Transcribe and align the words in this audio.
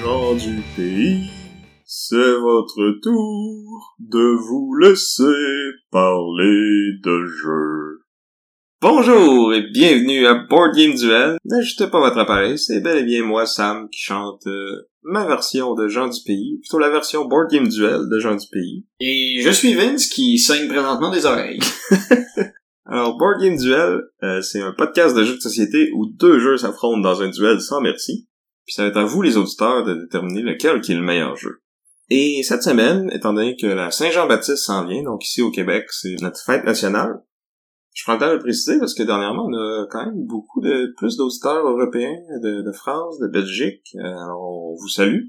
Gens 0.00 0.34
du 0.34 0.62
pays, 0.76 1.30
c'est 2.08 2.34
votre 2.34 3.00
tour 3.00 3.96
de 3.98 4.36
vous 4.36 4.74
laisser 4.74 5.22
parler 5.90 6.98
de 7.02 7.24
jeux. 7.24 8.00
Bonjour 8.82 9.54
et 9.54 9.62
bienvenue 9.72 10.26
à 10.26 10.34
Board 10.34 10.76
Game 10.76 10.94
Duel. 10.94 11.38
N'ajustez 11.46 11.86
pas 11.86 12.00
votre 12.00 12.18
appareil, 12.18 12.58
c'est 12.58 12.80
bel 12.80 12.98
et 12.98 13.04
bien 13.04 13.24
moi, 13.24 13.46
Sam, 13.46 13.88
qui 13.88 14.00
chante 14.00 14.46
euh, 14.46 14.82
ma 15.02 15.24
version 15.24 15.74
de 15.74 15.88
Jean 15.88 16.08
du 16.08 16.20
Pays, 16.26 16.56
ou 16.56 16.60
plutôt 16.60 16.78
la 16.78 16.90
version 16.90 17.24
Board 17.24 17.50
Game 17.50 17.68
Duel 17.68 18.10
de 18.10 18.18
Jean 18.18 18.36
du 18.36 18.46
Pays. 18.52 18.84
Et 19.00 19.40
je 19.40 19.50
suis 19.50 19.72
Vince 19.72 20.08
qui 20.08 20.38
saigne 20.38 20.68
présentement 20.68 21.10
des 21.10 21.24
oreilles. 21.24 21.60
Alors, 22.84 23.16
Board 23.16 23.40
Game 23.40 23.56
Duel, 23.56 24.02
euh, 24.22 24.42
c'est 24.42 24.60
un 24.60 24.72
podcast 24.72 25.16
de 25.16 25.24
jeux 25.24 25.36
de 25.36 25.40
société 25.40 25.90
où 25.94 26.04
deux 26.04 26.38
jeux 26.38 26.58
s'affrontent 26.58 27.00
dans 27.00 27.22
un 27.22 27.30
duel 27.30 27.62
sans 27.62 27.80
merci. 27.80 28.28
Puis 28.66 28.74
ça 28.74 28.82
va 28.82 28.88
être 28.88 28.98
à 28.98 29.04
vous, 29.04 29.22
les 29.22 29.38
auditeurs, 29.38 29.84
de 29.84 29.94
déterminer 29.94 30.42
lequel 30.42 30.82
qui 30.82 30.92
est 30.92 30.96
le 30.96 31.02
meilleur 31.02 31.36
jeu. 31.36 31.63
Et 32.10 32.42
cette 32.42 32.62
semaine, 32.62 33.10
étant 33.12 33.32
donné 33.32 33.56
que 33.56 33.66
la 33.66 33.90
Saint-Jean-Baptiste 33.90 34.64
s'en 34.64 34.84
vient, 34.86 35.02
donc 35.02 35.24
ici 35.24 35.40
au 35.42 35.50
Québec, 35.50 35.86
c'est 35.90 36.16
notre 36.20 36.42
fête 36.44 36.64
nationale, 36.64 37.22
je 37.94 38.02
prends 38.02 38.14
le 38.14 38.18
temps 38.18 38.28
de 38.28 38.34
le 38.34 38.40
préciser 38.40 38.78
parce 38.78 38.92
que 38.92 39.04
dernièrement, 39.04 39.46
on 39.46 39.54
a 39.54 39.86
quand 39.88 40.04
même 40.04 40.26
beaucoup 40.26 40.60
de 40.60 40.92
plus 40.96 41.16
d'auditeurs 41.16 41.64
européens 41.64 42.16
de, 42.42 42.72
France, 42.72 43.18
de 43.20 43.28
Belgique. 43.28 43.86
Euh, 43.94 44.26
on 44.36 44.74
vous 44.74 44.88
salue. 44.88 45.26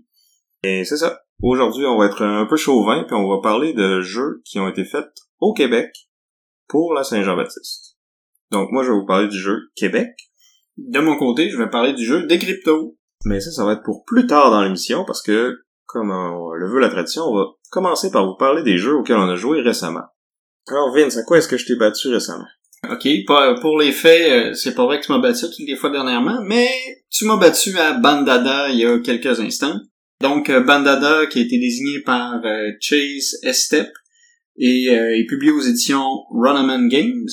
Et 0.63 0.83
c'est 0.83 0.97
ça. 0.97 1.21
Aujourd'hui, 1.43 1.85
on 1.85 1.97
va 1.97 2.07
être 2.07 2.23
un 2.23 2.47
peu 2.47 2.55
chauvin, 2.55 3.03
puis 3.03 3.15
on 3.15 3.29
va 3.29 3.39
parler 3.41 3.73
de 3.73 4.01
jeux 4.01 4.41
qui 4.45 4.59
ont 4.59 4.67
été 4.67 4.83
faits 4.83 5.13
au 5.39 5.53
Québec 5.53 5.91
pour 6.67 6.93
la 6.93 7.03
Saint-Jean-Baptiste. 7.03 7.97
Donc 8.51 8.71
moi, 8.71 8.83
je 8.83 8.89
vais 8.89 8.97
vous 8.97 9.05
parler 9.05 9.27
du 9.27 9.37
jeu 9.37 9.69
Québec, 9.75 10.15
De 10.77 10.99
mon 10.99 11.17
côté, 11.17 11.49
je 11.49 11.57
vais 11.57 11.69
parler 11.69 11.93
du 11.93 12.03
jeu 12.03 12.25
des 12.25 12.39
cryptos. 12.39 12.97
mais 13.25 13.39
ça, 13.39 13.51
ça 13.51 13.63
va 13.63 13.73
être 13.73 13.83
pour 13.83 14.05
plus 14.05 14.25
tard 14.25 14.49
dans 14.49 14.63
l'émission 14.63 15.05
parce 15.05 15.21
que, 15.21 15.55
comme 15.85 16.11
on 16.11 16.51
le 16.51 16.69
veut 16.69 16.79
la 16.79 16.89
tradition, 16.89 17.23
on 17.23 17.35
va 17.35 17.45
commencer 17.71 18.11
par 18.11 18.25
vous 18.25 18.35
parler 18.35 18.63
des 18.63 18.77
jeux 18.77 18.95
auxquels 18.95 19.17
on 19.17 19.29
a 19.29 19.35
joué 19.35 19.61
récemment. 19.61 20.03
Alors 20.67 20.93
Vince, 20.93 21.17
à 21.17 21.23
quoi 21.23 21.37
est-ce 21.37 21.47
que 21.47 21.57
je 21.57 21.65
t'ai 21.65 21.75
battu 21.75 22.07
récemment? 22.07 22.45
Ok, 22.91 23.07
pour 23.61 23.79
les 23.79 23.91
faits, 23.91 24.31
euh, 24.31 24.53
c'est 24.53 24.75
pas 24.75 24.85
vrai 24.85 24.99
que 24.99 25.05
tu 25.05 25.11
m'as 25.11 25.19
battu 25.19 25.45
toutes 25.45 25.67
les 25.67 25.75
fois 25.75 25.89
dernièrement, 25.89 26.39
mais 26.43 26.69
tu 27.09 27.25
m'as 27.25 27.37
battu 27.37 27.77
à 27.77 27.93
Bandada 27.93 28.69
il 28.69 28.79
y 28.79 28.85
a 28.85 28.99
quelques 28.99 29.39
instants. 29.39 29.79
Donc 30.21 30.49
euh, 30.49 30.61
Bandada 30.61 31.25
qui 31.27 31.39
a 31.39 31.41
été 31.41 31.57
désigné 31.57 32.01
par 32.01 32.41
euh, 32.45 32.71
Chase 32.79 33.37
Estep 33.43 33.89
et 34.57 35.25
publié 35.27 35.51
aux 35.51 35.61
éditions 35.61 36.23
Runaman 36.31 36.87
Games. 36.87 37.27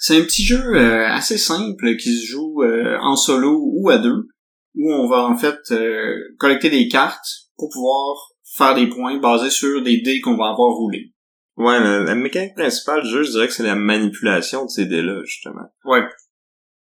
C'est 0.00 0.16
un 0.16 0.22
petit 0.22 0.44
jeu 0.44 0.76
assez 0.76 1.38
simple 1.38 1.96
qui 1.96 2.18
se 2.18 2.26
joue 2.26 2.64
en 3.00 3.14
solo 3.14 3.60
ou 3.62 3.88
à 3.88 3.98
deux, 3.98 4.26
où 4.74 4.92
on 4.92 5.08
va 5.08 5.24
en 5.24 5.36
fait 5.36 5.58
euh, 5.70 6.14
collecter 6.38 6.70
des 6.70 6.88
cartes 6.88 7.26
pour 7.56 7.68
pouvoir 7.70 8.16
faire 8.56 8.74
des 8.74 8.88
points 8.88 9.18
basés 9.18 9.50
sur 9.50 9.82
des 9.82 10.00
dés 10.00 10.20
qu'on 10.20 10.36
va 10.36 10.50
avoir 10.50 10.74
roulés. 10.74 11.12
Ouais, 11.56 11.80
la, 11.80 12.00
la 12.00 12.14
mécanique 12.14 12.54
principale 12.54 13.02
du 13.02 13.08
jeu, 13.08 13.22
je 13.24 13.30
dirais 13.32 13.48
que 13.48 13.52
c'est 13.52 13.64
la 13.64 13.74
manipulation 13.74 14.64
de 14.64 14.70
ces 14.70 14.86
dés-là, 14.86 15.22
justement. 15.24 15.66
Ouais. 15.84 16.02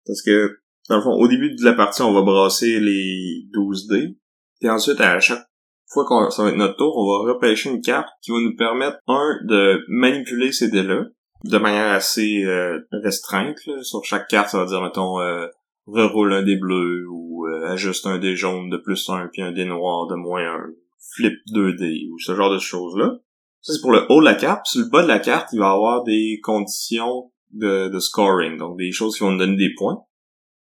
Parce 0.07 0.23
que, 0.23 0.61
dans 0.89 0.97
le 0.97 1.03
fond, 1.03 1.13
au 1.13 1.27
début 1.27 1.55
de 1.55 1.65
la 1.65 1.73
partie, 1.73 2.03
on 2.03 2.13
va 2.13 2.23
brasser 2.23 2.79
les 2.79 3.47
12 3.53 3.89
dés. 3.89 4.17
Et 4.63 4.71
ensuite, 4.71 5.01
à 5.01 5.19
chaque 5.19 5.45
fois 5.89 6.05
qu'on 6.05 6.31
ça 6.31 6.45
va 6.45 6.51
être 6.51 6.57
notre 6.57 6.77
tour, 6.77 6.97
on 6.97 7.07
va 7.27 7.33
repêcher 7.33 7.71
une 7.71 7.81
carte 7.81 8.09
qui 8.23 8.31
va 8.31 8.39
nous 8.39 8.55
permettre, 8.57 8.99
un, 9.09 9.39
de 9.45 9.85
manipuler 9.89 10.53
ces 10.53 10.69
dés-là 10.69 11.05
de 11.45 11.59
manière 11.59 11.93
assez 11.93 12.45
euh, 12.45 12.79
restreinte. 12.93 13.65
là. 13.67 13.83
Sur 13.83 14.05
chaque 14.05 14.29
carte, 14.29 14.51
ça 14.51 14.59
va 14.59 14.67
dire, 14.67 14.83
mettons, 14.83 15.21
euh, 15.21 15.47
reroule 15.87 16.33
un 16.33 16.43
dé 16.43 16.57
bleu 16.57 17.07
ou 17.11 17.30
euh, 17.47 17.71
ajuste 17.71 18.07
un 18.07 18.19
dé 18.19 18.37
jaune 18.37 18.71
de 18.71 18.77
plus 18.77 19.09
un 19.09 19.29
puis 19.33 19.43
un 19.43 19.53
dé 19.53 19.65
noir 19.65 20.07
de 20.07 20.15
moins 20.15 20.43
un, 20.43 20.67
flip 21.15 21.39
2 21.53 21.75
dés 21.75 22.09
ou 22.13 22.19
ce 22.19 22.35
genre 22.35 22.53
de 22.53 22.59
choses-là. 22.59 23.19
Ça, 23.63 23.75
c'est 23.75 23.81
pour 23.81 23.93
le 23.93 24.07
haut 24.09 24.21
de 24.21 24.25
la 24.25 24.35
carte. 24.35 24.63
Puis 24.65 24.79
sur 24.79 24.81
le 24.81 24.91
bas 24.91 25.03
de 25.03 25.09
la 25.09 25.19
carte, 25.19 25.51
il 25.53 25.59
va 25.59 25.67
y 25.67 25.75
avoir 25.75 26.03
des 26.03 26.41
conditions 26.43 27.31
de, 27.51 27.89
de 27.89 27.99
scoring, 27.99 28.57
donc 28.57 28.79
des 28.79 28.93
choses 28.93 29.17
qui 29.17 29.25
vont 29.25 29.33
nous 29.33 29.39
donner 29.39 29.57
des 29.57 29.75
points. 29.77 29.99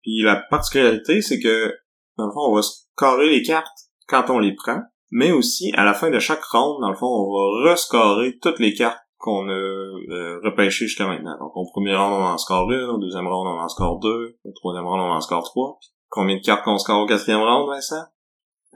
Puis 0.02 0.22
la 0.22 0.36
particularité, 0.36 1.22
c'est 1.22 1.40
que, 1.40 1.74
dans 2.18 2.26
le 2.26 2.32
fond, 2.32 2.50
on 2.50 2.54
va 2.54 2.62
scorer 2.62 3.30
les 3.30 3.42
cartes 3.42 3.88
quand 4.06 4.28
on 4.28 4.38
les 4.38 4.54
prend, 4.54 4.82
mais 5.10 5.32
aussi, 5.32 5.72
à 5.76 5.84
la 5.84 5.94
fin 5.94 6.10
de 6.10 6.18
chaque 6.18 6.44
ronde, 6.44 6.80
dans 6.80 6.90
le 6.90 6.96
fond, 6.96 7.06
on 7.06 7.32
va 7.32 7.70
rescorer 7.70 8.38
toutes 8.42 8.58
les 8.58 8.74
cartes 8.74 8.98
qu'on 9.16 9.48
a 9.48 9.52
euh, 9.52 10.40
repêchées 10.44 10.86
jusqu'à 10.86 11.06
maintenant. 11.06 11.38
Donc, 11.38 11.52
au 11.54 11.64
premier 11.70 11.96
round, 11.96 12.12
on 12.12 12.26
en 12.26 12.36
score 12.36 12.70
une, 12.70 12.90
au 12.90 12.98
deuxième 12.98 13.26
round, 13.26 13.48
on 13.48 13.62
en 13.62 13.68
score 13.68 13.98
deux, 14.00 14.36
au 14.44 14.52
troisième 14.52 14.84
round, 14.84 15.00
on 15.00 15.12
en 15.14 15.20
score 15.22 15.44
trois. 15.44 15.78
Combien 16.14 16.36
de 16.36 16.42
cartes 16.42 16.64
qu'on 16.64 16.78
score 16.78 17.02
au 17.02 17.06
quatrième 17.06 17.40
round, 17.40 17.68
Vincent? 17.68 18.04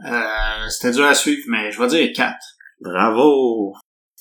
Euh, 0.04 0.68
c'était 0.68 0.90
dur 0.92 1.04
à 1.04 1.14
suivre, 1.14 1.44
mais 1.48 1.70
je 1.70 1.80
vais 1.80 1.86
dire 1.86 2.12
4. 2.14 2.36
Bravo! 2.80 3.74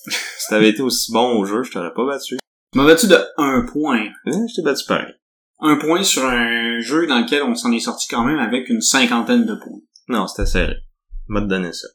si 0.08 0.48
t'avais 0.50 0.70
été 0.70 0.82
aussi 0.82 1.12
bon 1.12 1.40
au 1.40 1.46
jeu, 1.46 1.64
je 1.64 1.72
t'aurais 1.72 1.94
pas 1.94 2.06
battu. 2.06 2.38
Tu 2.72 2.80
m'as 2.80 2.86
battu 2.86 3.08
de 3.08 3.18
1 3.38 3.66
point? 3.72 4.06
Hein, 4.28 4.46
je 4.48 4.56
t'ai 4.56 4.62
battu 4.62 4.86
pareil. 4.86 5.14
Un 5.60 5.78
point 5.78 6.04
sur 6.04 6.24
un 6.24 6.80
jeu 6.80 7.08
dans 7.08 7.20
lequel 7.20 7.42
on 7.42 7.56
s'en 7.56 7.72
est 7.72 7.80
sorti 7.80 8.08
quand 8.08 8.24
même 8.24 8.38
avec 8.38 8.70
une 8.70 8.82
cinquantaine 8.82 9.46
de 9.46 9.56
points. 9.56 9.82
Non, 10.08 10.28
c'était 10.28 10.46
serré. 10.46 10.76
Va 11.28 11.42
te 11.42 11.48
donner 11.48 11.74
ça. 11.74 11.88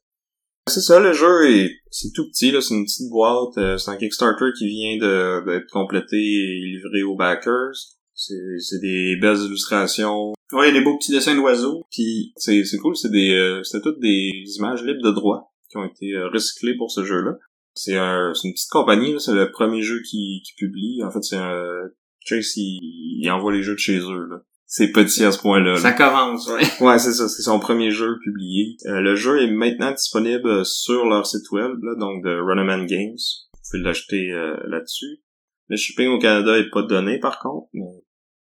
C'est 0.69 0.81
ça, 0.81 1.01
le 1.01 1.13
jeu 1.13 1.51
est, 1.51 1.71
c'est 1.91 2.13
tout 2.15 2.29
petit, 2.29 2.51
là, 2.51 2.61
c'est 2.61 2.75
une 2.75 2.85
petite 2.85 3.11
boîte, 3.11 3.59
euh, 3.59 3.77
c'est 3.79 3.91
un 3.91 3.97
Kickstarter 3.97 4.47
qui 4.57 4.69
vient 4.69 4.97
de, 4.97 5.45
d'être 5.45 5.71
complété 5.71 6.17
et 6.17 6.61
livré 6.61 7.03
aux 7.03 7.17
backers. 7.17 7.75
C'est, 8.15 8.59
c'est 8.61 8.81
des 8.81 9.17
belles 9.21 9.39
illustrations. 9.39 10.33
Ouais, 10.53 10.69
il 10.69 10.75
y 10.75 10.77
a 10.77 10.79
des 10.79 10.85
beaux 10.85 10.97
petits 10.99 11.13
dessins 11.13 11.35
d'oiseaux. 11.35 11.85
Puis 11.91 12.33
c'est, 12.37 12.65
c'est 12.65 12.79
cool, 12.79 12.97
c'est 12.97 13.11
des, 13.11 13.31
euh, 13.35 13.63
c'était 13.63 13.83
toutes 13.83 14.01
des 14.01 14.45
images 14.57 14.83
libres 14.83 15.03
de 15.03 15.11
droit 15.11 15.53
qui 15.71 15.77
ont 15.79 15.85
été 15.85 16.13
euh, 16.13 16.29
recyclées 16.29 16.77
pour 16.77 16.91
ce 16.91 17.05
jeu-là. 17.05 17.39
C'est 17.75 17.97
un, 17.97 18.33
c'est 18.35 18.49
une 18.49 18.55
petite 18.55 18.71
compagnie, 18.71 19.15
là, 19.15 19.19
c'est 19.19 19.33
le 19.33 19.51
premier 19.51 19.83
jeu 19.83 20.01
qui, 20.03 20.43
qui 20.45 20.53
publie. 20.57 21.03
En 21.03 21.11
fait, 21.11 21.23
c'est 21.23 21.37
un, 21.37 21.89
Chase, 22.25 22.57
il, 22.57 23.21
il 23.23 23.31
envoie 23.31 23.53
les 23.53 23.63
jeux 23.63 23.75
de 23.75 23.79
chez 23.79 23.99
eux, 23.99 24.27
là. 24.31 24.43
C'est 24.75 24.91
petit 24.91 25.23
à 25.23 25.33
ce 25.33 25.39
point-là. 25.39 25.73
là. 25.73 25.77
Ça 25.77 25.93
commence, 25.93 26.49
ouais. 26.49 26.63
Ouais, 26.81 26.99
c'est 26.99 27.13
ça, 27.13 27.29
c'est 27.29 27.43
son 27.43 27.61
premier 27.61 27.91
jeu 27.91 28.19
publié. 28.25 28.77
Euh, 28.87 29.01
le 29.01 29.15
jeu 29.17 29.43
est 29.43 29.51
maintenant 29.51 29.93
disponible 29.93 30.65
sur 30.65 31.05
leur 31.05 31.27
site 31.27 31.51
web, 31.51 31.83
là, 31.83 31.95
donc 31.97 32.25
de 32.25 32.31
Runaman 32.41 32.87
Games. 32.87 33.19
Vous 33.53 33.61
pouvez 33.71 33.83
l'acheter 33.83 34.33
euh, 34.33 34.57
là-dessus. 34.67 35.21
Le 35.69 35.77
shipping 35.77 36.09
au 36.09 36.19
Canada 36.19 36.59
est 36.59 36.71
pas 36.71 36.83
donné 36.83 37.19
par 37.19 37.39
contre, 37.39 37.69
mais 37.75 38.03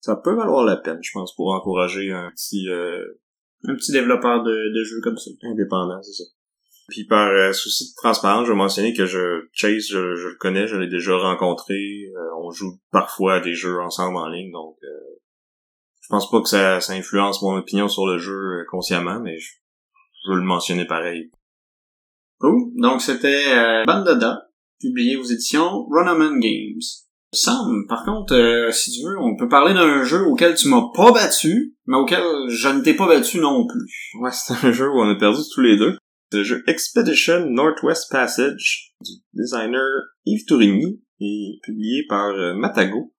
ça 0.01 0.17
peut 0.17 0.35
valoir 0.35 0.65
la 0.65 0.77
peine, 0.77 0.99
je 1.03 1.11
pense, 1.13 1.35
pour 1.35 1.53
encourager 1.53 2.11
un 2.11 2.31
petit 2.31 2.69
euh, 2.69 3.05
Un 3.69 3.75
petit 3.75 3.93
développeur 3.93 4.43
de, 4.43 4.51
de 4.51 4.85
jeux 4.85 5.01
comme 5.03 5.19
ça. 5.19 5.31
indépendant, 5.43 6.03
c'est 6.03 6.13
ça. 6.23 6.25
Puis 6.89 7.05
par 7.05 7.29
euh, 7.29 7.53
souci 7.53 7.91
de 7.91 7.95
transparence, 7.97 8.47
je 8.47 8.53
vais 8.53 8.59
mentionner 8.59 8.93
que 8.95 9.07
je 9.07 9.47
Chase, 9.53 9.87
je, 9.91 10.15
je 10.17 10.29
le 10.29 10.37
connais, 10.37 10.67
je 10.67 10.77
l'ai 10.77 10.89
déjà 10.89 11.15
rencontré. 11.17 11.75
euh, 11.75 12.43
on 12.43 12.51
joue 12.51 12.81
parfois 12.91 13.35
à 13.35 13.41
des 13.41 13.55
jeux 13.55 13.79
ensemble 13.81 14.17
en 14.17 14.29
ligne, 14.29 14.51
donc 14.51 14.77
euh, 14.83 14.89
je 16.01 16.09
pense 16.09 16.29
pas 16.31 16.41
que 16.41 16.49
ça, 16.49 16.81
ça 16.81 16.95
influence 16.95 17.43
mon 17.43 17.57
opinion 17.59 17.87
sur 17.87 18.07
le 18.07 18.19
jeu 18.19 18.33
euh, 18.33 18.65
consciemment, 18.71 19.21
mais 19.21 19.39
je, 19.39 19.53
je 20.25 20.33
veux 20.33 20.39
le 20.39 20.45
mentionner 20.45 20.87
pareil. 20.87 21.31
Cool. 22.41 22.73
Donc 22.77 23.03
c'était 23.03 23.53
euh, 23.53 23.85
Bandada, 23.85 24.49
publié 24.81 25.17
aux 25.17 25.25
éditions 25.25 25.87
Runaman 25.91 26.41
Games. 26.41 26.81
Sam, 27.33 27.87
par 27.89 28.05
contre, 28.05 28.35
euh, 28.35 28.73
si 28.73 28.91
tu 28.91 29.07
veux, 29.07 29.19
on 29.21 29.37
peut 29.37 29.49
parler 29.49 29.73
d'un 29.73 30.03
jeu 30.03 30.23
auquel 30.27 30.55
tu 30.55 30.69
m'as 30.69 30.91
pas 30.95 31.13
battu, 31.13 31.77
mais 31.87 31.97
auquel 31.97 32.23
je 32.49 32.69
ne 32.69 32.81
t'ai 32.81 32.95
pas 32.95 33.07
battu 33.07 33.39
non 33.39 33.67
plus. 33.67 34.11
Ouais, 34.21 34.33
c'est 34.33 34.55
un 34.67 34.73
jeu 34.73 34.89
où 34.89 35.01
on 35.01 35.09
a 35.09 35.15
perdu 35.15 35.41
tous 35.55 35.61
les 35.61 35.77
deux. 35.77 35.97
C'est 36.31 36.39
le 36.39 36.45
jeu 36.45 36.65
Expedition 36.67 37.47
Northwest 37.51 38.11
Passage 38.11 38.95
du 39.01 39.13
designer 39.33 39.89
Yves 40.27 40.45
Tourigny 40.47 41.03
et 41.21 41.61
publié 41.63 42.05
par 42.09 42.31
euh, 42.31 42.55
Matago. 42.55 43.13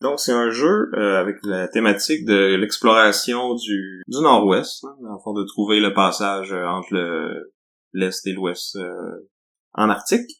Donc 0.00 0.18
c'est 0.18 0.32
un 0.32 0.50
jeu 0.50 0.90
euh, 0.94 1.20
avec 1.20 1.36
la 1.42 1.68
thématique 1.68 2.24
de 2.24 2.54
l'exploration 2.54 3.54
du, 3.54 4.02
du 4.06 4.20
nord-ouest, 4.20 4.84
hein, 4.84 4.96
de 5.02 5.44
trouver 5.44 5.80
le 5.80 5.92
passage 5.92 6.52
euh, 6.52 6.66
entre 6.66 6.94
le 6.94 7.52
l'est 7.92 8.26
et 8.26 8.32
l'ouest 8.32 8.76
euh, 8.76 9.28
en 9.74 9.90
Arctique. 9.90 10.39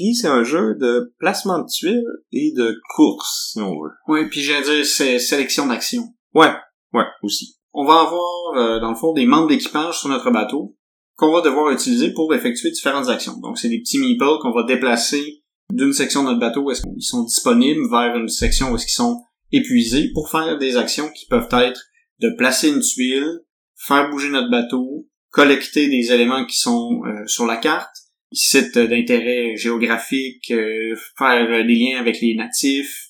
Puis 0.00 0.14
c'est 0.14 0.28
un 0.28 0.44
jeu 0.44 0.76
de 0.80 1.12
placement 1.18 1.58
de 1.58 1.66
tuiles 1.70 2.02
et 2.32 2.54
de 2.56 2.74
course, 2.94 3.50
si 3.52 3.60
on 3.60 3.82
veut. 3.82 3.90
Oui, 4.08 4.30
puis 4.30 4.40
j'allais 4.40 4.64
dire 4.64 4.86
c'est 4.86 5.18
sélection 5.18 5.66
d'action. 5.66 6.04
Ouais, 6.32 6.54
ouais, 6.94 7.04
aussi. 7.22 7.58
On 7.74 7.84
va 7.84 8.00
avoir, 8.00 8.56
euh, 8.56 8.80
dans 8.80 8.88
le 8.88 8.96
fond, 8.96 9.12
des 9.12 9.26
membres 9.26 9.48
d'équipage 9.48 10.00
sur 10.00 10.08
notre 10.08 10.30
bateau 10.30 10.74
qu'on 11.16 11.30
va 11.30 11.42
devoir 11.42 11.70
utiliser 11.70 12.14
pour 12.14 12.32
effectuer 12.32 12.70
différentes 12.70 13.10
actions. 13.10 13.36
Donc, 13.42 13.58
c'est 13.58 13.68
des 13.68 13.80
petits 13.80 13.98
meeples 13.98 14.38
qu'on 14.40 14.52
va 14.52 14.62
déplacer 14.62 15.42
d'une 15.70 15.92
section 15.92 16.22
de 16.22 16.28
notre 16.28 16.40
bateau 16.40 16.62
où 16.62 16.70
est-ce 16.70 16.80
qu'ils 16.80 17.02
sont 17.02 17.24
disponibles 17.24 17.86
vers 17.90 18.16
une 18.16 18.28
section 18.30 18.72
où 18.72 18.76
est-ce 18.76 18.86
qu'ils 18.86 18.94
sont 18.94 19.22
épuisés 19.52 20.12
pour 20.14 20.30
faire 20.30 20.56
des 20.56 20.78
actions 20.78 21.10
qui 21.10 21.26
peuvent 21.26 21.52
être 21.52 21.82
de 22.20 22.30
placer 22.38 22.70
une 22.70 22.80
tuile, 22.80 23.40
faire 23.76 24.08
bouger 24.08 24.30
notre 24.30 24.50
bateau, 24.50 25.06
collecter 25.28 25.88
des 25.88 26.10
éléments 26.10 26.46
qui 26.46 26.58
sont 26.58 27.02
euh, 27.04 27.26
sur 27.26 27.44
la 27.44 27.58
carte, 27.58 27.94
sites 28.32 28.78
d'intérêt 28.78 29.56
géographique, 29.56 30.50
euh, 30.50 30.94
faire 31.18 31.64
des 31.66 31.74
liens 31.74 31.98
avec 32.00 32.20
les 32.20 32.34
natifs, 32.34 33.06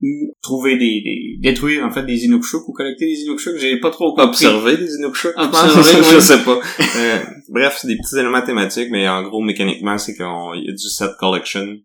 ou 0.00 0.32
trouver 0.42 0.76
des, 0.76 1.00
des 1.02 1.36
détruire 1.40 1.84
en 1.84 1.90
fait 1.90 2.04
des 2.06 2.24
Inukshuk 2.24 2.68
ou 2.68 2.72
collecter 2.72 3.06
des 3.06 3.22
Inukshuk, 3.22 3.56
j'ai 3.56 3.80
pas 3.80 3.90
trop 3.90 4.10
compris. 4.14 4.28
Observer 4.28 4.76
des 4.76 4.94
Inukshuk. 4.94 5.32
Observer, 5.36 6.02
je 6.14 6.20
sais 6.20 6.44
pas. 6.44 6.60
Euh, 6.96 7.18
bref, 7.48 7.78
c'est 7.80 7.88
des 7.88 7.96
petits 7.96 8.16
éléments 8.18 8.42
thématiques, 8.42 8.90
mais 8.90 9.08
en 9.08 9.22
gros, 9.24 9.40
mécaniquement, 9.42 9.98
c'est 9.98 10.14
qu'il 10.14 10.24
y 10.24 10.68
a 10.68 10.72
du 10.72 10.78
set 10.88 11.10
collection. 11.18 11.76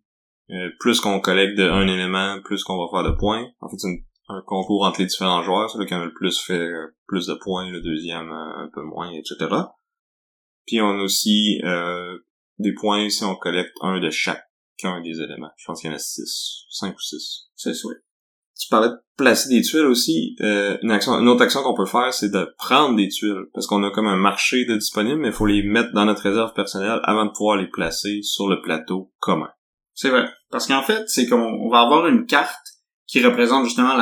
Euh, 0.52 0.70
plus 0.80 1.00
qu'on 1.00 1.22
collecte 1.22 1.58
de 1.58 1.64
un 1.64 1.88
élément, 1.88 2.40
plus 2.44 2.64
qu'on 2.64 2.78
va 2.78 2.86
faire 2.92 3.10
de 3.12 3.18
points. 3.18 3.48
En 3.62 3.70
fait, 3.70 3.78
c'est 3.80 3.88
une- 3.88 4.04
un 4.30 4.42
concours 4.46 4.86
entre 4.86 5.00
les 5.02 5.08
différents 5.08 5.42
joueurs. 5.42 5.70
Celui 5.70 5.86
qui 5.88 5.96
en 5.96 6.02
a 6.02 6.06
le 6.06 6.14
plus 6.14 6.40
fait 6.40 6.54
euh, 6.60 6.88
plus 7.08 7.26
de 7.28 7.34
points, 7.34 7.70
le 7.72 7.82
deuxième 7.82 8.30
euh, 8.30 8.64
un 8.66 8.70
peu 8.74 8.82
moins, 8.84 9.10
etc. 9.12 9.36
Puis 10.68 10.82
on 10.82 11.00
a 11.00 11.04
aussi 11.04 11.60
euh, 11.64 12.18
des 12.60 12.74
points 12.74 13.10
si 13.10 13.24
on 13.24 13.36
collecte 13.36 13.72
un 13.82 14.00
de 14.00 14.10
chacun 14.10 15.02
des 15.04 15.22
éléments. 15.22 15.52
Je 15.58 15.66
pense 15.66 15.82
qu'il 15.82 15.90
y 15.90 15.94
en 15.94 15.96
a 15.96 16.00
six, 16.00 16.66
cinq 16.70 16.96
ou 16.96 17.02
six. 17.02 17.50
C'est 17.56 17.74
ça. 17.74 17.90
Tu 18.60 18.70
parlais 18.70 18.90
de 18.90 18.96
placer 19.18 19.50
des 19.50 19.62
tuiles 19.62 19.86
aussi. 19.86 20.36
Euh, 20.42 20.78
une 20.84 20.92
action, 20.92 21.14
une 21.14 21.28
autre 21.28 21.42
action 21.42 21.64
qu'on 21.64 21.74
peut 21.74 21.86
faire, 21.86 22.14
c'est 22.14 22.30
de 22.30 22.54
prendre 22.58 22.96
des 22.96 23.10
tuiles. 23.10 23.46
Parce 23.54 23.68
qu'on 23.68 23.84
a 23.84 23.92
comme 23.92 24.08
un 24.08 24.16
marché 24.16 24.66
de 24.66 24.76
disponibles, 24.76 25.20
mais 25.20 25.30
il 25.30 25.34
faut 25.34 25.46
les 25.46 25.64
mettre 25.64 25.92
dans 25.94 26.06
notre 26.06 26.22
réserve 26.22 26.54
personnelle 26.54 27.00
avant 27.04 27.26
de 27.26 27.32
pouvoir 27.32 27.58
les 27.58 27.68
placer 27.68 28.22
sur 28.22 28.48
le 28.48 28.62
plateau 28.62 29.12
commun. 29.20 29.50
C'est 29.94 30.10
vrai. 30.10 30.26
Parce 30.50 30.68
qu'en 30.68 30.84
fait, 30.84 31.04
c'est 31.08 31.28
qu'on 31.28 31.42
on 31.42 31.70
va 31.70 31.82
avoir 31.82 32.08
une 32.08 32.26
carte 32.26 32.62
qui 33.08 33.24
représente 33.24 33.66
justement 33.66 33.96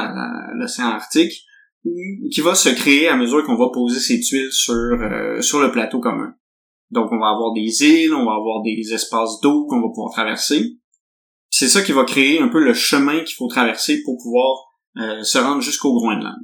l'océan 0.54 0.88
Arctique, 0.88 1.46
qui 1.84 2.42
va 2.42 2.56
se 2.56 2.70
créer 2.70 3.08
à 3.08 3.16
mesure 3.16 3.44
qu'on 3.44 3.58
va 3.58 3.70
poser 3.74 4.00
ces 4.00 4.20
tuiles 4.20 4.52
sur, 4.52 4.74
euh, 4.74 5.42
sur 5.42 5.60
le 5.60 5.72
plateau 5.72 6.00
commun. 6.00 6.34
Donc 6.92 7.12
on 7.12 7.20
va 7.20 7.30
avoir 7.30 7.54
des 7.54 7.84
îles, 7.84 8.14
on 8.14 8.26
va 8.26 8.34
avoir 8.34 8.62
des 8.64 8.94
espaces 8.94 9.40
d'eau 9.42 9.66
qu'on 9.68 9.82
va 9.82 9.88
pouvoir 9.88 10.12
traverser. 10.12 10.78
C'est 11.50 11.68
ça 11.68 11.82
qui 11.82 11.92
va 11.92 12.04
créer 12.06 12.40
un 12.42 12.50
peu 12.50 12.64
le 12.64 12.74
chemin 12.74 13.20
qu'il 13.24 13.36
faut 13.36 13.48
traverser 13.48 14.02
pour 14.04 14.18
pouvoir 14.22 14.58
euh, 14.98 15.24
se 15.24 15.38
rendre 15.38 15.62
jusqu'au 15.62 15.94
Groenland. 15.94 16.40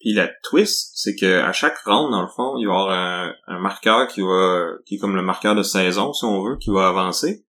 Puis 0.00 0.14
la 0.14 0.28
twist, 0.44 0.92
c'est 0.94 1.14
que 1.14 1.40
à 1.40 1.52
chaque 1.52 1.78
round, 1.84 2.10
dans 2.10 2.22
le 2.22 2.28
fond, 2.28 2.56
il 2.56 2.66
va 2.66 2.72
y 2.72 2.76
avoir 2.76 3.34
un, 3.46 3.58
marqueur 3.58 4.08
qui 4.08 4.22
va, 4.22 4.70
qui 4.86 4.94
est 4.94 4.98
comme 4.98 5.14
le 5.14 5.22
marqueur 5.22 5.54
de 5.54 5.62
saison, 5.62 6.12
si 6.12 6.24
on 6.24 6.42
veut, 6.42 6.56
qui 6.56 6.70
va 6.70 6.88
avancer. 6.88 7.44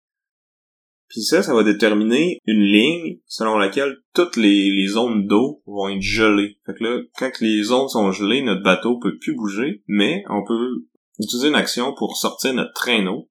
Puis 1.08 1.22
ça, 1.22 1.42
ça 1.42 1.54
va 1.54 1.62
déterminer 1.62 2.38
une 2.46 2.62
ligne 2.62 3.18
selon 3.26 3.58
laquelle 3.58 3.96
toutes 4.14 4.36
les, 4.36 4.70
les 4.70 4.86
zones 4.86 5.26
d'eau 5.26 5.62
vont 5.66 5.88
être 5.88 6.02
gelées. 6.02 6.58
Fait 6.66 6.74
que 6.74 6.84
là, 6.84 7.02
quand 7.18 7.30
les 7.40 7.62
zones 7.62 7.88
sont 7.88 8.12
gelées, 8.12 8.42
notre 8.42 8.62
bateau 8.62 8.98
peut 8.98 9.18
plus 9.18 9.34
bouger, 9.34 9.82
mais 9.86 10.24
on 10.28 10.44
peut 10.44 10.86
utiliser 11.22 11.48
une 11.48 11.54
action 11.54 11.94
pour 11.94 12.16
sortir 12.16 12.54
notre 12.54 12.72
traîneau. 12.72 13.28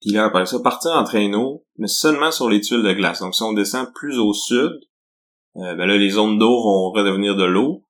Puis 0.00 0.10
là, 0.10 0.24
après 0.24 0.46
ça, 0.46 0.58
partir 0.60 0.90
en 0.92 1.04
traîneau, 1.04 1.64
mais 1.78 1.88
seulement 1.88 2.30
sur 2.30 2.48
les 2.48 2.60
tuiles 2.60 2.82
de 2.82 2.92
glace. 2.92 3.20
Donc 3.20 3.34
si 3.34 3.42
on 3.42 3.52
descend 3.52 3.92
plus 3.94 4.18
au 4.18 4.32
sud, 4.34 4.72
euh, 5.56 5.74
ben 5.74 5.86
là, 5.86 5.96
les 5.96 6.10
zones 6.10 6.38
d'eau 6.38 6.62
vont 6.62 6.90
redevenir 6.90 7.36
de 7.36 7.44
l'eau. 7.44 7.84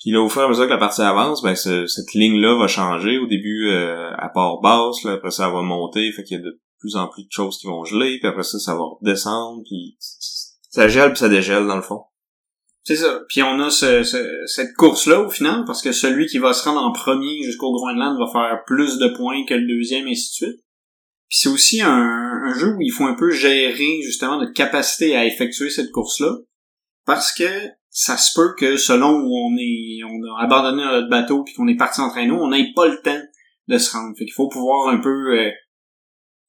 Puis 0.00 0.10
là, 0.10 0.20
au 0.20 0.28
fur 0.28 0.42
et 0.42 0.44
à 0.46 0.48
mesure 0.48 0.64
que 0.64 0.70
la 0.70 0.78
partie 0.78 1.02
avance, 1.02 1.42
ben 1.42 1.54
ce- 1.54 1.86
cette 1.86 2.12
ligne-là 2.14 2.58
va 2.58 2.66
changer. 2.66 3.18
Au 3.18 3.26
début, 3.26 3.70
euh, 3.70 4.10
à 4.16 4.28
part 4.28 4.60
basse, 4.60 5.04
là, 5.04 5.12
après 5.12 5.30
ça, 5.30 5.48
va 5.48 5.62
monter, 5.62 6.10
fait 6.12 6.24
qu'il 6.24 6.38
y 6.38 6.40
a 6.40 6.42
de 6.42 6.60
plus 6.80 6.96
en 6.96 7.06
plus 7.06 7.22
de 7.22 7.30
choses 7.30 7.58
qui 7.58 7.68
vont 7.68 7.84
geler, 7.84 8.18
puis 8.18 8.28
après 8.28 8.42
ça, 8.42 8.58
ça 8.58 8.74
va 8.74 8.82
redescendre, 9.00 9.62
puis 9.64 9.96
ça 10.00 10.88
gèle 10.88 11.10
puis 11.10 11.18
ça 11.20 11.28
dégèle 11.28 11.68
dans 11.68 11.76
le 11.76 11.82
fond. 11.82 12.02
C'est 12.84 12.96
ça. 12.96 13.20
Puis 13.28 13.42
on 13.42 13.60
a 13.60 13.70
ce, 13.70 14.02
ce- 14.02 14.46
cette 14.46 14.74
course-là 14.74 15.20
au 15.20 15.30
final, 15.30 15.64
parce 15.66 15.82
que 15.82 15.92
celui 15.92 16.26
qui 16.26 16.38
va 16.38 16.52
se 16.52 16.64
rendre 16.64 16.82
en 16.82 16.92
premier 16.92 17.42
jusqu'au 17.44 17.72
Groenland 17.72 18.18
va 18.18 18.26
faire 18.32 18.64
plus 18.66 18.98
de 18.98 19.08
points 19.16 19.44
que 19.46 19.54
le 19.54 19.66
deuxième, 19.68 20.08
et 20.08 20.12
ainsi 20.12 20.30
de 20.30 20.46
suite. 20.48 20.60
Puis 21.28 21.38
c'est 21.38 21.48
aussi 21.48 21.80
un, 21.80 21.88
un 22.44 22.54
jeu 22.58 22.74
où 22.74 22.80
il 22.80 22.90
faut 22.90 23.04
un 23.04 23.14
peu 23.14 23.30
gérer 23.30 24.00
justement 24.02 24.38
notre 24.38 24.52
capacité 24.52 25.16
à 25.16 25.24
effectuer 25.24 25.70
cette 25.70 25.90
course-là, 25.92 26.34
parce 27.06 27.32
que 27.32 27.48
ça 27.90 28.16
se 28.16 28.32
peut 28.34 28.54
que 28.58 28.76
selon 28.76 29.10
où 29.12 29.30
on 29.32 29.56
est, 29.58 30.02
on 30.04 30.34
a 30.36 30.42
abandonné 30.44 30.82
notre 30.84 31.08
bateau 31.08 31.44
puis 31.44 31.54
qu'on 31.54 31.68
est 31.68 31.76
parti 31.76 32.00
en 32.00 32.10
traîneau, 32.10 32.36
on 32.40 32.48
n'ait 32.48 32.72
pas 32.74 32.88
le 32.88 33.00
temps 33.00 33.22
de 33.68 33.78
se 33.78 33.92
rendre. 33.92 34.16
Fait 34.18 34.24
qu'il 34.24 34.34
faut 34.34 34.48
pouvoir 34.48 34.88
un 34.88 34.98
peu 34.98 35.10
euh, 35.38 35.50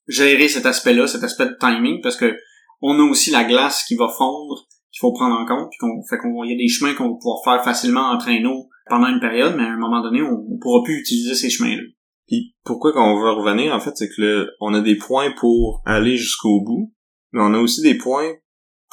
gérer 0.08 0.48
cet 0.48 0.66
aspect-là, 0.66 1.06
cet 1.06 1.24
aspect 1.24 1.46
de 1.46 1.58
timing, 1.60 2.02
parce 2.02 2.16
que 2.16 2.36
on 2.82 3.00
a 3.00 3.04
aussi 3.04 3.30
la 3.30 3.44
glace 3.44 3.84
qui 3.86 3.96
va 3.96 4.08
fondre 4.10 4.66
qu'il 4.94 5.00
faut 5.00 5.12
prendre 5.12 5.36
en 5.36 5.46
compte, 5.46 5.70
puis 5.72 5.80
qu'on 5.80 6.04
fait 6.08 6.20
qu'on 6.20 6.44
il 6.44 6.52
y 6.52 6.54
a 6.54 6.58
des 6.58 6.70
chemins 6.70 6.94
qu'on 6.94 7.10
va 7.10 7.16
pouvoir 7.16 7.44
faire 7.44 7.64
facilement 7.64 8.12
en 8.12 8.18
traîneau 8.20 8.70
pendant 8.88 9.08
une 9.08 9.20
période, 9.20 9.56
mais 9.58 9.64
à 9.64 9.72
un 9.72 9.78
moment 9.78 10.04
donné, 10.04 10.22
on, 10.22 10.46
on 10.50 10.58
pourra 10.60 10.84
plus 10.84 11.00
utiliser 11.00 11.34
ces 11.34 11.50
chemins-là. 11.50 11.82
Puis 12.28 12.56
pourquoi 12.64 12.94
qu'on 12.94 13.20
veut 13.20 13.32
revenir, 13.32 13.74
en 13.74 13.80
fait, 13.80 13.96
c'est 13.96 14.08
que 14.08 14.22
là, 14.22 14.46
on 14.62 14.74
a 14.74 14.82
des 14.82 14.96
points 14.96 15.34
pour 15.40 15.82
aller 15.86 16.16
jusqu'au 16.16 16.62
bout, 16.62 16.94
mais 17.32 17.42
on 17.42 17.54
a 17.56 17.60
aussi 17.60 17.82
des 17.82 17.98
points 17.98 18.34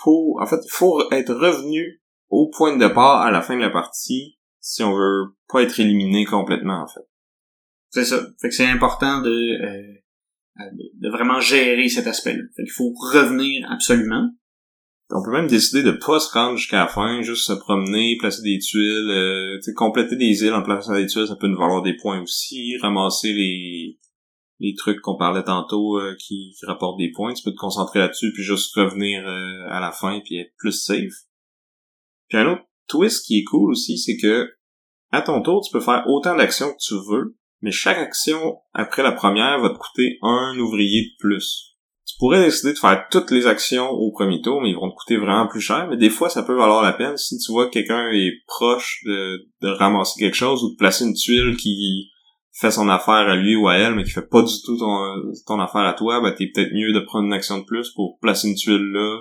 pour... 0.02 0.40
En 0.40 0.46
fait, 0.46 0.60
il 0.64 0.70
faut 0.70 1.02
être 1.12 1.34
revenu 1.34 2.00
au 2.30 2.48
point 2.48 2.74
de 2.74 2.80
départ 2.80 3.20
à 3.20 3.30
la 3.30 3.42
fin 3.42 3.56
de 3.56 3.60
la 3.60 3.70
partie 3.70 4.38
si 4.60 4.82
on 4.82 4.94
veut 4.94 5.36
pas 5.48 5.62
être 5.62 5.78
éliminé 5.78 6.24
complètement, 6.24 6.82
en 6.82 6.86
fait. 6.86 7.06
C'est 7.90 8.04
ça. 8.04 8.20
Fait 8.40 8.48
que 8.48 8.54
c'est 8.54 8.66
important 8.66 9.20
de, 9.20 9.30
euh, 9.30 10.00
de, 10.58 11.08
de 11.08 11.10
vraiment 11.10 11.40
gérer 11.40 11.88
cet 11.88 12.06
aspect-là. 12.06 12.42
Fait 12.56 12.62
qu'il 12.62 12.72
faut 12.72 12.92
revenir 13.12 13.66
absolument. 13.70 14.30
On 15.12 15.22
peut 15.22 15.32
même 15.32 15.48
décider 15.48 15.82
de 15.82 15.90
pas 15.92 16.20
se 16.20 16.32
rendre 16.32 16.56
jusqu'à 16.56 16.84
la 16.84 16.88
fin, 16.88 17.20
juste 17.22 17.46
se 17.46 17.52
promener, 17.52 18.16
placer 18.18 18.42
des 18.42 18.58
tuiles, 18.58 19.10
euh, 19.10 19.58
compléter 19.74 20.16
des 20.16 20.44
îles 20.44 20.52
en 20.52 20.62
plaçant 20.62 20.94
des 20.94 21.06
tuiles, 21.06 21.26
ça 21.26 21.36
peut 21.36 21.48
nous 21.48 21.58
valoir 21.58 21.82
des 21.82 21.96
points 21.96 22.22
aussi, 22.22 22.76
ramasser 22.80 23.32
les 23.32 23.98
les 24.60 24.74
trucs 24.74 25.00
qu'on 25.00 25.16
parlait 25.16 25.42
tantôt 25.42 25.98
euh, 25.98 26.14
qui, 26.18 26.54
qui 26.56 26.66
rapportent 26.66 26.98
des 26.98 27.10
points, 27.10 27.32
tu 27.32 27.42
peux 27.42 27.50
te 27.50 27.56
concentrer 27.56 27.98
là-dessus 27.98 28.32
puis 28.32 28.42
juste 28.42 28.74
revenir 28.74 29.26
euh, 29.26 29.66
à 29.70 29.80
la 29.80 29.90
fin 29.90 30.20
puis 30.20 30.38
être 30.38 30.52
plus 30.58 30.72
safe. 30.72 31.24
Puis 32.28 32.38
un 32.38 32.52
autre 32.52 32.64
twist 32.86 33.24
qui 33.26 33.38
est 33.38 33.44
cool 33.44 33.70
aussi, 33.70 33.98
c'est 33.98 34.18
que 34.18 34.50
à 35.12 35.22
ton 35.22 35.42
tour, 35.42 35.64
tu 35.66 35.72
peux 35.72 35.80
faire 35.80 36.04
autant 36.06 36.36
d'actions 36.36 36.70
que 36.72 36.78
tu 36.78 36.94
veux, 36.94 37.36
mais 37.62 37.72
chaque 37.72 37.98
action 37.98 38.58
après 38.72 39.02
la 39.02 39.12
première 39.12 39.60
va 39.60 39.70
te 39.70 39.78
coûter 39.78 40.18
un 40.22 40.56
ouvrier 40.58 41.04
de 41.04 41.16
plus 41.18 41.69
pourrais 42.20 42.44
décider 42.44 42.72
de 42.72 42.78
faire 42.78 43.06
toutes 43.10 43.32
les 43.32 43.46
actions 43.46 43.88
au 43.88 44.12
premier 44.12 44.40
tour, 44.40 44.60
mais 44.62 44.70
ils 44.70 44.76
vont 44.76 44.90
te 44.90 44.94
coûter 44.94 45.16
vraiment 45.16 45.48
plus 45.48 45.60
cher. 45.60 45.88
Mais 45.88 45.96
des 45.96 46.10
fois, 46.10 46.30
ça 46.30 46.44
peut 46.44 46.54
valoir 46.54 46.82
la 46.82 46.92
peine 46.92 47.16
si 47.16 47.36
tu 47.38 47.50
vois 47.50 47.66
que 47.66 47.72
quelqu'un 47.72 48.10
est 48.12 48.32
proche 48.46 49.00
de, 49.04 49.48
de 49.62 49.68
ramasser 49.68 50.20
quelque 50.20 50.36
chose 50.36 50.62
ou 50.62 50.70
de 50.70 50.76
placer 50.76 51.04
une 51.04 51.14
tuile 51.14 51.56
qui 51.56 52.10
fait 52.52 52.70
son 52.70 52.88
affaire 52.88 53.14
à 53.14 53.36
lui 53.36 53.56
ou 53.56 53.68
à 53.68 53.76
elle, 53.76 53.94
mais 53.94 54.04
qui 54.04 54.10
fait 54.10 54.28
pas 54.28 54.42
du 54.42 54.54
tout 54.64 54.76
ton, 54.76 55.14
ton 55.46 55.58
affaire 55.60 55.82
à 55.82 55.94
toi, 55.94 56.20
ben 56.20 56.32
t'es 56.32 56.50
peut-être 56.54 56.72
mieux 56.72 56.92
de 56.92 57.00
prendre 57.00 57.26
une 57.26 57.32
action 57.32 57.58
de 57.58 57.64
plus 57.64 57.90
pour 57.90 58.18
placer 58.20 58.48
une 58.48 58.54
tuile 58.54 58.92
là 58.92 59.18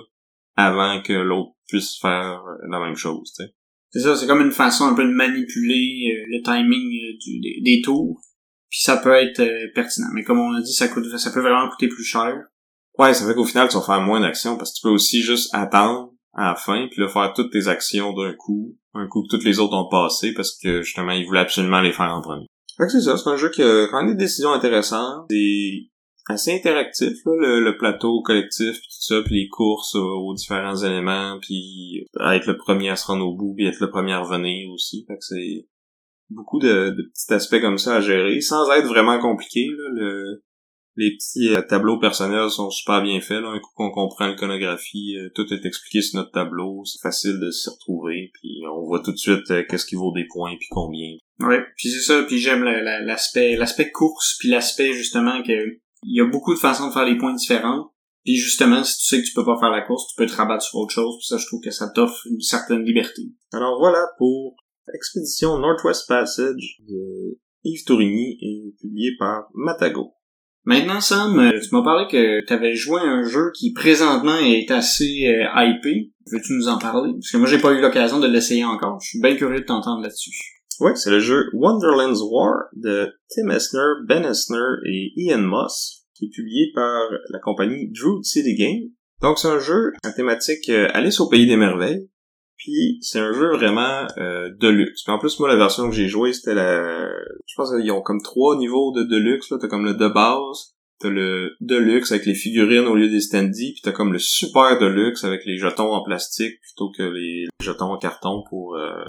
avant 0.56 1.00
que 1.00 1.14
l'autre 1.14 1.52
puisse 1.66 1.98
faire 1.98 2.42
la 2.68 2.80
même 2.80 2.96
chose, 2.96 3.32
tu 3.34 3.44
sais. 3.44 3.54
C'est 3.90 4.00
ça, 4.00 4.14
c'est 4.14 4.26
comme 4.28 4.40
une 4.40 4.52
façon 4.52 4.84
un 4.84 4.94
peu 4.94 5.04
de 5.04 5.12
manipuler 5.12 6.14
euh, 6.14 6.24
le 6.28 6.42
timing 6.42 6.92
euh, 6.94 7.40
des, 7.42 7.60
des 7.60 7.82
tours. 7.82 8.20
Puis 8.68 8.80
ça 8.82 8.96
peut 8.96 9.14
être 9.14 9.40
euh, 9.40 9.66
pertinent. 9.74 10.06
Mais 10.14 10.22
comme 10.22 10.38
on 10.38 10.54
a 10.54 10.60
dit, 10.60 10.72
ça 10.72 10.86
coûte 10.86 11.04
ça 11.18 11.30
peut 11.32 11.40
vraiment 11.40 11.68
coûter 11.68 11.88
plus 11.88 12.04
cher. 12.04 12.36
Ouais, 13.00 13.14
ça 13.14 13.26
fait 13.26 13.34
qu'au 13.34 13.46
final, 13.46 13.66
tu 13.66 13.76
vas 13.76 13.82
faire 13.82 14.02
moins 14.02 14.20
d'actions 14.20 14.58
parce 14.58 14.72
que 14.72 14.76
tu 14.76 14.82
peux 14.82 14.92
aussi 14.92 15.22
juste 15.22 15.48
attendre 15.54 16.12
à 16.34 16.50
la 16.50 16.54
fin 16.54 16.86
puis 16.90 17.00
là 17.00 17.08
faire 17.08 17.32
toutes 17.34 17.50
tes 17.50 17.66
actions 17.66 18.12
d'un 18.12 18.34
coup, 18.34 18.76
un 18.92 19.06
coup 19.06 19.22
que 19.22 19.34
toutes 19.34 19.44
les 19.46 19.58
autres 19.58 19.74
ont 19.74 19.88
passé 19.88 20.34
parce 20.34 20.54
que 20.62 20.82
justement, 20.82 21.12
ils 21.12 21.24
voulaient 21.24 21.40
absolument 21.40 21.80
les 21.80 21.92
faire 21.92 22.14
en 22.14 22.20
premier. 22.20 22.44
Fait 22.76 22.84
que 22.84 22.90
c'est 22.90 23.00
ça, 23.00 23.16
c'est 23.16 23.30
un 23.30 23.36
jeu 23.36 23.48
qui 23.48 23.62
a 23.62 23.86
quand 23.90 24.02
même 24.02 24.14
des 24.14 24.22
décisions 24.22 24.52
intéressantes. 24.52 25.24
C'est 25.30 25.88
assez 26.28 26.54
interactif, 26.54 27.16
là, 27.24 27.58
le, 27.58 27.78
plateau 27.78 28.20
collectif 28.20 28.72
puis 28.72 28.88
tout 28.88 29.02
ça, 29.14 29.22
puis 29.22 29.44
les 29.44 29.48
courses 29.48 29.94
aux 29.94 30.34
différents 30.34 30.76
éléments, 30.76 31.38
puis 31.40 32.06
être 32.20 32.46
le 32.48 32.58
premier 32.58 32.90
à 32.90 32.96
se 32.96 33.06
rendre 33.06 33.26
au 33.26 33.34
bout, 33.34 33.54
puis 33.56 33.66
être 33.66 33.80
le 33.80 33.88
premier 33.88 34.12
à 34.12 34.20
revenir 34.20 34.70
aussi. 34.70 35.06
Fait 35.08 35.14
que 35.14 35.24
c'est 35.24 35.66
beaucoup 36.28 36.58
de, 36.58 36.90
de 36.90 37.02
petits 37.14 37.32
aspects 37.32 37.62
comme 37.62 37.78
ça 37.78 37.96
à 37.96 38.00
gérer, 38.02 38.42
sans 38.42 38.70
être 38.72 38.88
vraiment 38.88 39.18
compliqué. 39.18 39.68
Là, 39.70 39.88
le, 39.94 40.42
les 41.00 41.16
petits 41.16 41.48
euh, 41.54 41.62
tableaux 41.62 41.98
personnels 41.98 42.50
sont 42.50 42.70
super 42.70 43.02
bien 43.02 43.20
faits. 43.20 43.40
Là. 43.42 43.48
Un 43.48 43.58
coup 43.58 43.70
qu'on 43.74 43.90
comprend 43.90 44.26
l'iconographie, 44.28 45.16
euh, 45.16 45.28
tout 45.34 45.46
est 45.52 45.64
expliqué 45.64 46.02
sur 46.02 46.18
notre 46.20 46.30
tableau. 46.32 46.84
C'est 46.84 47.00
facile 47.00 47.40
de 47.40 47.50
s'y 47.50 47.70
retrouver. 47.70 48.30
Puis 48.34 48.62
on 48.72 48.84
voit 48.86 49.00
tout 49.02 49.12
de 49.12 49.16
suite 49.16 49.50
euh, 49.50 49.64
qu'est-ce 49.68 49.86
qui 49.86 49.94
vaut 49.96 50.12
des 50.12 50.26
points 50.30 50.54
puis 50.58 50.68
combien. 50.70 51.16
Ouais, 51.40 51.62
puis 51.76 51.88
c'est 51.90 52.00
ça, 52.00 52.22
puis 52.24 52.38
j'aime 52.38 52.62
la- 52.64 52.82
la- 52.82 53.00
l'aspect 53.00 53.56
l'aspect 53.56 53.90
course, 53.90 54.36
puis 54.38 54.50
l'aspect 54.50 54.92
justement 54.92 55.42
que 55.42 55.52
il 56.02 56.16
y 56.16 56.20
a 56.20 56.26
beaucoup 56.26 56.52
de 56.54 56.58
façons 56.58 56.88
de 56.88 56.92
faire 56.92 57.06
les 57.06 57.16
points 57.16 57.34
différents. 57.34 57.92
Puis 58.24 58.36
justement, 58.36 58.84
si 58.84 58.98
tu 58.98 59.04
sais 59.06 59.22
que 59.22 59.26
tu 59.26 59.32
peux 59.32 59.44
pas 59.46 59.58
faire 59.58 59.70
la 59.70 59.80
course, 59.80 60.06
tu 60.08 60.14
peux 60.16 60.26
te 60.26 60.34
rabattre 60.36 60.62
sur 60.62 60.78
autre 60.80 60.92
chose, 60.92 61.16
puis 61.18 61.26
ça 61.26 61.38
je 61.38 61.46
trouve 61.46 61.62
que 61.62 61.70
ça 61.70 61.88
t'offre 61.94 62.20
une 62.30 62.40
certaine 62.40 62.84
liberté. 62.84 63.22
Alors 63.54 63.78
voilà 63.78 64.06
pour 64.18 64.56
Expédition 64.94 65.58
Northwest 65.58 66.06
Passage 66.08 66.76
de 66.86 67.38
Yves 67.64 67.84
Tourigny 67.86 68.36
et 68.42 68.74
publié 68.80 69.12
par 69.18 69.44
Matago. 69.54 70.12
Maintenant, 70.64 71.00
Sam, 71.00 71.38
euh, 71.38 71.58
tu 71.58 71.74
m'as 71.74 71.82
parlé 71.82 72.06
que 72.10 72.44
tu 72.44 72.52
avais 72.52 72.74
joué 72.74 73.00
à 73.00 73.04
un 73.04 73.24
jeu 73.24 73.50
qui 73.54 73.72
présentement 73.72 74.36
est 74.36 74.70
assez 74.70 75.26
euh, 75.26 75.46
hypé. 75.56 76.12
Veux-tu 76.30 76.52
nous 76.52 76.68
en 76.68 76.78
parler? 76.78 77.12
Parce 77.12 77.30
que 77.30 77.36
moi, 77.38 77.48
j'ai 77.48 77.58
pas 77.58 77.72
eu 77.72 77.80
l'occasion 77.80 78.20
de 78.20 78.26
l'essayer 78.26 78.64
encore. 78.64 79.00
Je 79.00 79.08
suis 79.08 79.20
bien 79.20 79.34
curieux 79.36 79.60
de 79.60 79.64
t'entendre 79.64 80.02
là-dessus. 80.02 80.32
Ouais, 80.80 80.94
c'est 80.94 81.10
le 81.10 81.20
jeu 81.20 81.50
Wonderland's 81.52 82.20
War 82.22 82.68
de 82.74 83.12
Tim 83.28 83.50
Esner, 83.50 84.06
Ben 84.06 84.24
Esner 84.24 84.76
et 84.86 85.12
Ian 85.16 85.42
Moss, 85.42 86.06
qui 86.14 86.26
est 86.26 86.30
publié 86.30 86.72
par 86.74 87.08
la 87.30 87.38
compagnie 87.38 87.90
Druid 87.90 88.24
City 88.24 88.54
Game. 88.54 88.90
Donc 89.20 89.38
c'est 89.38 89.48
un 89.48 89.58
jeu 89.58 89.92
à 90.02 90.12
thématique 90.12 90.68
euh, 90.70 90.88
Alice 90.94 91.20
au 91.20 91.28
pays 91.28 91.46
des 91.46 91.56
merveilles. 91.56 92.08
Puis 92.60 92.98
c'est 93.00 93.18
un 93.18 93.32
jeu 93.32 93.56
vraiment 93.56 94.06
euh, 94.18 94.50
de 94.60 94.68
luxe. 94.68 95.02
Puis 95.02 95.12
en 95.12 95.18
plus 95.18 95.40
moi 95.40 95.48
la 95.48 95.56
version 95.56 95.88
que 95.88 95.94
j'ai 95.96 96.08
jouée 96.08 96.34
c'était 96.34 96.54
la 96.54 97.08
je 97.46 97.54
pense 97.56 97.70
qu'ils 97.74 97.90
ont 97.90 98.02
comme 98.02 98.20
trois 98.22 98.56
niveaux 98.58 98.92
de 98.92 99.02
deluxe 99.02 99.48
t'as 99.48 99.66
comme 99.66 99.86
le 99.86 99.94
de 99.94 100.08
base, 100.08 100.74
t'as 101.00 101.08
le 101.08 101.56
deluxe 101.60 102.12
avec 102.12 102.26
les 102.26 102.34
figurines 102.34 102.86
au 102.86 102.96
lieu 102.96 103.08
des 103.08 103.22
standees, 103.22 103.72
puis 103.72 103.80
t'as 103.82 103.92
comme 103.92 104.12
le 104.12 104.18
super 104.18 104.78
deluxe 104.78 105.24
avec 105.24 105.46
les 105.46 105.56
jetons 105.56 105.90
en 105.92 106.04
plastique 106.04 106.60
plutôt 106.60 106.92
que 106.94 107.02
les 107.02 107.46
jetons 107.62 107.92
en 107.92 107.98
carton 107.98 108.44
pour 108.50 108.76
euh, 108.76 109.04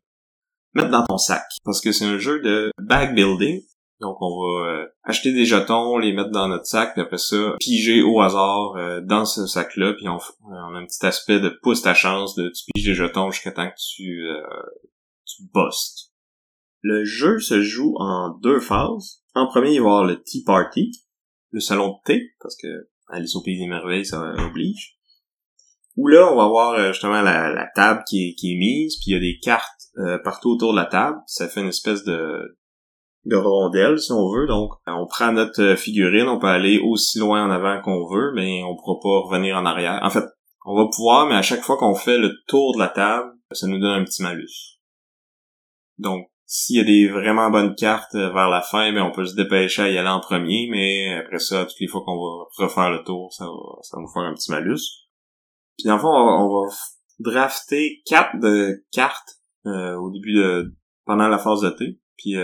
mettre 0.74 0.90
dans 0.90 1.04
ton 1.04 1.18
sac 1.18 1.44
parce 1.66 1.82
que 1.82 1.92
c'est 1.92 2.06
un 2.06 2.20
jeu 2.20 2.40
de 2.40 2.72
bag 2.82 3.14
building. 3.14 3.62
Donc 4.02 4.18
on 4.20 4.30
va 4.30 4.68
euh, 4.68 4.88
acheter 5.04 5.32
des 5.32 5.46
jetons, 5.46 6.00
les 6.00 6.12
mettre 6.12 6.32
dans 6.32 6.48
notre 6.48 6.66
sac, 6.66 6.94
puis 6.94 7.04
après 7.04 7.20
ça, 7.20 7.56
piger 7.60 8.02
au 8.02 8.20
hasard 8.20 8.76
euh, 8.76 9.00
dans 9.00 9.26
ce 9.26 9.46
sac-là, 9.46 9.94
puis 9.94 10.10
on, 10.10 10.18
on, 10.44 10.76
a 10.76 10.80
un 10.80 10.86
petit 10.88 11.06
aspect 11.06 11.40
de 11.40 11.50
pousse 11.62 11.84
ta 11.84 11.94
chance 11.94 12.34
de 12.36 12.50
tu 12.50 12.64
piges 12.74 12.86
des 12.86 12.96
jetons 12.96 13.30
jusqu'à 13.30 13.52
temps 13.52 13.70
que 13.70 13.76
tu 13.96 14.28
euh, 14.28 14.42
tu. 15.26 15.44
Le 16.82 17.06
jeu 17.06 17.40
se 17.40 17.62
joue 17.62 17.96
en 18.00 18.30
deux 18.42 18.60
phases. 18.60 19.22
En 19.36 19.46
premier, 19.46 19.74
il 19.74 19.82
va 19.82 19.86
y 19.86 19.92
avoir 19.92 20.04
le 20.04 20.22
Tea 20.24 20.44
Party, 20.44 20.92
le 21.52 21.60
salon 21.60 21.90
de 21.90 21.98
thé, 22.04 22.32
parce 22.42 22.56
que 22.56 22.90
Alice 23.08 23.36
au 23.36 23.44
pays 23.44 23.60
des 23.60 23.68
merveilles, 23.68 24.06
ça 24.06 24.34
oblige. 24.40 24.98
Où 25.96 26.08
là, 26.08 26.28
on 26.32 26.38
va 26.38 26.46
avoir 26.46 26.92
justement 26.92 27.22
la, 27.22 27.52
la 27.54 27.68
table 27.76 28.04
qui 28.10 28.30
est 28.30 28.58
mise, 28.58 28.96
puis 28.96 29.12
il 29.12 29.14
y 29.14 29.16
a 29.16 29.20
des 29.20 29.38
cartes 29.40 29.92
partout 30.24 30.50
autour 30.50 30.72
de 30.72 30.78
la 30.78 30.86
table. 30.86 31.20
Ça 31.28 31.48
fait 31.48 31.62
une 31.62 31.68
espèce 31.68 32.04
de 32.04 32.58
de 33.26 33.36
rondelle, 33.36 34.00
si 34.00 34.12
on 34.12 34.30
veut. 34.32 34.48
Donc, 34.48 34.72
on 34.88 35.08
prend 35.08 35.32
notre 35.32 35.62
euh, 35.62 35.76
figurine, 35.76 36.28
on 36.28 36.40
peut 36.40 36.48
aller 36.48 36.80
aussi 36.80 37.20
loin 37.20 37.46
en 37.46 37.52
avant 37.52 37.82
qu'on 37.82 38.08
veut, 38.08 38.32
mais 38.34 38.64
on 38.64 38.76
pourra 38.76 39.00
pas 39.02 39.28
revenir 39.28 39.56
en 39.58 39.66
arrière. 39.66 40.00
En 40.02 40.10
fait, 40.10 40.26
on 40.66 40.76
va 40.76 40.90
pouvoir, 40.94 41.28
mais 41.28 41.36
à 41.36 41.42
chaque 41.42 41.62
fois 41.62 41.78
qu'on 41.78 41.96
fait 41.96 42.18
le 42.18 42.34
tour 42.48 42.74
de 42.74 42.80
la 42.80 42.88
table, 42.88 43.32
ça 43.52 43.68
nous 43.68 43.80
donne 43.80 44.02
un 44.02 44.04
petit 44.04 44.24
malus. 44.24 44.80
Donc, 45.98 46.28
s'il 46.46 46.78
y 46.78 46.80
a 46.80 46.84
des 46.84 47.08
vraiment 47.08 47.50
bonnes 47.50 47.76
cartes 47.76 48.16
euh, 48.16 48.32
vers 48.32 48.50
la 48.50 48.62
fin, 48.62 48.92
ben 48.92 49.04
on 49.04 49.12
peut 49.12 49.26
se 49.26 49.36
dépêcher 49.36 49.84
à 49.84 49.90
y 49.90 49.98
aller 49.98 50.10
en 50.10 50.20
premier, 50.20 50.68
mais 50.70 51.16
après 51.16 51.40
ça, 51.40 51.66
toutes 51.66 51.80
les 51.80 51.88
fois 51.88 52.02
qu'on 52.06 52.18
va 52.18 52.46
refaire 52.58 52.90
le 52.90 53.04
tour, 53.04 53.32
ça 53.34 53.46
va, 53.46 53.82
ça 53.82 53.98
va 53.98 54.02
nous 54.02 54.12
faire 54.12 54.24
un 54.24 54.34
petit 54.34 54.52
malus. 54.52 55.08
Puis 55.78 55.88
dans 55.88 55.96
le 55.96 56.04
on 56.04 56.64
va, 56.64 56.70
drafter 57.20 58.02
quatre 58.06 58.38
de 58.40 58.84
cartes 58.92 59.40
euh, 59.66 59.96
au 59.96 60.12
début 60.12 60.34
de 60.34 60.76
pendant 61.06 61.28
la 61.28 61.38
phase 61.38 61.62
de 61.62 61.70
thé. 61.70 62.00
Puis 62.18 62.36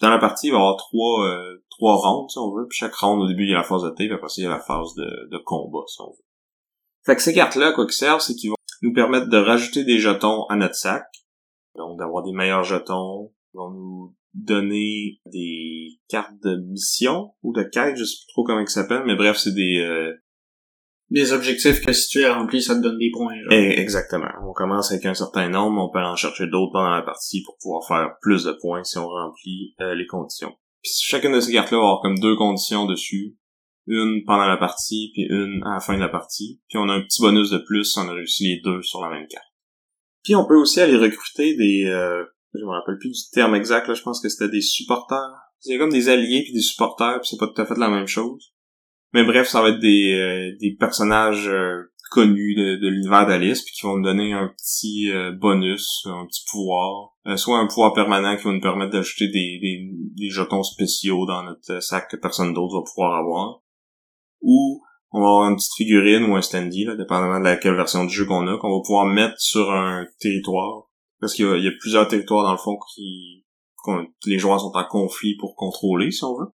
dans 0.00 0.10
la 0.10 0.18
partie, 0.18 0.48
il 0.48 0.50
va 0.50 0.58
y 0.58 0.60
avoir 0.60 0.76
trois, 0.76 1.26
euh, 1.26 1.64
trois 1.70 1.96
rondes, 1.96 2.30
si 2.30 2.38
on 2.38 2.54
veut. 2.54 2.66
Puis 2.68 2.78
chaque 2.78 2.94
ronde, 2.94 3.22
au 3.22 3.28
début, 3.28 3.44
il 3.44 3.50
y 3.50 3.54
a 3.54 3.58
la 3.58 3.62
phase 3.62 3.82
de 3.82 3.90
puis 3.90 4.12
après 4.12 4.28
il 4.36 4.44
y 4.44 4.46
a 4.46 4.50
la 4.50 4.60
phase 4.60 4.94
de, 4.94 5.28
de 5.30 5.38
combat, 5.38 5.84
si 5.86 6.00
on 6.00 6.10
veut. 6.10 6.24
Fait 7.04 7.16
que 7.16 7.22
ces 7.22 7.32
cartes-là, 7.32 7.72
quoi 7.72 7.86
qu'ils 7.86 7.94
servent, 7.94 8.20
c'est 8.20 8.34
qu'ils 8.34 8.50
vont 8.50 8.56
nous 8.82 8.92
permettre 8.92 9.28
de 9.28 9.38
rajouter 9.38 9.84
des 9.84 9.98
jetons 9.98 10.44
à 10.46 10.56
notre 10.56 10.74
sac. 10.74 11.06
Donc, 11.76 11.98
d'avoir 11.98 12.24
des 12.24 12.32
meilleurs 12.32 12.64
jetons. 12.64 13.32
Ils 13.54 13.58
vont 13.58 13.70
nous 13.70 14.14
donner 14.34 15.20
des 15.26 15.98
cartes 16.08 16.38
de 16.42 16.56
mission 16.56 17.32
ou 17.42 17.54
de 17.54 17.62
quête, 17.62 17.96
je 17.96 18.04
sais 18.04 18.16
plus 18.18 18.32
trop 18.32 18.44
comment 18.44 18.60
ils 18.60 18.68
s'appellent, 18.68 19.04
mais 19.06 19.16
bref, 19.16 19.38
c'est 19.38 19.54
des, 19.54 19.78
euh, 19.78 20.12
des 21.10 21.32
objectifs 21.32 21.84
que 21.84 21.92
si 21.92 22.08
tu 22.08 22.20
es 22.20 22.28
rempli, 22.28 22.60
ça 22.60 22.74
te 22.74 22.80
donne 22.80 22.98
des 22.98 23.10
points. 23.12 23.34
Genre. 23.34 23.52
Eh, 23.52 23.78
exactement. 23.78 24.28
On 24.42 24.52
commence 24.52 24.90
avec 24.90 25.06
un 25.06 25.14
certain 25.14 25.48
nombre, 25.48 25.80
on 25.80 25.90
peut 25.90 26.04
en 26.04 26.16
chercher 26.16 26.46
d'autres 26.46 26.72
pendant 26.72 26.90
la 26.90 27.02
partie 27.02 27.42
pour 27.42 27.56
pouvoir 27.60 27.86
faire 27.86 28.16
plus 28.20 28.44
de 28.44 28.52
points 28.60 28.82
si 28.84 28.98
on 28.98 29.06
remplit 29.06 29.74
euh, 29.80 29.94
les 29.94 30.06
conditions. 30.06 30.52
Puis 30.82 30.92
chacune 31.02 31.32
de 31.32 31.40
ces 31.40 31.52
cartes-là 31.52 31.78
va 31.78 31.84
avoir 31.84 32.00
comme 32.02 32.18
deux 32.18 32.36
conditions 32.36 32.86
dessus. 32.86 33.36
Une 33.88 34.24
pendant 34.24 34.48
la 34.48 34.56
partie, 34.56 35.10
puis 35.14 35.26
une 35.30 35.62
à 35.64 35.74
la 35.74 35.80
fin 35.80 35.94
de 35.94 36.00
la 36.00 36.08
partie. 36.08 36.60
Puis 36.68 36.76
on 36.76 36.88
a 36.88 36.94
un 36.94 37.02
petit 37.02 37.22
bonus 37.22 37.50
de 37.50 37.58
plus 37.58 37.84
si 37.84 37.98
on 38.00 38.08
a 38.08 38.12
réussi 38.14 38.48
les 38.48 38.60
deux 38.60 38.82
sur 38.82 39.00
la 39.00 39.10
même 39.10 39.28
carte. 39.28 39.44
Puis 40.24 40.34
on 40.34 40.44
peut 40.44 40.56
aussi 40.56 40.80
aller 40.80 40.96
recruter 40.96 41.54
des... 41.56 41.84
Euh, 41.86 42.24
je 42.52 42.64
me 42.64 42.70
rappelle 42.70 42.98
plus 42.98 43.10
du 43.10 43.30
terme 43.32 43.54
exact, 43.54 43.86
là, 43.86 43.94
je 43.94 44.02
pense 44.02 44.20
que 44.20 44.28
c'était 44.28 44.48
des 44.48 44.60
supporters. 44.60 45.34
C'est 45.60 45.78
comme 45.78 45.90
des 45.90 46.08
alliés 46.08 46.42
puis 46.42 46.52
des 46.52 46.60
supporters, 46.60 47.20
puis 47.20 47.28
c'est 47.30 47.38
pas 47.38 47.46
tout 47.46 47.60
à 47.60 47.66
fait 47.66 47.78
la 47.78 47.88
même 47.88 48.08
chose. 48.08 48.55
Mais 49.16 49.24
bref, 49.24 49.48
ça 49.48 49.62
va 49.62 49.70
être 49.70 49.78
des, 49.78 50.12
euh, 50.12 50.54
des 50.60 50.72
personnages 50.72 51.48
euh, 51.48 51.90
connus 52.10 52.54
de, 52.54 52.76
de 52.76 52.88
l'univers 52.88 53.26
d'Alice, 53.26 53.62
puis 53.62 53.72
qui 53.72 53.86
vont 53.86 53.96
nous 53.96 54.04
donner 54.04 54.34
un 54.34 54.48
petit 54.48 55.10
euh, 55.10 55.32
bonus, 55.32 56.04
un 56.04 56.26
petit 56.26 56.44
pouvoir. 56.50 57.14
soit 57.36 57.58
un 57.58 57.66
pouvoir 57.66 57.94
permanent 57.94 58.36
qui 58.36 58.44
va 58.44 58.52
nous 58.52 58.60
permettre 58.60 58.92
d'ajouter 58.92 59.28
des, 59.28 59.58
des, 59.58 59.90
des, 60.14 60.28
jetons 60.28 60.62
spéciaux 60.62 61.24
dans 61.24 61.42
notre 61.44 61.82
sac 61.82 62.10
que 62.10 62.16
personne 62.18 62.52
d'autre 62.52 62.76
va 62.76 62.84
pouvoir 62.84 63.18
avoir. 63.18 63.62
Ou 64.42 64.82
on 65.12 65.20
va 65.22 65.28
avoir 65.28 65.48
une 65.48 65.56
petite 65.56 65.76
figurine 65.78 66.24
ou 66.24 66.36
un 66.36 66.42
standy, 66.42 66.84
là, 66.84 66.94
dépendamment 66.94 67.38
de 67.38 67.44
laquelle 67.44 67.74
version 67.74 68.04
du 68.04 68.14
jeu 68.14 68.26
qu'on 68.26 68.46
a, 68.48 68.58
qu'on 68.58 68.76
va 68.76 68.82
pouvoir 68.84 69.06
mettre 69.06 69.36
sur 69.38 69.72
un 69.72 70.04
territoire. 70.20 70.90
Parce 71.20 71.32
qu'il 71.32 71.46
y, 71.46 71.62
y, 71.62 71.68
a 71.68 71.72
plusieurs 71.80 72.06
territoires 72.06 72.44
dans 72.44 72.52
le 72.52 72.58
fond 72.58 72.76
qui 72.94 73.44
les 74.26 74.38
joueurs 74.38 74.60
sont 74.60 74.72
en 74.74 74.84
conflit 74.84 75.36
pour 75.38 75.54
contrôler, 75.56 76.10
si 76.10 76.22
on 76.22 76.36
veut 76.36 76.50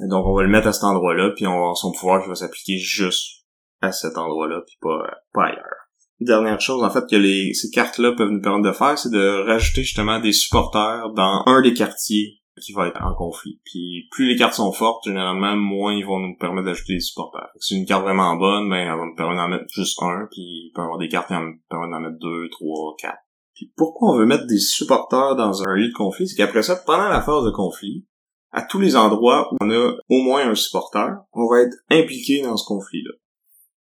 donc 0.00 0.26
on 0.26 0.34
va 0.34 0.42
le 0.42 0.48
mettre 0.48 0.68
à 0.68 0.72
cet 0.72 0.84
endroit-là, 0.84 1.30
puis 1.36 1.46
on 1.46 1.52
va 1.52 1.56
avoir 1.56 1.76
son 1.76 1.92
pouvoir 1.92 2.22
qui 2.22 2.28
va 2.28 2.34
s'appliquer 2.34 2.78
juste 2.78 3.44
à 3.80 3.92
cet 3.92 4.16
endroit-là, 4.16 4.62
puis 4.66 4.76
pas, 4.80 5.02
pas 5.32 5.46
ailleurs. 5.46 5.82
Dernière 6.20 6.60
chose, 6.60 6.84
en 6.84 6.90
fait, 6.90 7.04
que 7.10 7.16
les, 7.16 7.52
ces 7.52 7.70
cartes-là 7.70 8.12
peuvent 8.12 8.30
nous 8.30 8.40
permettre 8.40 8.68
de 8.68 8.76
faire, 8.76 8.96
c'est 8.96 9.10
de 9.10 9.44
rajouter 9.44 9.82
justement 9.82 10.20
des 10.20 10.32
supporters 10.32 11.10
dans 11.14 11.42
un 11.46 11.62
des 11.62 11.74
quartiers 11.74 12.42
qui 12.60 12.72
va 12.72 12.86
être 12.86 13.02
en 13.02 13.14
conflit. 13.14 13.60
Puis 13.64 14.08
plus 14.10 14.28
les 14.28 14.36
cartes 14.36 14.54
sont 14.54 14.72
fortes, 14.72 15.04
généralement, 15.04 15.56
moins 15.56 15.94
ils 15.94 16.04
vont 16.04 16.20
nous 16.20 16.36
permettre 16.36 16.66
d'ajouter 16.66 16.94
des 16.94 17.00
supporters. 17.00 17.48
Si 17.58 17.76
une 17.76 17.86
carte 17.86 18.02
vraiment 18.02 18.36
bonne, 18.36 18.68
ben 18.68 18.76
elle 18.76 18.98
va 18.98 19.06
nous 19.06 19.16
permettre 19.16 19.42
d'en 19.42 19.48
mettre 19.48 19.64
juste 19.72 20.00
un, 20.02 20.28
puis 20.30 20.42
il 20.42 20.72
peut 20.74 20.82
y 20.82 20.84
avoir 20.84 20.98
des 20.98 21.08
cartes 21.08 21.28
qui 21.28 21.34
nous 21.34 21.58
permettre 21.68 21.92
d'en 21.92 22.00
mettre 22.00 22.18
deux, 22.20 22.48
trois, 22.50 22.94
quatre. 22.98 23.18
Puis 23.54 23.72
pourquoi 23.76 24.12
on 24.12 24.18
veut 24.18 24.26
mettre 24.26 24.46
des 24.46 24.58
supporters 24.58 25.34
dans 25.36 25.62
un 25.62 25.74
lieu 25.74 25.88
de 25.88 25.92
conflit, 25.92 26.28
c'est 26.28 26.36
qu'après 26.36 26.62
ça, 26.62 26.76
pendant 26.76 27.08
la 27.08 27.22
phase 27.22 27.44
de 27.44 27.50
conflit, 27.50 28.06
à 28.52 28.62
tous 28.62 28.78
les 28.78 28.96
endroits 28.96 29.48
où 29.52 29.56
on 29.60 29.70
a 29.70 29.94
au 30.08 30.22
moins 30.22 30.48
un 30.48 30.54
supporter, 30.54 31.08
on 31.32 31.48
va 31.48 31.62
être 31.62 31.76
impliqué 31.90 32.42
dans 32.42 32.56
ce 32.56 32.66
conflit-là. 32.66 33.12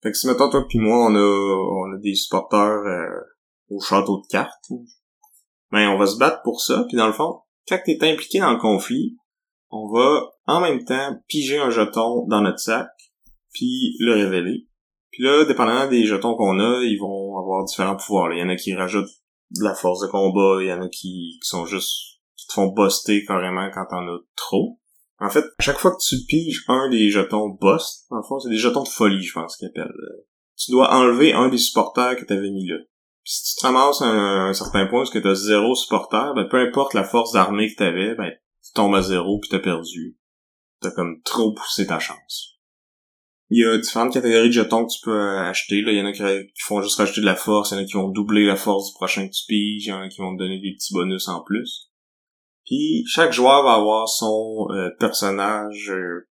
Fait 0.02 0.12
que 0.12 0.18
si 0.18 0.28
mettons 0.28 0.50
toi 0.50 0.66
puis 0.68 0.80
moi 0.80 1.08
on 1.08 1.16
a 1.16 1.20
on 1.20 1.96
a 1.96 1.98
des 1.98 2.16
supporters 2.16 2.60
euh, 2.60 3.22
au 3.70 3.80
château 3.80 4.22
de 4.22 4.28
cartes, 4.28 4.72
ben 5.72 5.90
on 5.90 5.98
va 5.98 6.08
se 6.08 6.18
battre 6.18 6.42
pour 6.44 6.62
ça, 6.62 6.86
puis 6.88 6.98
dans 6.98 7.08
le 7.08 7.14
fond, 7.14 7.42
quand 7.68 7.80
t'es 7.86 7.98
impliqué 8.02 8.40
dans 8.40 8.52
le 8.52 8.60
conflit, 8.60 9.18
on 9.70 9.92
va 9.92 10.22
en 10.46 10.62
même 10.62 10.84
temps 10.86 11.20
piger 11.28 11.60
un 11.60 11.70
jeton 11.70 12.26
dans 12.28 12.42
notre 12.42 12.60
sac, 12.60 12.88
puis 13.54 13.96
le 14.00 14.14
révéler. 14.14 14.68
Puis 15.12 15.24
là, 15.24 15.46
dépendamment 15.46 15.90
des 15.90 16.06
jetons 16.06 16.36
qu'on 16.36 16.60
a, 16.60 16.84
ils 16.84 17.00
vont 17.00 17.38
avoir 17.38 17.66
différents 17.66 17.96
pouvoirs. 17.96 18.32
Il 18.34 18.40
y 18.40 18.44
en 18.44 18.50
a 18.50 18.56
qui 18.56 18.74
rajoutent 18.76 19.10
de 19.52 19.64
la 19.64 19.74
force 19.74 20.02
de 20.02 20.08
combat, 20.08 20.58
il 20.62 20.68
y 20.68 20.74
en 20.74 20.82
a 20.82 20.90
qui, 20.90 21.40
qui 21.42 21.48
sont 21.48 21.66
juste 21.66 22.17
te 22.46 22.54
font 22.54 22.68
buster 22.68 23.24
carrément 23.26 23.70
quand 23.74 23.86
t'en 23.90 24.08
as 24.08 24.20
trop. 24.36 24.80
En 25.20 25.30
fait, 25.30 25.44
à 25.58 25.64
chaque 25.64 25.80
fois 25.80 25.92
que 25.92 26.04
tu 26.04 26.18
piges 26.28 26.64
un 26.68 26.90
des 26.90 27.10
jetons 27.10 27.50
bust, 27.50 28.06
en 28.12 28.22
fond, 28.22 28.40
c'est 28.40 28.50
des 28.50 28.58
jetons 28.58 28.84
de 28.84 28.88
folie, 28.88 29.24
je 29.24 29.34
pense 29.34 29.58
qu'ils 29.58 29.70
appellent. 29.70 29.92
Tu 30.58 30.72
dois 30.72 30.94
enlever 30.94 31.34
un 31.34 31.50
des 31.50 31.58
supporters 31.58 32.16
que 32.16 32.26
t'avais 32.26 32.52
mis 32.52 32.68
là. 32.68 32.78
si 33.24 33.56
tu 33.56 33.62
te 33.62 33.66
ramasses 33.66 34.02
à 34.02 34.06
un, 34.06 34.54
certain 34.54 34.86
point 34.88 35.02
parce 35.02 35.12
que 35.12 35.20
t'as 35.20 35.34
zéro 35.34 35.76
supporter, 35.76 36.34
ben 36.36 36.46
peu 36.46 36.58
importe 36.58 36.94
la 36.94 37.04
force 37.04 37.32
d'armée 37.32 37.72
que 37.72 37.78
t'avais, 37.78 38.16
ben 38.16 38.32
tu 38.64 38.74
tombes 38.74 38.96
à 38.96 39.02
zéro 39.02 39.40
puis 39.40 39.50
t'as 39.50 39.60
perdu. 39.60 40.18
T'as 40.82 40.92
comme 40.92 41.22
trop 41.24 41.54
poussé 41.54 41.88
ta 41.88 42.00
chance. 42.00 42.58
Il 43.50 43.62
y 43.62 43.66
a 43.66 43.78
différentes 43.78 44.14
catégories 44.14 44.50
de 44.50 44.54
jetons 44.54 44.86
que 44.86 44.92
tu 44.92 45.00
peux 45.04 45.38
acheter. 45.40 45.82
Là. 45.82 45.92
Il 45.92 45.98
y 45.98 46.02
en 46.02 46.06
a 46.06 46.12
qui, 46.12 46.22
font 46.64 46.82
juste 46.82 46.98
rajouter 46.98 47.22
de 47.22 47.26
la 47.26 47.36
force, 47.36 47.72
il 47.72 47.76
y 47.76 47.78
en 47.78 47.84
a 47.84 47.86
qui 47.86 47.94
vont 47.94 48.10
doubler 48.10 48.46
la 48.46 48.58
force 48.58 48.92
du 48.92 48.94
prochain 48.96 49.28
que 49.28 49.34
tu 49.34 49.46
piges, 49.48 49.86
il 49.86 49.90
y 49.90 49.94
en 49.94 50.02
a 50.02 50.10
qui 50.10 50.20
vont 50.20 50.36
te 50.36 50.40
donner 50.40 50.60
des 50.60 50.74
petits 50.74 50.94
bonus 50.94 51.28
en 51.28 51.42
plus. 51.42 51.87
Puis 52.68 53.06
chaque 53.08 53.32
joueur 53.32 53.64
va 53.64 53.76
avoir 53.76 54.10
son 54.10 54.68
euh, 54.72 54.90
personnage 55.00 55.90
euh, 55.90 56.28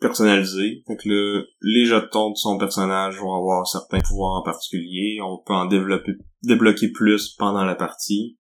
personnalisé. 0.00 0.82
Fait 0.88 0.96
que 0.96 1.08
le, 1.08 1.46
les 1.62 1.86
jetons 1.86 2.30
de 2.30 2.36
son 2.36 2.58
personnage 2.58 3.20
vont 3.20 3.32
avoir 3.32 3.64
certains 3.66 4.00
pouvoirs 4.00 4.40
en 4.40 4.42
particulier. 4.42 5.20
On 5.22 5.38
peut 5.38 5.54
en 5.54 5.66
développer, 5.66 6.16
débloquer 6.42 6.90
plus 6.90 7.28
pendant 7.38 7.64
la 7.64 7.76
partie. 7.76 8.36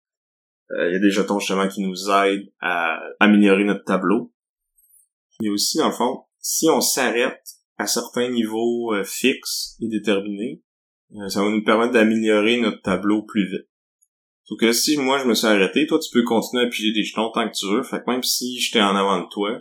Euh, 0.70 0.88
il 0.88 0.94
y 0.94 0.96
a 0.96 0.98
des 0.98 1.10
jetons 1.10 1.38
justement 1.38 1.68
qui 1.68 1.82
nous 1.82 2.08
aident 2.10 2.50
à 2.60 2.98
améliorer 3.20 3.64
notre 3.64 3.84
tableau. 3.84 4.32
A 5.44 5.50
aussi, 5.50 5.76
dans 5.76 5.88
le 5.88 5.92
fond, 5.92 6.24
si 6.38 6.70
on 6.70 6.80
s'arrête 6.80 7.42
à 7.76 7.86
certains 7.86 8.30
niveaux 8.30 8.94
fixes 9.04 9.76
et 9.82 9.88
déterminés, 9.88 10.62
ça 11.28 11.42
va 11.42 11.50
nous 11.50 11.62
permettre 11.62 11.92
d'améliorer 11.92 12.58
notre 12.58 12.80
tableau 12.80 13.22
plus 13.24 13.46
vite. 13.46 13.68
Sauf 14.46 14.58
que 14.58 14.72
si 14.72 14.96
moi 14.96 15.18
je 15.18 15.24
me 15.24 15.34
suis 15.34 15.46
arrêté, 15.46 15.86
toi 15.86 15.98
tu 15.98 16.08
peux 16.12 16.22
continuer 16.22 16.64
à 16.64 16.68
piger 16.68 16.92
des 16.92 17.02
jetons 17.02 17.30
tant 17.30 17.48
que 17.48 17.54
tu 17.54 17.66
veux. 17.66 17.82
Fait 17.82 18.02
que 18.02 18.10
même 18.10 18.22
si 18.22 18.58
j'étais 18.60 18.80
en 18.80 18.94
avant 18.94 19.20
de 19.20 19.28
toi, 19.28 19.60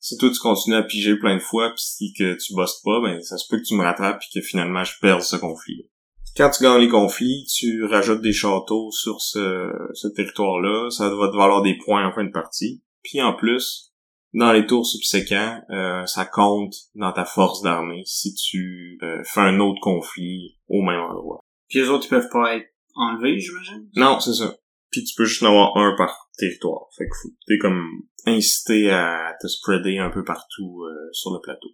si 0.00 0.16
toi 0.18 0.30
tu 0.30 0.38
continues 0.38 0.76
à 0.76 0.82
piger 0.82 1.16
plein 1.16 1.36
de 1.36 1.42
fois 1.42 1.70
puis 1.70 1.82
si 1.82 2.12
que 2.12 2.34
tu 2.34 2.54
bosses 2.54 2.80
pas, 2.82 3.00
ben 3.00 3.20
ça 3.22 3.38
se 3.38 3.46
peut 3.48 3.58
que 3.58 3.64
tu 3.66 3.74
me 3.74 3.82
rattrapes 3.82 4.20
puis 4.20 4.28
que 4.34 4.46
finalement 4.46 4.84
je 4.84 4.92
perds 5.00 5.22
ce 5.22 5.36
conflit. 5.36 5.88
Quand 6.36 6.50
tu 6.50 6.62
gagnes 6.62 6.80
les 6.80 6.88
conflits, 6.88 7.46
tu 7.54 7.84
rajoutes 7.84 8.22
des 8.22 8.32
châteaux 8.32 8.90
sur 8.90 9.20
ce, 9.20 9.70
ce 9.92 10.08
territoire-là, 10.08 10.90
ça 10.90 11.08
va 11.14 11.28
te 11.28 11.36
valoir 11.36 11.62
des 11.62 11.76
points 11.76 12.06
en 12.06 12.12
fin 12.12 12.24
de 12.24 12.30
partie. 12.30 12.82
Puis 13.02 13.20
en 13.20 13.34
plus, 13.34 13.92
dans 14.34 14.52
les 14.52 14.66
tours 14.66 14.86
subséquents, 14.86 15.60
euh, 15.70 16.06
ça 16.06 16.24
compte 16.24 16.74
dans 16.94 17.12
ta 17.12 17.26
force 17.26 17.60
d'armée 17.62 18.02
si 18.06 18.34
tu 18.34 18.98
euh, 19.02 19.22
fais 19.24 19.40
un 19.40 19.60
autre 19.60 19.80
conflit 19.82 20.56
au 20.68 20.80
même 20.80 21.00
endroit. 21.00 21.40
Puis 21.68 21.80
les 21.80 21.90
autres, 21.90 22.06
ils 22.06 22.10
peuvent 22.10 22.30
pas 22.30 22.56
être 22.56 22.71
enlevés, 22.94 23.38
j'imagine? 23.38 23.88
Non, 23.96 24.20
c'est 24.20 24.34
ça. 24.34 24.56
Puis 24.90 25.04
tu 25.04 25.14
peux 25.14 25.24
juste 25.24 25.42
en 25.42 25.48
avoir 25.48 25.76
un 25.76 25.94
par 25.96 26.28
territoire. 26.36 26.88
Fait 26.96 27.06
que 27.06 27.28
t'es 27.46 27.58
comme 27.58 27.86
incité 28.26 28.90
à 28.90 29.34
te 29.40 29.48
spreader 29.48 29.98
un 29.98 30.10
peu 30.10 30.22
partout 30.22 30.84
euh, 30.84 31.08
sur 31.12 31.32
le 31.32 31.40
plateau. 31.40 31.68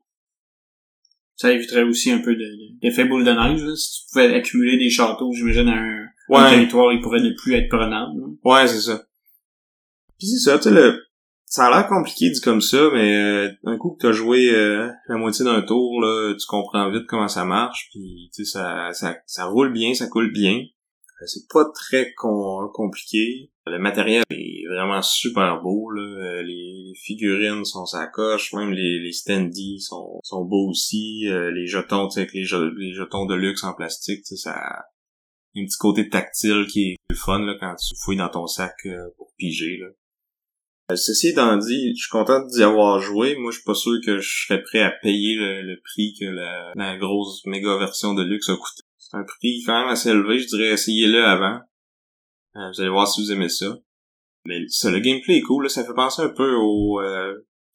Ça 1.37 1.53
éviterait 1.53 1.85
aussi 1.85 2.11
un 2.11 2.19
peu 2.19 2.37
d'effet 2.81 3.05
boule 3.05 3.25
de 3.25 3.31
neige, 3.31 3.63
là, 3.63 3.77
si 3.77 3.93
tu 3.93 4.13
pouvais 4.13 4.35
accumuler 4.35 4.77
des 4.77 4.91
châteaux, 4.91 5.33
j'imagine, 5.33 5.69
un, 5.69 6.07
un 6.35 6.51
territoire, 6.51 6.93
il 6.93 7.01
pourrait 7.01 7.21
ne 7.21 7.31
plus 7.31 7.55
être 7.55 7.69
prenable. 7.69 8.21
Ouais, 8.45 8.67
c'est 8.67 8.81
ça. 8.81 9.05
Puis 10.19 10.27
c'est 10.27 10.51
ça, 10.51 10.59
tu 10.59 10.65
sais, 10.65 10.71
le... 10.73 11.01
ça 11.45 11.67
a 11.67 11.71
l'air 11.71 11.89
compliqué 11.89 12.31
dit 12.31 12.41
comme 12.41 12.61
ça, 12.61 12.91
mais 12.93 13.15
euh, 13.17 13.51
un 13.65 13.77
coup 13.77 13.93
que 13.93 14.07
t'as 14.07 14.13
joué 14.13 14.51
euh, 14.53 14.91
la 15.09 15.17
moitié 15.17 15.45
d'un 15.45 15.63
tour, 15.63 16.01
là, 16.01 16.35
tu 16.35 16.45
comprends 16.49 16.91
vite 16.91 17.07
comment 17.07 17.29
ça 17.29 17.45
marche, 17.45 17.89
puis 17.93 18.31
tu 18.35 18.45
sais, 18.45 18.59
ça, 18.59 18.93
ça, 18.93 19.17
ça 19.27 19.45
roule 19.45 19.73
bien, 19.73 19.95
ça 19.95 20.09
coule 20.09 20.33
bien. 20.33 20.61
Euh, 21.21 21.27
c'est 21.27 21.49
pas 21.49 21.65
très 21.75 22.15
compliqué. 22.15 23.51
Le 23.67 23.79
matériel 23.79 24.23
est 24.31 24.67
vraiment 24.69 25.03
super 25.03 25.61
beau. 25.63 25.91
Là. 25.91 26.03
Euh, 26.03 26.43
les, 26.43 26.93
figurines 27.01 27.65
sont 27.65 27.87
sa 27.87 28.07
coche, 28.09 28.53
même 28.55 28.73
les, 28.73 28.99
les 28.99 29.13
standees 29.13 29.81
sont, 29.81 30.19
sont 30.25 30.45
beaux 30.45 30.69
aussi. 30.69 31.29
Euh, 31.29 31.53
les 31.53 31.67
jetons, 31.67 32.09
avec 32.09 32.33
les, 32.33 32.43
les 32.43 32.93
jetons 32.93 33.25
de 33.25 33.35
luxe 33.35 33.63
en 33.63 33.73
plastique, 33.73 34.27
ça 34.27 34.53
a 34.53 34.85
un 35.57 35.65
petit 35.65 35.79
côté 35.79 36.09
tactile 36.09 36.67
qui 36.67 36.91
est 36.91 36.97
le 37.09 37.15
fun 37.15 37.39
là, 37.41 37.55
quand 37.61 37.77
tu 37.77 37.95
fouilles 38.03 38.17
dans 38.17 38.29
ton 38.29 38.47
sac 38.47 38.75
pour 39.17 39.33
piger. 39.37 39.79
Là. 39.79 40.97
ceci 40.97 41.29
étant 41.29 41.57
dit, 41.57 41.95
je 41.95 42.03
suis 42.03 42.11
content 42.11 42.45
d'y 42.47 42.63
avoir 42.63 43.01
joué. 43.01 43.37
Moi, 43.37 43.53
je 43.53 43.59
suis 43.59 43.65
pas 43.65 43.75
sûr 43.75 43.99
que 44.05 44.19
je 44.19 44.47
serais 44.47 44.63
prêt 44.63 44.83
à 44.83 44.91
payer 44.91 45.37
le, 45.37 45.81
prix 45.85 46.15
que 46.19 46.27
la 46.27 46.97
grosse 46.97 47.45
méga 47.47 47.77
version 47.79 48.15
de 48.15 48.25
luxe 48.25 48.49
a 48.49 48.57
coûté. 48.57 48.83
C'est 49.11 49.17
un 49.17 49.25
prix 49.25 49.63
quand 49.65 49.81
même 49.81 49.89
assez 49.89 50.11
élevé, 50.11 50.39
je 50.39 50.47
dirais 50.49 50.73
essayez-le 50.73 51.25
avant. 51.25 51.61
Euh, 52.57 52.71
vous 52.73 52.81
allez 52.81 52.91
voir 52.91 53.09
si 53.09 53.23
vous 53.23 53.33
aimez 53.33 53.49
ça. 53.49 53.79
Mais 54.45 54.61
ça, 54.69 54.91
le 54.91 55.01
gameplay 55.01 55.39
est 55.39 55.43
cool, 55.43 55.65
là, 55.65 55.69
ça 55.69 55.85
fait 55.85 55.95
penser 55.95 56.23
un 56.23 56.29
peu 56.29 56.55
au 56.55 57.01
euh, 57.01 57.35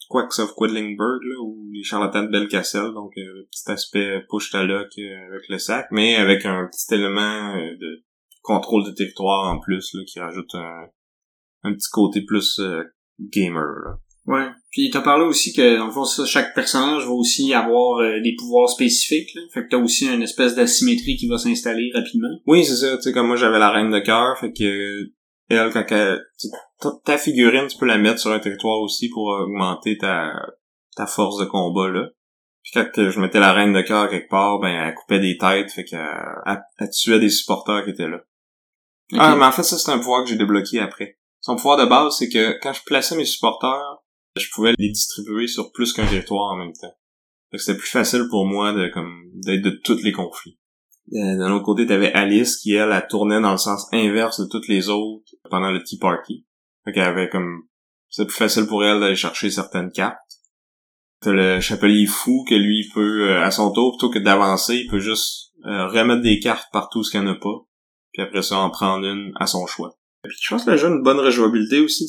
Quacks 0.10 0.40
of 0.40 0.54
Quedlingburg, 0.56 1.24
là, 1.24 1.36
ou 1.42 1.70
les 1.74 1.84
charlatans 1.84 2.24
de 2.24 2.30
Belcastel, 2.30 2.94
donc 2.94 3.14
euh, 3.18 3.48
petit 3.52 3.72
aspect 3.72 4.22
push 4.30 4.52
to 4.52 4.64
lock 4.64 4.90
euh, 5.00 5.28
avec 5.30 5.50
le 5.50 5.58
sac, 5.58 5.88
mais 5.92 6.16
avec 6.16 6.46
un 6.46 6.68
petit 6.68 6.94
élément 6.94 7.56
euh, 7.56 7.76
de 7.80 8.04
contrôle 8.42 8.86
de 8.86 8.92
territoire 8.92 9.52
en 9.52 9.60
plus, 9.60 9.94
là, 9.94 10.04
qui 10.06 10.20
rajoute 10.20 10.54
un, 10.54 10.88
un 11.64 11.74
petit 11.74 11.90
côté 11.92 12.22
plus 12.22 12.62
gamer. 13.20 13.64
Là. 13.86 13.98
Ouais. 14.26 14.48
Puis 14.72 14.90
t'as 14.90 15.02
parlé 15.02 15.26
aussi 15.26 15.54
que 15.54 15.78
dans 15.78 15.88
le 15.88 15.92
fond 15.92 16.06
ça, 16.06 16.26
chaque 16.26 16.56
personnage 16.56 17.06
va 17.06 17.12
aussi 17.12 17.54
avoir 17.54 18.00
euh, 18.00 18.22
des 18.22 18.36
pouvoirs 18.38 18.70
spécifiques. 18.70 19.30
Là. 19.36 19.42
Fait 19.54 19.64
que 19.64 19.70
t'as 19.70 19.78
aussi 19.78 20.08
une 20.08 20.22
espèce 20.22 20.56
d'asymétrie 20.56 21.18
qui 21.18 21.28
va 21.28 21.38
s'installer 21.38 21.92
rapidement. 21.94 22.40
Oui, 22.48 22.64
c'est 22.64 22.78
ça. 22.78 22.96
Tu 22.98 23.04
sais, 23.04 23.12
comme 23.12 23.28
moi 23.28 23.36
j'avais 23.36 23.60
la 23.60 23.70
reine 23.70 23.92
de 23.92 24.00
cœur, 24.00 24.38
fait 24.40 24.54
que 24.54 25.12
elle, 25.50 25.72
quand 25.72 25.86
elle, 25.92 26.22
ta 27.04 27.18
figurine, 27.18 27.68
tu 27.68 27.78
peux 27.78 27.86
la 27.86 27.98
mettre 27.98 28.20
sur 28.20 28.32
un 28.32 28.40
territoire 28.40 28.80
aussi 28.80 29.10
pour 29.10 29.28
augmenter 29.28 29.98
ta, 29.98 30.32
ta 30.96 31.06
force 31.06 31.38
de 31.40 31.46
combat 31.46 31.90
là. 31.90 32.08
Puis 32.64 32.72
quand 32.74 32.86
je 32.96 33.20
mettais 33.20 33.42
la 33.42 33.52
reine 33.52 33.74
de 33.74 33.82
cœur 33.82 34.10
quelque 34.10 34.30
part, 34.30 34.60
ben 34.60 34.70
elle 34.70 34.96
coupait 34.96 35.20
des 35.20 35.38
têtes, 35.38 35.70
fait 35.70 35.84
qu'elle 35.84 36.00
elle, 36.46 36.90
tuait 36.92 37.20
des 37.20 37.30
supporters 37.30 37.84
qui 37.84 37.90
étaient 37.90 38.08
là. 38.08 38.22
Ah, 39.18 39.36
mais 39.36 39.46
en 39.46 39.52
fait 39.52 39.64
ça 39.64 39.78
c'est 39.78 39.92
un 39.92 40.00
pouvoir 40.00 40.24
que 40.24 40.30
j'ai 40.30 40.38
débloqué 40.38 40.80
après. 40.80 41.20
Son 41.42 41.58
pouvoir 41.58 41.78
de 41.78 41.86
base, 41.86 42.16
c'est 42.18 42.30
que 42.30 42.58
quand 42.62 42.72
je 42.72 42.82
plaçais 42.86 43.18
mes 43.18 43.26
supporters, 43.26 43.98
je 44.36 44.50
pouvais 44.54 44.74
les 44.78 44.90
distribuer 44.90 45.48
sur 45.48 45.72
plus 45.72 45.94
qu'un 45.94 46.08
territoire 46.08 46.54
en 46.54 46.58
même 46.58 46.74
temps. 46.74 46.96
C'était 47.56 47.78
plus 47.78 47.90
facile 47.90 48.28
pour 48.30 48.46
moi 48.46 48.74
de 48.74 48.88
comme 48.88 49.30
d'être 49.36 49.62
de 49.62 49.80
tous 49.84 50.02
les 50.02 50.12
conflits. 50.12 50.58
Euh, 51.14 51.38
d'un 51.38 51.52
autre 51.52 51.66
côté, 51.66 51.86
t'avais 51.86 52.12
Alice 52.14 52.58
qui, 52.58 52.74
elle, 52.74 52.92
elle 52.92 53.08
tournait 53.08 53.42
dans 53.42 53.52
le 53.52 53.58
sens 53.58 53.88
inverse 53.92 54.40
de 54.40 54.48
toutes 54.48 54.68
les 54.68 54.90
autres 54.90 55.32
pendant 55.50 55.70
le 55.70 55.84
Tea 55.84 55.98
Party. 55.98 56.46
Fait 56.86 56.94
qu'elle 56.94 57.04
avait 57.04 57.30
comme... 57.30 57.64
C'était 58.10 58.28
plus 58.28 58.38
facile 58.38 58.66
pour 58.66 58.84
elle 58.84 59.00
d'aller 59.00 59.16
chercher 59.16 59.52
certaines 59.52 59.92
cartes. 59.92 60.18
T'as 61.22 61.32
le 61.32 61.60
Chapelier 61.60 62.06
Fou 62.06 62.44
que 62.48 62.56
lui, 62.56 62.90
peut, 62.94 63.30
euh, 63.30 63.44
à 63.44 63.52
son 63.52 63.72
tour, 63.72 63.98
plutôt 63.98 64.12
que 64.12 64.20
d'avancer, 64.20 64.76
il 64.76 64.90
peut 64.90 65.00
juste 65.00 65.52
euh, 65.66 65.88
remettre 65.88 66.22
des 66.22 66.40
cartes 66.40 66.68
partout 66.72 67.04
ce 67.04 67.12
qu'il 67.12 67.22
n'y 67.22 67.28
en 67.28 67.34
a 67.34 67.36
pas. 67.36 67.66
Puis 68.12 68.22
après 68.22 68.42
ça, 68.42 68.58
en 68.58 68.70
prendre 68.70 69.06
une 69.06 69.32
à 69.36 69.48
son 69.48 69.66
choix. 69.66 69.98
Puis 70.24 70.38
je 70.42 70.50
pense 70.50 70.66
que 70.66 70.72
le 70.72 70.78
jeu 70.78 70.88
a 70.88 70.92
une 70.92 71.04
bonne 71.04 71.20
rejouabilité 71.20 71.80
aussi. 71.82 72.06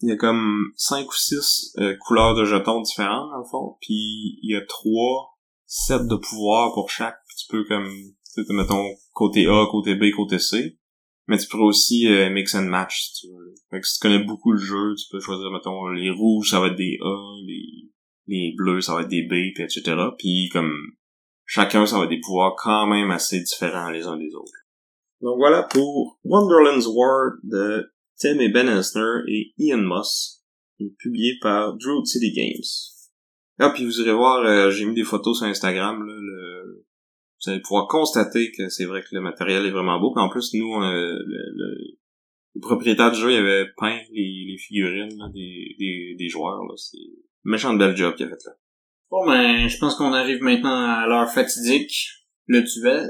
Il 0.00 0.08
y 0.08 0.12
a 0.12 0.16
comme 0.16 0.72
cinq 0.76 1.08
ou 1.08 1.14
six 1.14 1.74
euh, 1.78 1.96
couleurs 2.06 2.34
de 2.34 2.44
jetons 2.44 2.82
différentes, 2.82 3.30
le 3.36 3.48
fond. 3.50 3.76
Puis 3.80 4.38
il 4.42 4.52
y 4.52 4.56
a 4.56 4.64
trois 4.66 5.38
sets 5.66 6.06
de 6.06 6.16
pouvoirs 6.16 6.72
pour 6.74 6.90
chaque. 6.90 7.18
tu 7.38 7.46
peux 7.48 7.64
comme, 7.64 7.88
mettons, 8.50 8.84
côté 9.12 9.46
A, 9.46 9.66
côté 9.70 9.94
B, 9.94 10.10
côté 10.14 10.38
C. 10.38 10.78
Mais 11.26 11.36
tu 11.36 11.46
peux 11.48 11.58
aussi 11.58 12.06
euh, 12.08 12.30
mix 12.30 12.54
and 12.54 12.62
match, 12.62 13.02
si 13.02 13.20
tu 13.20 13.26
veux. 13.28 13.54
Fait 13.70 13.80
que 13.80 13.86
si 13.86 13.98
tu 13.98 14.02
connais 14.02 14.24
beaucoup 14.24 14.52
le 14.52 14.58
jeu, 14.58 14.94
tu 14.94 15.04
peux 15.10 15.20
choisir, 15.20 15.50
mettons, 15.50 15.88
les 15.88 16.10
rouges, 16.10 16.50
ça 16.50 16.60
va 16.60 16.68
être 16.68 16.76
des 16.76 16.96
A, 17.02 17.34
les, 17.46 17.90
les 18.28 18.54
bleus, 18.56 18.80
ça 18.80 18.94
va 18.94 19.02
être 19.02 19.08
des 19.08 19.22
B, 19.22 19.52
puis 19.54 19.62
etc. 19.62 19.94
Puis 20.16 20.48
comme, 20.52 20.72
chacun, 21.44 21.84
ça 21.84 21.98
va 21.98 22.04
être 22.04 22.10
des 22.10 22.20
pouvoirs 22.20 22.54
quand 22.56 22.86
même 22.86 23.10
assez 23.10 23.40
différents 23.40 23.90
les 23.90 24.06
uns 24.06 24.16
des 24.16 24.34
autres. 24.34 24.52
Donc 25.20 25.36
voilà 25.38 25.64
pour 25.64 26.18
Wonderland's 26.24 26.86
War 26.86 27.32
de 27.42 27.90
Tim 28.18 28.38
et 28.40 28.48
Ben 28.48 28.68
et 29.28 29.52
Ian 29.58 29.78
Moss, 29.78 30.44
publié 30.98 31.34
par 31.40 31.76
Druid 31.76 32.06
City 32.06 32.32
Games. 32.32 32.64
Ah, 33.58 33.70
puis 33.70 33.84
vous 33.84 34.00
irez 34.00 34.12
voir, 34.12 34.44
euh, 34.44 34.70
j'ai 34.70 34.84
mis 34.84 34.94
des 34.94 35.04
photos 35.04 35.38
sur 35.38 35.46
Instagram, 35.46 36.06
là, 36.06 36.14
le... 36.14 36.84
vous 37.44 37.50
allez 37.50 37.60
pouvoir 37.60 37.88
constater 37.88 38.52
que 38.52 38.68
c'est 38.68 38.84
vrai 38.84 39.02
que 39.02 39.08
le 39.12 39.20
matériel 39.20 39.66
est 39.66 39.70
vraiment 39.70 39.98
beau, 39.98 40.12
puis 40.12 40.22
en 40.22 40.28
plus, 40.28 40.54
nous, 40.54 40.80
euh, 40.80 41.18
le, 41.26 42.60
propriétaire 42.60 43.10
du 43.10 43.18
jeu, 43.18 43.32
il 43.32 43.38
avait 43.38 43.66
peint 43.76 44.00
les, 44.12 44.56
figurines 44.58 45.30
des, 45.34 45.74
des, 45.78 46.14
des, 46.16 46.28
joueurs, 46.28 46.62
là, 46.62 46.74
c'est 46.76 46.98
méchant 47.44 47.72
de 47.72 47.78
bel 47.78 47.96
job 47.96 48.14
qu'il 48.14 48.26
a 48.26 48.28
fait 48.28 48.44
là. 48.46 48.52
Bon, 49.10 49.26
ben, 49.26 49.68
je 49.68 49.78
pense 49.78 49.94
qu'on 49.96 50.12
arrive 50.12 50.42
maintenant 50.42 50.84
à 50.84 51.06
l'heure 51.06 51.30
fatidique, 51.30 52.08
le 52.46 52.62
duel. 52.62 53.08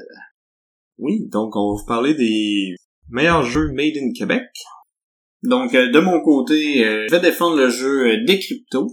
Oui, 0.98 1.26
donc 1.30 1.56
on 1.56 1.74
va 1.74 1.80
vous 1.80 1.86
parler 1.86 2.14
des 2.14 2.74
meilleurs 3.08 3.44
jeux 3.44 3.72
made 3.72 3.96
in 3.96 4.12
Québec. 4.12 4.44
Donc, 5.42 5.74
euh, 5.74 5.90
de 5.90 6.00
mon 6.00 6.20
côté, 6.20 6.84
euh, 6.84 7.06
je 7.08 7.14
vais 7.14 7.20
défendre 7.20 7.56
le 7.56 7.70
jeu 7.70 8.06
euh, 8.06 8.24
Decrypto, 8.26 8.88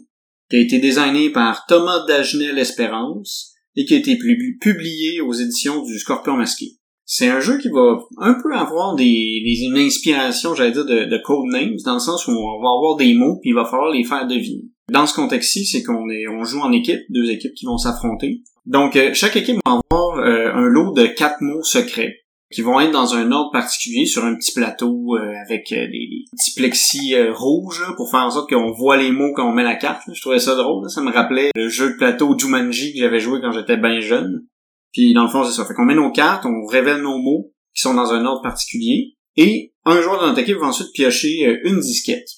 qui 0.49 0.57
a 0.57 0.59
été 0.59 0.79
designé 0.79 1.31
par 1.31 1.65
Thomas 1.67 2.05
Dagenel 2.07 2.59
Espérance 2.59 3.53
et 3.75 3.85
qui 3.85 3.95
a 3.95 3.97
été 3.97 4.17
publié 4.61 5.21
aux 5.21 5.33
éditions 5.33 5.83
du 5.83 5.97
Scorpion 5.97 6.37
Masqué. 6.37 6.77
C'est 7.03 7.27
un 7.27 7.39
jeu 7.39 7.57
qui 7.59 7.69
va 7.69 7.99
un 8.17 8.35
peu 8.41 8.55
avoir 8.55 8.95
des, 8.95 9.03
des 9.43 9.63
une 9.63 9.77
inspiration, 9.77 10.55
j'allais 10.55 10.71
dire, 10.71 10.85
de, 10.85 11.05
de 11.05 11.17
codenames, 11.23 11.75
dans 11.83 11.95
le 11.95 11.99
sens 11.99 12.27
où 12.27 12.31
on 12.31 12.61
va 12.61 12.69
avoir 12.69 12.95
des 12.95 13.13
mots 13.13 13.37
puis 13.41 13.51
il 13.51 13.55
va 13.55 13.65
falloir 13.65 13.91
les 13.91 14.03
faire 14.03 14.27
deviner. 14.27 14.63
Dans 14.91 15.05
ce 15.05 15.15
contexte-ci, 15.15 15.65
c'est 15.65 15.83
qu'on 15.83 16.09
est, 16.09 16.27
on 16.27 16.43
joue 16.43 16.59
en 16.59 16.71
équipe, 16.71 17.01
deux 17.09 17.29
équipes 17.29 17.53
qui 17.53 17.65
vont 17.65 17.77
s'affronter. 17.77 18.41
Donc, 18.65 18.95
euh, 18.95 19.13
chaque 19.13 19.35
équipe 19.35 19.57
va 19.65 19.79
avoir 19.91 20.17
euh, 20.19 20.51
un 20.53 20.67
lot 20.67 20.93
de 20.93 21.05
quatre 21.05 21.41
mots 21.41 21.63
secrets 21.63 22.21
qui 22.51 22.61
vont 22.61 22.79
être 22.79 22.91
dans 22.91 23.13
un 23.15 23.31
ordre 23.31 23.51
particulier 23.51 24.05
sur 24.05 24.23
un 24.23 24.35
petit 24.35 24.53
plateau 24.53 25.15
euh, 25.17 25.33
avec 25.45 25.69
des, 25.69 26.25
petits 26.31 26.53
plexis 26.55 27.15
rouges 27.29 27.83
pour 27.97 28.09
faire 28.09 28.21
en 28.21 28.31
sorte 28.31 28.49
qu'on 28.49 28.71
voit 28.71 28.97
les 28.97 29.11
mots 29.11 29.33
quand 29.35 29.49
on 29.49 29.53
met 29.53 29.63
la 29.63 29.75
carte. 29.75 30.03
Je 30.11 30.21
trouvais 30.21 30.39
ça 30.39 30.55
drôle. 30.55 30.89
Ça 30.89 31.01
me 31.01 31.11
rappelait 31.11 31.51
le 31.55 31.69
jeu 31.69 31.91
de 31.91 31.97
plateau 31.97 32.37
Jumanji 32.37 32.93
que 32.93 32.99
j'avais 32.99 33.19
joué 33.19 33.39
quand 33.41 33.51
j'étais 33.51 33.77
bien 33.77 33.99
jeune. 33.99 34.45
Puis 34.93 35.13
dans 35.13 35.23
le 35.23 35.29
fond, 35.29 35.43
c'est 35.43 35.51
ça. 35.51 35.65
Fait 35.65 35.73
qu'on 35.73 35.85
met 35.85 35.95
nos 35.95 36.11
cartes, 36.11 36.45
on 36.45 36.65
révèle 36.65 37.01
nos 37.01 37.17
mots 37.17 37.51
qui 37.75 37.81
sont 37.81 37.93
dans 37.93 38.13
un 38.13 38.25
ordre 38.25 38.41
particulier. 38.41 39.15
Et 39.35 39.73
un 39.83 40.01
joueur 40.01 40.21
de 40.21 40.27
notre 40.27 40.39
équipe 40.39 40.57
va 40.57 40.67
ensuite 40.67 40.93
piocher 40.93 41.59
une 41.65 41.79
disquette. 41.81 42.29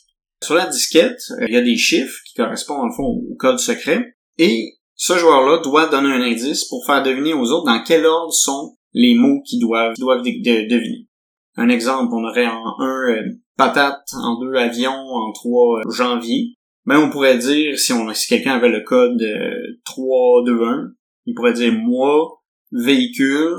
Sur 0.44 0.56
la 0.56 0.66
disquette, 0.66 1.22
il 1.48 1.54
y 1.54 1.58
a 1.58 1.62
des 1.62 1.78
chiffres 1.78 2.18
qui 2.26 2.34
correspondent 2.34 2.90
le 2.90 2.96
fond 2.96 3.22
au 3.30 3.36
code 3.36 3.60
secret. 3.60 4.18
Et 4.40 4.77
ce 4.98 5.16
joueur-là 5.16 5.62
doit 5.64 5.88
donner 5.88 6.10
un 6.10 6.22
indice 6.22 6.66
pour 6.66 6.86
faire 6.86 7.04
deviner 7.04 7.34
aux 7.34 7.52
autres 7.52 7.66
dans 7.66 7.84
quel 7.84 8.06
ordre 8.06 8.34
sont 8.34 8.76
les 8.94 9.14
mots 9.14 9.42
qu'ils 9.46 9.62
doivent, 9.62 9.94
doivent 9.98 10.24
deviner. 10.24 11.08
Un 11.56 11.70
exemple, 11.70 12.14
on 12.14 12.24
aurait 12.24 12.48
en 12.48 12.80
un 12.80 13.10
euh, 13.12 13.40
patate, 13.56 14.08
en 14.14 14.40
deux 14.40 14.56
avion, 14.56 14.92
en 14.92 15.32
trois 15.34 15.80
euh, 15.80 15.92
janvier. 15.92 16.56
Mais 16.86 16.96
on 16.96 17.10
pourrait 17.10 17.38
dire, 17.38 17.78
si, 17.78 17.94
on, 17.94 18.12
si 18.14 18.28
quelqu'un 18.28 18.56
avait 18.56 18.70
le 18.70 18.82
code 18.82 19.22
euh, 19.22 19.80
3, 19.86 20.46
2, 20.46 20.64
1, 20.64 20.92
il 21.26 21.34
pourrait 21.36 21.54
dire 21.54 21.74
moi, 21.74 22.42
véhicule, 22.72 23.54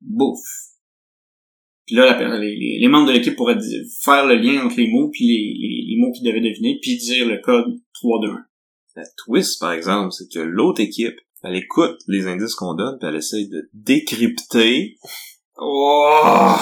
bouffe. 0.00 0.38
Puis 1.86 1.96
là, 1.96 2.38
les, 2.38 2.88
membres 2.88 3.08
de 3.08 3.12
l'équipe 3.12 3.34
pourraient 3.34 3.58
faire 4.02 4.26
le 4.26 4.36
lien 4.36 4.64
entre 4.64 4.76
les 4.76 4.90
mots 4.90 5.08
puis 5.10 5.26
les, 5.26 5.86
les, 5.88 5.96
mots 5.98 6.12
qu'ils 6.12 6.26
devaient 6.28 6.40
deviner, 6.40 6.78
puis 6.80 6.96
dire 6.98 7.26
le 7.26 7.38
code 7.38 7.78
3, 7.94 8.20
2, 8.22 8.28
1. 8.30 8.47
La 8.98 9.04
twist, 9.16 9.60
par 9.60 9.70
exemple, 9.72 10.10
c'est 10.12 10.28
que 10.28 10.40
l'autre 10.40 10.80
équipe, 10.80 11.14
elle 11.44 11.54
écoute 11.54 11.96
les 12.08 12.26
indices 12.26 12.56
qu'on 12.56 12.74
donne, 12.74 12.98
puis 12.98 13.08
elle 13.08 13.14
essaye 13.14 13.48
de 13.48 13.70
décrypter 13.72 14.96
Oh! 15.56 16.56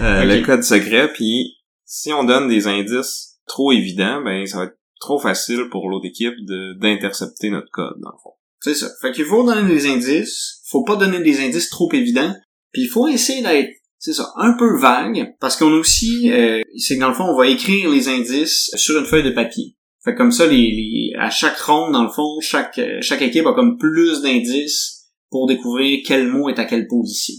euh, 0.00 0.22
Ok. 0.22 0.28
le 0.28 0.44
code 0.44 0.62
secret, 0.62 1.12
puis 1.12 1.56
si 1.84 2.12
on 2.12 2.22
donne 2.22 2.46
des 2.48 2.68
indices 2.68 3.38
trop 3.48 3.72
évidents, 3.72 4.22
ben 4.22 4.46
ça 4.46 4.58
va 4.58 4.64
être 4.66 4.78
trop 5.00 5.18
facile 5.18 5.68
pour 5.68 5.88
l'autre 5.88 6.06
équipe 6.06 6.34
de 6.46 6.74
d'intercepter 6.78 7.50
notre 7.50 7.70
code, 7.72 7.96
dans 8.00 8.10
le 8.10 8.18
fond. 8.22 8.34
C'est 8.60 8.74
ça. 8.74 8.88
Fait 9.00 9.10
qu'il 9.10 9.24
faut 9.24 9.44
donner 9.44 9.68
des 9.68 9.86
indices, 9.88 10.60
faut 10.70 10.84
pas 10.84 10.94
donner 10.94 11.20
des 11.20 11.40
indices 11.44 11.70
trop 11.70 11.92
évidents, 11.92 12.34
puis 12.72 12.82
il 12.82 12.88
faut 12.88 13.08
essayer 13.08 13.42
d'être, 13.42 13.70
c'est 13.98 14.14
ça, 14.14 14.32
un 14.36 14.52
peu 14.56 14.78
vague, 14.78 15.34
parce 15.40 15.56
qu'on 15.56 15.72
a 15.74 15.78
aussi, 15.78 16.30
euh, 16.32 16.60
c'est 16.78 16.94
que 16.96 17.00
dans 17.00 17.08
le 17.08 17.14
fond, 17.14 17.24
on 17.24 17.36
va 17.36 17.48
écrire 17.48 17.90
les 17.90 18.08
indices 18.08 18.70
sur 18.76 18.96
une 18.98 19.06
feuille 19.06 19.24
de 19.24 19.30
papier. 19.30 19.76
Fait 20.04 20.14
comme 20.14 20.32
ça, 20.32 20.46
les, 20.46 20.56
les, 20.56 21.12
à 21.18 21.30
chaque 21.30 21.58
ronde, 21.58 21.92
dans 21.92 22.02
le 22.02 22.10
fond, 22.10 22.38
chaque, 22.40 22.78
euh, 22.78 22.98
chaque 23.00 23.22
équipe 23.22 23.46
a 23.46 23.54
comme 23.54 23.78
plus 23.78 24.20
d'indices 24.20 25.10
pour 25.30 25.46
découvrir 25.46 26.00
quel 26.06 26.28
mot 26.28 26.50
est 26.50 26.58
à 26.58 26.66
quelle 26.66 26.86
position. 26.86 27.34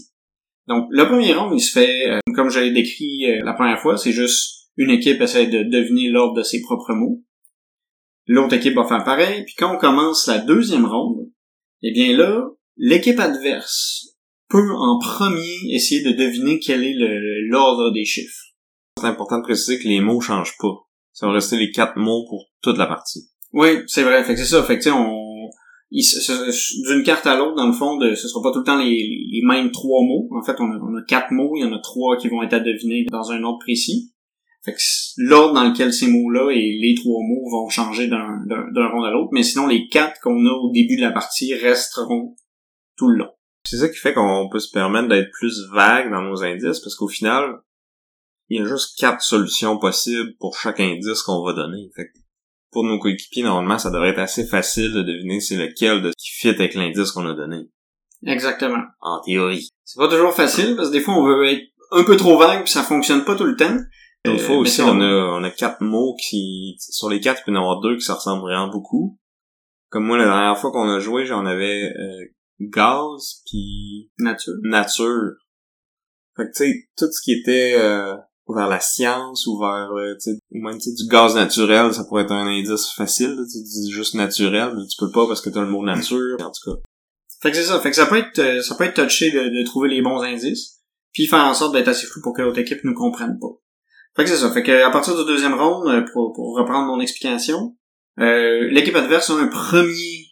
Donc, 0.66 0.88
le 0.90 1.06
premier 1.06 1.32
round, 1.32 1.52
il 1.56 1.62
se 1.62 1.70
fait, 1.70 2.10
euh, 2.10 2.18
comme 2.34 2.50
j'avais 2.50 2.72
décrit 2.72 3.30
euh, 3.30 3.44
la 3.44 3.52
première 3.52 3.80
fois, 3.80 3.96
c'est 3.96 4.10
juste 4.10 4.66
une 4.76 4.90
équipe 4.90 5.20
essaie 5.20 5.46
de 5.46 5.62
deviner 5.62 6.08
l'ordre 6.08 6.38
de 6.38 6.42
ses 6.42 6.60
propres 6.60 6.92
mots. 6.92 7.22
L'autre 8.26 8.54
équipe 8.54 8.74
va 8.74 8.84
faire 8.84 9.04
pareil, 9.04 9.44
puis 9.44 9.54
quand 9.56 9.76
on 9.76 9.78
commence 9.78 10.26
la 10.26 10.38
deuxième 10.38 10.86
ronde, 10.86 11.30
eh 11.82 11.92
bien 11.92 12.16
là, 12.16 12.42
l'équipe 12.76 13.20
adverse 13.20 14.16
peut 14.48 14.72
en 14.74 14.98
premier 14.98 15.56
essayer 15.70 16.02
de 16.02 16.10
deviner 16.10 16.58
quel 16.58 16.82
est 16.82 16.96
l'ordre 17.48 17.92
des 17.92 18.04
chiffres. 18.04 18.54
C'est 18.98 19.06
important 19.06 19.38
de 19.38 19.44
préciser 19.44 19.78
que 19.78 19.86
les 19.86 20.00
mots 20.00 20.20
changent 20.20 20.56
pas. 20.58 20.85
Ça 21.16 21.26
va 21.26 21.32
rester 21.32 21.56
les 21.56 21.70
quatre 21.70 21.96
mots 21.96 22.26
pour 22.28 22.50
toute 22.60 22.76
la 22.76 22.86
partie. 22.86 23.30
Oui, 23.54 23.78
c'est 23.86 24.02
vrai. 24.02 24.22
Fait 24.22 24.34
que 24.34 24.38
c'est 24.38 24.44
ça. 24.44 24.62
Fait 24.62 24.76
que 24.76 24.82
tu 24.82 24.90
sais, 24.90 24.94
on 24.94 25.26
d'une 25.90 27.04
carte 27.04 27.26
à 27.26 27.38
l'autre, 27.38 27.54
dans 27.54 27.68
le 27.68 27.72
fond, 27.72 27.96
de, 27.96 28.14
ce 28.14 28.28
sera 28.28 28.42
pas 28.42 28.52
tout 28.52 28.58
le 28.58 28.64
temps 28.64 28.76
les, 28.76 29.40
mêmes 29.44 29.70
trois 29.70 30.02
mots. 30.02 30.28
En 30.36 30.42
fait, 30.42 30.60
on 30.60 30.70
a, 30.70 30.76
on 30.76 30.94
a 30.94 31.02
quatre 31.08 31.30
mots, 31.30 31.52
il 31.56 31.62
y 31.62 31.64
en 31.64 31.72
a 31.72 31.78
trois 31.78 32.18
qui 32.18 32.28
vont 32.28 32.42
être 32.42 32.52
à 32.52 32.60
deviner 32.60 33.06
dans 33.10 33.30
un 33.30 33.42
ordre 33.44 33.60
précis. 33.60 34.12
Fait 34.62 34.74
que 34.74 34.78
l'ordre 35.16 35.54
dans 35.54 35.64
lequel 35.64 35.94
ces 35.94 36.08
mots-là 36.08 36.50
et 36.50 36.78
les 36.82 36.94
trois 36.96 37.22
mots 37.22 37.48
vont 37.50 37.70
changer 37.70 38.08
d'un 38.08 38.88
rond 38.88 39.04
à 39.04 39.10
l'autre, 39.10 39.30
mais 39.32 39.42
sinon 39.42 39.68
les 39.68 39.88
quatre 39.88 40.20
qu'on 40.20 40.44
a 40.44 40.50
au 40.50 40.70
début 40.70 40.96
de 40.96 41.02
la 41.02 41.12
partie 41.12 41.54
resteront 41.54 42.34
tout 42.96 43.08
le 43.08 43.18
long. 43.18 43.30
C'est 43.64 43.78
ça 43.78 43.88
qui 43.88 43.96
fait 43.96 44.12
qu'on 44.12 44.48
peut 44.50 44.58
se 44.58 44.70
permettre 44.70 45.08
d'être 45.08 45.30
plus 45.30 45.68
vague 45.72 46.10
dans 46.10 46.22
nos 46.22 46.42
indices, 46.42 46.80
parce 46.80 46.94
qu'au 46.96 47.08
final, 47.08 47.60
il 48.48 48.60
y 48.60 48.64
a 48.64 48.68
juste 48.68 48.98
quatre 48.98 49.22
solutions 49.22 49.78
possibles 49.78 50.34
pour 50.38 50.56
chaque 50.56 50.80
indice 50.80 51.22
qu'on 51.22 51.44
va 51.44 51.52
donner. 51.52 51.90
Fait 51.94 52.04
que 52.06 52.18
pour 52.70 52.84
nos 52.84 52.98
coéquipiers, 52.98 53.42
normalement, 53.42 53.78
ça 53.78 53.90
devrait 53.90 54.10
être 54.10 54.18
assez 54.18 54.46
facile 54.46 54.92
de 54.92 55.02
deviner 55.02 55.40
c'est 55.40 55.56
lequel 55.56 56.02
de 56.02 56.12
qui 56.18 56.30
fit 56.30 56.48
avec 56.48 56.74
l'indice 56.74 57.10
qu'on 57.12 57.26
a 57.26 57.34
donné. 57.34 57.68
Exactement. 58.24 58.82
En 59.00 59.20
théorie. 59.20 59.68
C'est 59.84 59.98
pas 59.98 60.08
toujours 60.08 60.32
facile 60.34 60.74
parce 60.76 60.88
que 60.88 60.94
des 60.94 61.00
fois 61.00 61.14
on 61.14 61.24
veut 61.24 61.46
être 61.46 61.64
un 61.92 62.04
peu 62.04 62.16
trop 62.16 62.36
vague 62.38 62.64
puis 62.64 62.72
ça 62.72 62.82
fonctionne 62.82 63.24
pas 63.24 63.36
tout 63.36 63.44
le 63.44 63.56
temps. 63.56 63.76
Une 64.24 64.32
Euh, 64.32 64.38
fois 64.38 64.56
aussi, 64.56 64.82
on 64.82 65.00
a, 65.00 65.38
on 65.38 65.44
a 65.44 65.50
quatre 65.50 65.80
mots 65.82 66.16
qui, 66.20 66.76
sur 66.80 67.08
les 67.08 67.20
quatre, 67.20 67.42
il 67.42 67.44
peut 67.44 67.52
y 67.52 67.56
en 67.56 67.60
avoir 67.60 67.80
deux 67.80 67.94
qui 67.96 68.04
se 68.04 68.10
ressemblent 68.10 68.42
vraiment 68.42 68.68
beaucoup. 68.68 69.18
Comme 69.88 70.04
moi, 70.04 70.18
la 70.18 70.24
dernière 70.24 70.58
fois 70.58 70.72
qu'on 70.72 70.88
a 70.90 70.98
joué, 70.98 71.24
j'en 71.26 71.46
avais 71.46 71.84
euh, 71.96 72.24
gaz 72.60 73.42
puis 73.46 74.10
nature. 74.18 74.54
nature. 74.64 75.34
Fait 76.36 76.44
que 76.46 76.56
tu 76.56 76.64
sais, 76.64 76.88
tout 76.98 77.06
ce 77.12 77.22
qui 77.22 77.32
était 77.34 77.76
euh, 77.78 78.16
vers 78.54 78.68
la 78.68 78.80
science 78.80 79.46
ou 79.46 79.58
vers 79.58 79.90
euh, 79.92 80.14
ou 80.52 80.62
même 80.62 80.78
tu 80.78 80.90
sais, 80.90 80.94
du 80.94 81.08
gaz 81.08 81.34
naturel, 81.34 81.92
ça 81.92 82.04
pourrait 82.04 82.22
être 82.22 82.32
un 82.32 82.46
indice 82.46 82.92
facile. 82.94 83.36
Tu 83.50 83.58
dis 83.62 83.90
juste 83.90 84.14
naturel, 84.14 84.72
mais 84.76 84.86
tu 84.86 84.96
peux 84.98 85.10
pas 85.10 85.26
parce 85.26 85.40
que 85.40 85.50
t'as 85.50 85.62
le 85.62 85.68
mot 85.68 85.84
nature. 85.84 86.36
En 86.40 86.50
tout 86.50 86.70
cas, 86.70 86.80
Fait 87.42 87.50
que 87.50 87.56
c'est 87.56 87.64
ça. 87.64 87.80
Fait 87.80 87.90
que 87.90 87.96
ça 87.96 88.06
peut 88.06 88.18
être 88.18 88.38
euh, 88.38 88.62
ça 88.62 88.74
peut 88.76 88.84
être 88.84 89.02
touché 89.02 89.30
de, 89.30 89.40
de 89.40 89.64
trouver 89.64 89.88
les 89.88 90.02
bons 90.02 90.22
indices, 90.22 90.80
puis 91.12 91.26
faire 91.26 91.44
en 91.44 91.54
sorte 91.54 91.74
d'être 91.74 91.88
assez 91.88 92.06
flou 92.06 92.22
pour 92.22 92.34
que 92.34 92.42
l'autre 92.42 92.58
équipe 92.58 92.84
nous 92.84 92.94
comprenne 92.94 93.38
pas. 93.40 93.60
Fait 94.16 94.24
que 94.24 94.30
c'est 94.30 94.36
ça. 94.36 94.50
Fait 94.52 94.62
que 94.62 94.82
à 94.82 94.90
partir 94.90 95.16
du 95.16 95.24
deuxième 95.24 95.54
round, 95.54 95.88
euh, 95.88 96.04
pour, 96.12 96.32
pour 96.32 96.56
reprendre 96.56 96.86
mon 96.86 97.00
explication, 97.00 97.76
euh, 98.18 98.68
l'équipe 98.70 98.96
adverse 98.96 99.28
a 99.30 99.34
un 99.34 99.48
premier 99.48 100.26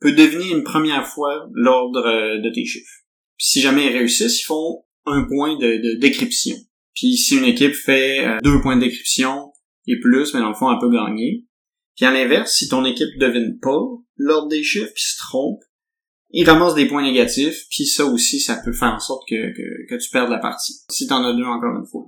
peut 0.00 0.12
deviner 0.12 0.50
une 0.50 0.62
première 0.62 1.06
fois 1.06 1.48
l'ordre 1.52 2.06
euh, 2.06 2.40
de 2.40 2.50
tes 2.50 2.64
chiffres. 2.64 3.04
Puis 3.36 3.46
si 3.46 3.60
jamais 3.60 3.86
ils 3.86 3.96
réussissent, 3.96 4.40
ils 4.40 4.44
font 4.44 4.84
un 5.06 5.24
point 5.24 5.56
de, 5.56 5.94
de 5.94 5.98
décryption. 5.98 6.56
Puis 6.98 7.16
si 7.16 7.36
une 7.36 7.44
équipe 7.44 7.74
fait 7.74 8.26
euh, 8.26 8.38
deux 8.42 8.60
points 8.60 8.76
de 8.76 8.80
décryption 8.80 9.52
et 9.86 10.00
plus, 10.00 10.34
mais 10.34 10.40
dans 10.40 10.48
le 10.48 10.54
fond, 10.54 10.70
elle 10.72 10.80
peut 10.80 10.90
gagner. 10.90 11.44
Puis 11.96 12.04
à 12.06 12.10
l'inverse, 12.10 12.56
si 12.56 12.68
ton 12.68 12.84
équipe 12.84 13.18
devine 13.20 13.58
pas 13.62 13.80
l'ordre 14.16 14.48
des 14.48 14.64
chiffres 14.64 14.90
puis 14.92 15.04
se 15.04 15.16
trompe, 15.18 15.60
il 16.30 16.48
ramasse 16.48 16.74
des 16.74 16.86
points 16.86 17.02
négatifs, 17.02 17.66
puis 17.70 17.86
ça 17.86 18.04
aussi, 18.04 18.40
ça 18.40 18.60
peut 18.62 18.72
faire 18.72 18.92
en 18.92 18.98
sorte 18.98 19.22
que, 19.28 19.34
que, 19.88 19.96
tu 19.96 20.10
perdes 20.10 20.30
la 20.30 20.38
partie. 20.38 20.80
Si 20.90 21.06
t'en 21.06 21.24
as 21.24 21.34
deux 21.34 21.44
encore 21.44 21.78
une 21.78 21.86
fois. 21.86 22.04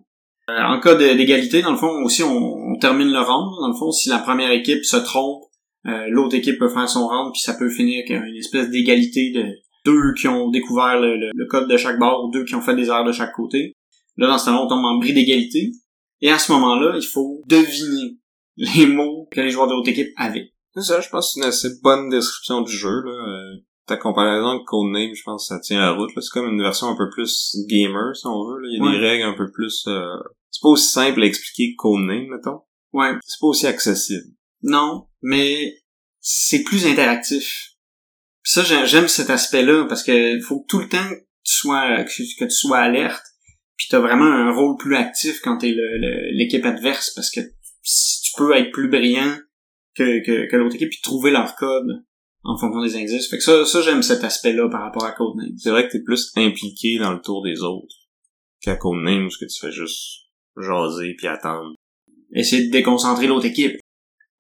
Euh, 0.51 0.63
en 0.63 0.81
cas 0.81 0.97
d'égalité, 0.97 1.63
dans 1.63 1.71
le 1.71 1.79
fond, 1.79 2.03
aussi, 2.03 2.23
on, 2.23 2.77
termine 2.81 3.11
le 3.11 3.21
round. 3.21 3.61
Dans 3.61 3.69
le 3.69 3.79
fond, 3.79 3.93
si 3.93 4.09
la 4.09 4.19
première 4.19 4.51
équipe 4.51 4.85
se 4.85 4.97
trompe, 4.97 5.45
euh, 5.87 6.07
l'autre 6.09 6.35
équipe 6.35 6.59
peut 6.59 6.69
faire 6.69 6.89
son 6.89 7.07
round, 7.07 7.33
puis 7.33 7.41
ça 7.41 7.55
peut 7.55 7.71
finir 7.71 8.05
avec 8.07 8.11
une 8.11 8.37
espèce 8.37 8.69
d'égalité 8.71 9.31
de 9.31 9.45
deux 9.87 10.13
qui 10.19 10.29
ont 10.29 10.51
découvert 10.51 11.01
le, 11.01 11.17
le- 11.17 11.47
code 11.47 11.69
de 11.69 11.77
chaque 11.77 11.99
ou 11.99 12.31
deux 12.31 12.45
qui 12.45 12.55
ont 12.55 12.61
fait 12.61 12.75
des 12.75 12.89
erreurs 12.89 13.05
de 13.05 13.13
chaque 13.13 13.33
côté. 13.33 13.73
Là, 14.21 14.29
dans 14.29 14.39
ce 14.39 14.45
temps-là, 14.45 14.63
on 14.63 14.69
tombe 14.69 14.85
en 14.85 14.99
bris 14.99 15.13
d'égalité. 15.13 15.73
Et 16.21 16.31
à 16.31 16.39
ce 16.39 16.53
moment-là, 16.53 16.97
il 16.97 17.07
faut 17.07 17.43
deviner 17.47 18.19
les 18.57 18.87
mots 18.87 19.27
que 19.33 19.41
les 19.41 19.51
joueurs 19.51 19.67
de 19.67 19.73
l'autre 19.73 19.89
équipe 19.89 20.13
avaient. 20.17 20.53
c'est 20.75 20.83
ça. 20.83 21.01
Je 21.01 21.09
pense 21.09 21.29
que 21.29 21.33
c'est 21.33 21.41
une 21.41 21.47
assez 21.49 21.69
bonne 21.83 22.09
description 22.11 22.61
du 22.61 22.71
jeu. 22.71 23.03
Là. 23.03 23.11
Euh, 23.11 23.57
ta 23.87 23.97
comparaison 23.97 24.49
avec 24.51 24.65
Codename, 24.67 25.15
je 25.15 25.23
pense 25.25 25.49
que 25.49 25.55
ça 25.55 25.61
tient 25.61 25.81
la 25.81 25.93
route. 25.93 26.11
C'est 26.15 26.31
comme 26.33 26.49
une 26.53 26.63
version 26.63 26.87
un 26.89 26.97
peu 26.97 27.09
plus 27.11 27.57
gamer, 27.69 28.15
si 28.15 28.27
on 28.27 28.45
veut. 28.47 28.61
Là. 28.61 28.69
Il 28.71 28.79
y 28.79 28.81
a 28.81 28.85
Ouais. 28.85 28.93
des 28.99 29.05
règles 29.05 29.25
un 29.25 29.35
peu 29.37 29.51
plus. 29.51 29.85
euh, 29.89 30.17
C'est 30.51 30.61
pas 30.63 30.69
aussi 30.69 30.91
simple 30.91 31.23
à 31.23 31.27
expliquer 31.27 31.73
que 31.73 31.77
Codename, 31.79 32.27
mettons. 32.29 32.61
Ouais. 32.93 33.13
C'est 33.25 33.41
pas 33.41 33.47
aussi 33.47 33.67
accessible. 33.67 34.27
Non, 34.63 35.07
mais 35.23 35.75
c'est 36.21 36.63
plus 36.65 36.87
interactif. 36.87 37.71
Puis 38.43 38.53
ça, 38.53 38.63
j'ai- 38.63 38.87
j'aime 38.87 39.09
cet 39.09 39.31
aspect-là 39.31 39.87
parce 39.89 40.03
que 40.03 40.39
faut 40.43 40.61
que 40.61 40.67
tout 40.67 40.79
le 40.81 40.89
temps 40.89 41.09
que 41.09 41.15
tu 41.45 41.55
sois 41.55 42.05
que 42.05 42.45
tu 42.45 42.51
sois 42.51 42.79
alerte, 42.79 43.23
puis 43.81 43.89
t'as 43.89 43.99
vraiment 43.99 44.27
un 44.27 44.53
rôle 44.53 44.77
plus 44.77 44.95
actif 44.95 45.41
quand 45.43 45.57
t'es 45.57 45.75
l'équipe 46.33 46.67
adverse 46.67 47.15
parce 47.15 47.31
que 47.31 47.41
si 47.83 48.21
tu 48.21 48.33
peux 48.37 48.55
être 48.55 48.71
plus 48.73 48.91
brillant 48.91 49.39
que, 49.97 50.23
que, 50.23 50.51
que 50.51 50.57
l'autre 50.57 50.75
équipe 50.77 50.91
puis 50.91 51.01
trouver 51.03 51.31
leur 51.31 51.57
code 51.57 52.05
en 52.43 52.59
fonction 52.59 52.83
des 52.83 52.95
indices. 52.97 53.31
Fait 53.31 53.39
que 53.39 53.43
ça, 53.43 53.65
ça 53.65 53.81
j'aime 53.81 54.03
cet 54.03 54.23
aspect-là 54.23 54.69
par 54.69 54.83
rapport 54.83 55.05
à 55.07 55.13
Codename. 55.13 55.57
C'est 55.57 55.71
vrai 55.71 55.87
que 55.87 55.93
t'es 55.93 56.03
plus 56.03 56.31
impliqué 56.37 56.99
dans 56.99 57.15
le 57.15 57.23
tour 57.23 57.43
des 57.43 57.63
autres 57.63 57.95
qu'à 58.61 58.77
Codename, 58.77 59.25
où 59.25 59.31
ce 59.31 59.39
que 59.39 59.51
tu 59.51 59.59
fais 59.59 59.73
juste 59.73 60.27
jaser 60.59 61.15
puis 61.17 61.27
attendre. 61.27 61.75
essayer 62.35 62.67
de 62.67 62.71
déconcentrer 62.71 63.29
l'autre 63.29 63.47
équipe. 63.47 63.79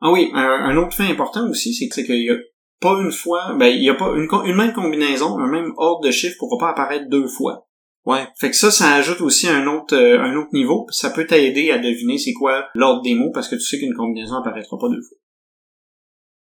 Ah 0.02 0.12
oui, 0.12 0.28
un, 0.34 0.42
un 0.42 0.76
autre 0.76 0.94
fait 0.94 1.10
important 1.10 1.48
aussi, 1.48 1.72
c'est 1.74 1.88
que- 1.88 2.06
qu'il 2.06 2.24
y 2.24 2.30
a 2.30 2.36
pas 2.78 3.00
une 3.00 3.10
fois, 3.12 3.54
ben 3.58 3.68
il 3.68 3.82
y 3.82 3.88
a 3.88 3.94
pas 3.94 4.12
une, 4.14 4.28
une 4.44 4.56
même 4.56 4.74
combinaison, 4.74 5.38
un 5.38 5.50
même 5.50 5.72
ordre 5.78 6.06
de 6.06 6.10
chiffres 6.10 6.36
pourra 6.38 6.58
pas 6.58 6.70
apparaître 6.72 7.08
deux 7.08 7.26
fois. 7.26 7.69
Ouais, 8.06 8.26
Fait 8.38 8.50
que 8.50 8.56
ça, 8.56 8.70
ça 8.70 8.94
ajoute 8.94 9.20
aussi 9.20 9.46
un 9.46 9.66
autre 9.66 9.94
euh, 9.94 10.20
un 10.20 10.34
autre 10.36 10.50
niveau. 10.52 10.86
Ça 10.90 11.10
peut 11.10 11.26
t'aider 11.26 11.70
à 11.70 11.78
deviner 11.78 12.16
c'est 12.18 12.32
quoi 12.32 12.68
l'ordre 12.74 13.02
des 13.02 13.14
mots 13.14 13.30
parce 13.32 13.48
que 13.48 13.56
tu 13.56 13.62
sais 13.62 13.78
qu'une 13.78 13.94
combinaison 13.94 14.36
apparaîtra 14.36 14.78
pas 14.78 14.88
deux 14.88 15.02
fois. 15.02 15.18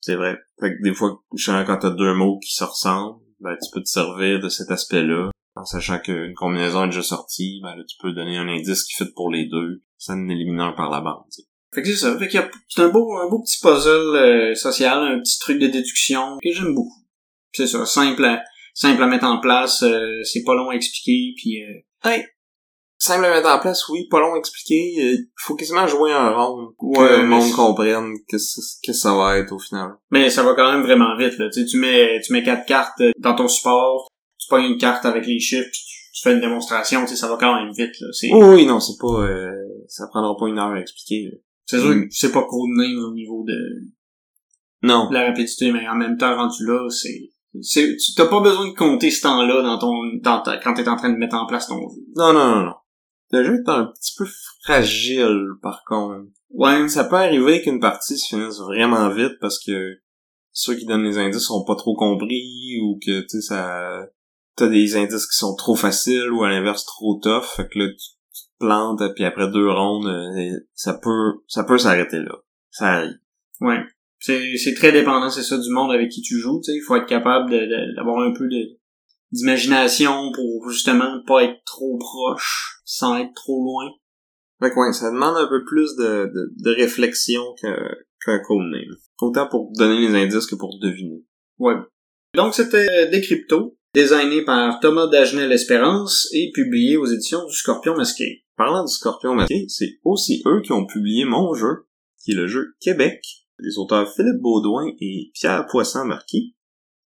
c'est 0.01 0.17
vrai. 0.17 0.37
Fait 0.61 0.71
que 0.71 0.83
des 0.83 0.95
fois, 0.95 1.19
quand 1.31 1.79
t'as 1.81 1.91
deux 1.91 2.15
mots 2.15 2.39
qui 2.39 2.55
se 2.55 2.65
ressemblent, 2.65 3.21
ben, 3.41 3.57
tu 3.63 3.71
peux 3.73 3.83
te 3.83 3.89
servir 3.89 4.41
de 4.41 4.49
cet 4.49 4.71
aspect-là. 4.71 5.31
En 5.55 5.65
sachant 5.65 5.99
qu'une 5.99 6.35
combinaison 6.35 6.85
est 6.85 6.89
déjà 6.89 7.03
sortie, 7.03 7.61
ben 7.63 7.75
là, 7.75 7.83
tu 7.89 7.97
peux 8.01 8.13
donner 8.13 8.37
un 8.37 8.49
indice 8.49 8.85
qui 8.85 8.93
fit 8.95 9.11
pour 9.15 9.31
les 9.31 9.47
deux, 9.47 9.83
sans 9.97 10.13
en 10.13 10.29
éliminer 10.29 10.63
un 10.63 10.73
par 10.73 10.91
la 10.91 11.01
bande. 11.01 11.25
tu 11.33 11.41
sais. 11.41 11.49
Fait 11.75 11.83
que 11.83 11.89
c'est 11.89 11.97
ça. 11.97 12.19
Fait 12.19 12.29
qu'il 12.29 12.39
y 12.39 12.43
a 12.43 12.51
c'est 12.69 12.83
un 12.83 12.89
beau 12.91 13.17
un 13.17 13.29
beau 13.29 13.43
petit 13.43 13.59
puzzle 13.61 14.17
euh, 14.17 14.55
social, 14.55 14.99
un 14.99 15.19
petit 15.21 15.39
truc 15.39 15.59
de 15.59 15.67
déduction 15.67 16.37
que 16.43 16.53
j'aime 16.53 16.75
beaucoup. 16.75 17.05
C'est 17.53 17.67
ça, 17.67 17.87
simple 17.87 18.25
à 18.25 18.45
simple 18.77 19.03
à 19.03 19.07
mettre 19.07 19.25
en 19.25 19.41
place, 19.41 19.83
euh, 19.83 20.23
c'est 20.25 20.45
pas 20.45 20.55
long 20.55 20.69
à 20.71 20.75
expliquer 20.75 21.33
puis 21.37 21.63
euh, 21.65 22.19
Simple 22.99 23.25
à 23.27 23.31
mettre 23.31 23.49
en 23.49 23.59
place, 23.59 23.87
oui, 23.91 24.07
pas 24.11 24.21
long 24.21 24.35
à 24.35 24.39
expliquer. 24.39 24.93
Il 24.97 25.29
faut 25.37 25.55
quasiment 25.55 25.87
jouer 25.87 26.13
un 26.13 26.31
rond 26.31 26.73
pour 26.79 26.97
Ouais, 26.97 27.09
que 27.09 27.21
le 27.21 27.27
monde 27.27 27.53
comprenne 27.53 28.15
qu'est-ce 28.27 28.79
que 28.85 28.93
ça 28.95 29.15
va 29.15 29.37
être 29.39 29.53
au 29.53 29.59
final. 29.59 29.91
Mais 30.11 30.31
ça 30.31 30.43
va 30.43 30.55
quand 30.55 30.73
même 30.73 30.83
vraiment 30.83 31.15
vite, 31.17 31.37
là. 31.39 31.49
Tu 31.53 31.61
sais, 31.61 31.67
tu 31.67 31.77
mets, 31.79 32.21
tu 32.25 32.33
mets 32.33 32.43
quatre 32.43 32.65
cartes 32.67 33.01
euh, 33.03 33.11
dans 33.19 33.35
ton 33.35 33.49
support, 33.49 34.09
tu 34.39 34.47
pognes 34.49 34.65
une 34.73 34.79
carte 34.79 35.05
avec 35.05 35.27
les 35.27 35.39
chiffres, 35.39 35.69
puis 35.71 35.81
tu, 36.15 36.23
fais 36.23 36.33
une 36.33 36.41
démonstration, 36.41 37.03
tu 37.03 37.09
sais, 37.09 37.17
ça 37.17 37.29
va 37.29 37.37
quand 37.39 37.55
même 37.57 37.71
vite, 37.75 37.95
là. 38.01 38.09
C'est, 38.13 38.31
Oui, 38.33 38.47
oui, 38.55 38.67
non, 38.67 38.81
c'est 38.81 38.99
pas... 38.99 39.21
euh, 39.29 39.53
ça 39.89 40.07
prendra 40.09 40.35
pas 40.37 40.49
une 40.49 40.59
heure 40.59 40.73
à 40.73 40.81
expliquer. 40.81 41.25
là. 41.31 41.39
c'est 41.67 41.79
sûr 41.79 41.91
Mm. 41.91 42.03
que 42.09 42.15
c'est 42.15 42.33
pas 42.33 42.45
codenames 42.49 43.05
au 43.11 43.13
niveau 43.13 43.45
de, 43.47 43.59
Non. 44.83 45.09
de 45.11 45.15
la 45.15 45.27
rapidité, 45.27 45.71
mais 45.71 45.87
en 45.87 45.97
même 45.97 46.17
temps, 46.17 46.35
rendu 46.35 46.65
là, 46.65 46.89
c'est, 46.89 47.31
tu 47.61 48.15
t'as 48.17 48.27
pas 48.27 48.41
besoin 48.41 48.69
de 48.69 48.75
compter 48.75 49.11
ce 49.11 49.23
temps-là 49.23 49.63
dans 49.63 49.79
ton, 49.79 49.93
dans 50.23 50.41
ta, 50.43 50.59
quand 50.59 50.75
t'es 50.75 50.89
en 50.89 50.97
train 50.97 51.11
de 51.11 51.17
mettre 51.19 51.37
en 51.37 51.47
place 51.47 51.67
ton 51.67 51.77
jeu. 51.77 52.01
Non, 52.17 52.33
non, 52.33 52.57
non, 52.57 52.65
non. 52.67 52.75
Le 53.33 53.45
jeu 53.45 53.55
est 53.55 53.69
un 53.69 53.87
petit 53.87 54.15
peu 54.17 54.27
fragile, 54.63 55.53
par 55.63 55.83
contre. 55.85 56.27
Ouais, 56.51 56.89
Ça 56.89 57.05
peut 57.05 57.17
arriver 57.17 57.61
qu'une 57.63 57.81
partie 57.81 58.17
se 58.17 58.29
finisse 58.29 58.59
vraiment 58.61 59.09
vite 59.11 59.35
parce 59.41 59.59
que 59.63 59.99
ceux 60.53 60.75
qui 60.75 60.87
donnent 60.87 61.05
les 61.05 61.19
indices 61.19 61.45
sont 61.45 61.65
pas 61.65 61.75
trop 61.75 61.95
compris 61.95 62.79
ou 62.83 62.99
que 63.05 63.21
tu 63.21 63.29
sais 63.29 63.41
ça 63.41 64.07
t'as 64.57 64.69
des 64.69 64.97
indices 64.97 65.27
qui 65.27 65.37
sont 65.37 65.55
trop 65.55 65.75
faciles 65.77 66.31
ou 66.31 66.45
à 66.45 66.49
l'inverse 66.49 66.87
trop 66.87 67.21
tough 67.23 67.45
fait 67.57 67.69
que 67.69 67.79
là 67.79 67.89
tu, 67.89 67.97
tu 67.99 68.43
te 68.43 68.59
plantes 68.59 69.03
puis 69.15 69.25
après 69.25 69.51
deux 69.51 69.71
rondes 69.71 70.07
euh, 70.07 70.51
ça 70.73 70.95
peut 70.95 71.35
ça 71.47 71.65
peut 71.65 71.77
s'arrêter 71.77 72.21
là 72.21 72.37
ça 72.71 72.87
arrive 72.87 73.19
Ouais. 73.61 73.81
C'est, 74.19 74.57
c'est 74.57 74.75
très 74.75 74.93
dépendant, 74.93 75.29
c'est 75.29 75.43
ça, 75.43 75.59
du 75.59 75.71
monde 75.71 75.93
avec 75.93 76.11
qui 76.11 76.23
tu 76.23 76.39
joues, 76.39 76.61
tu 76.65 76.73
sais. 76.73 76.77
Il 76.77 76.83
faut 76.83 76.97
être 76.97 77.07
capable 77.07 77.51
d'avoir 77.95 78.21
un 78.21 78.33
peu 78.33 78.49
de, 78.49 78.79
d'imagination 79.33 80.33
pour 80.33 80.71
justement 80.71 81.23
pas 81.27 81.45
être 81.45 81.63
trop 81.65 81.99
proche, 81.99 82.81
sans 82.85 83.19
être 83.19 83.35
trop 83.35 83.63
loin. 83.63 83.91
fait 84.61 84.71
que 84.71 84.79
ouais 84.79 84.93
ça 84.93 85.11
demande 85.11 85.37
un 85.37 85.49
peu 85.49 85.65
plus 85.65 85.95
de, 85.97 86.31
de, 86.33 86.53
de 86.57 86.71
réflexion 86.75 87.43
qu'un 87.61 87.77
qu'un 88.25 88.39
codename 88.41 88.97
autant 89.21 89.49
pour 89.49 89.71
donner 89.73 90.01
les 90.09 90.15
indices 90.15 90.47
que 90.47 90.55
pour 90.57 90.79
deviner 90.81 91.25
Ouais. 91.59 91.75
Donc 92.35 92.55
c'était 92.55 93.09
Décrypto, 93.11 93.77
designé 93.95 94.45
par 94.45 94.81
Thomas 94.81 95.07
Dagenel 95.07 95.53
Espérance 95.53 96.29
et 96.33 96.51
publié 96.55 96.97
aux 96.97 97.07
éditions 97.07 97.47
du 97.47 97.55
Scorpion 97.55 97.97
Masqué. 97.97 98.45
Parlant 98.57 98.85
du 98.85 98.93
Scorpion 98.93 99.35
masqué, 99.35 99.67
c'est 99.69 99.99
aussi 100.03 100.43
eux 100.47 100.63
qui 100.63 100.73
ont 100.73 100.87
publié 100.87 101.27
mon 101.27 101.53
jeu, 101.53 101.87
qui 102.23 102.33
est 102.33 102.35
le 102.35 102.47
jeu 102.47 102.75
Québec. 102.81 103.23
Les 103.59 103.79
auteurs 103.79 104.13
Philippe 104.13 104.41
Baudouin 104.41 104.93
et 105.01 105.31
Pierre 105.35 105.67
Poisson-Marquis. 105.67 106.55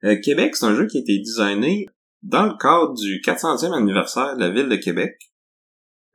Euh, 0.03 0.15
Québec, 0.23 0.55
c'est 0.55 0.65
un 0.65 0.75
jeu 0.75 0.85
qui 0.87 0.97
a 0.97 1.01
été 1.01 1.17
designé 1.17 1.87
dans 2.21 2.45
le 2.45 2.53
cadre 2.59 2.93
du 2.93 3.19
400e 3.21 3.73
anniversaire 3.73 4.35
de 4.35 4.41
la 4.41 4.49
ville 4.49 4.69
de 4.69 4.75
Québec. 4.75 5.15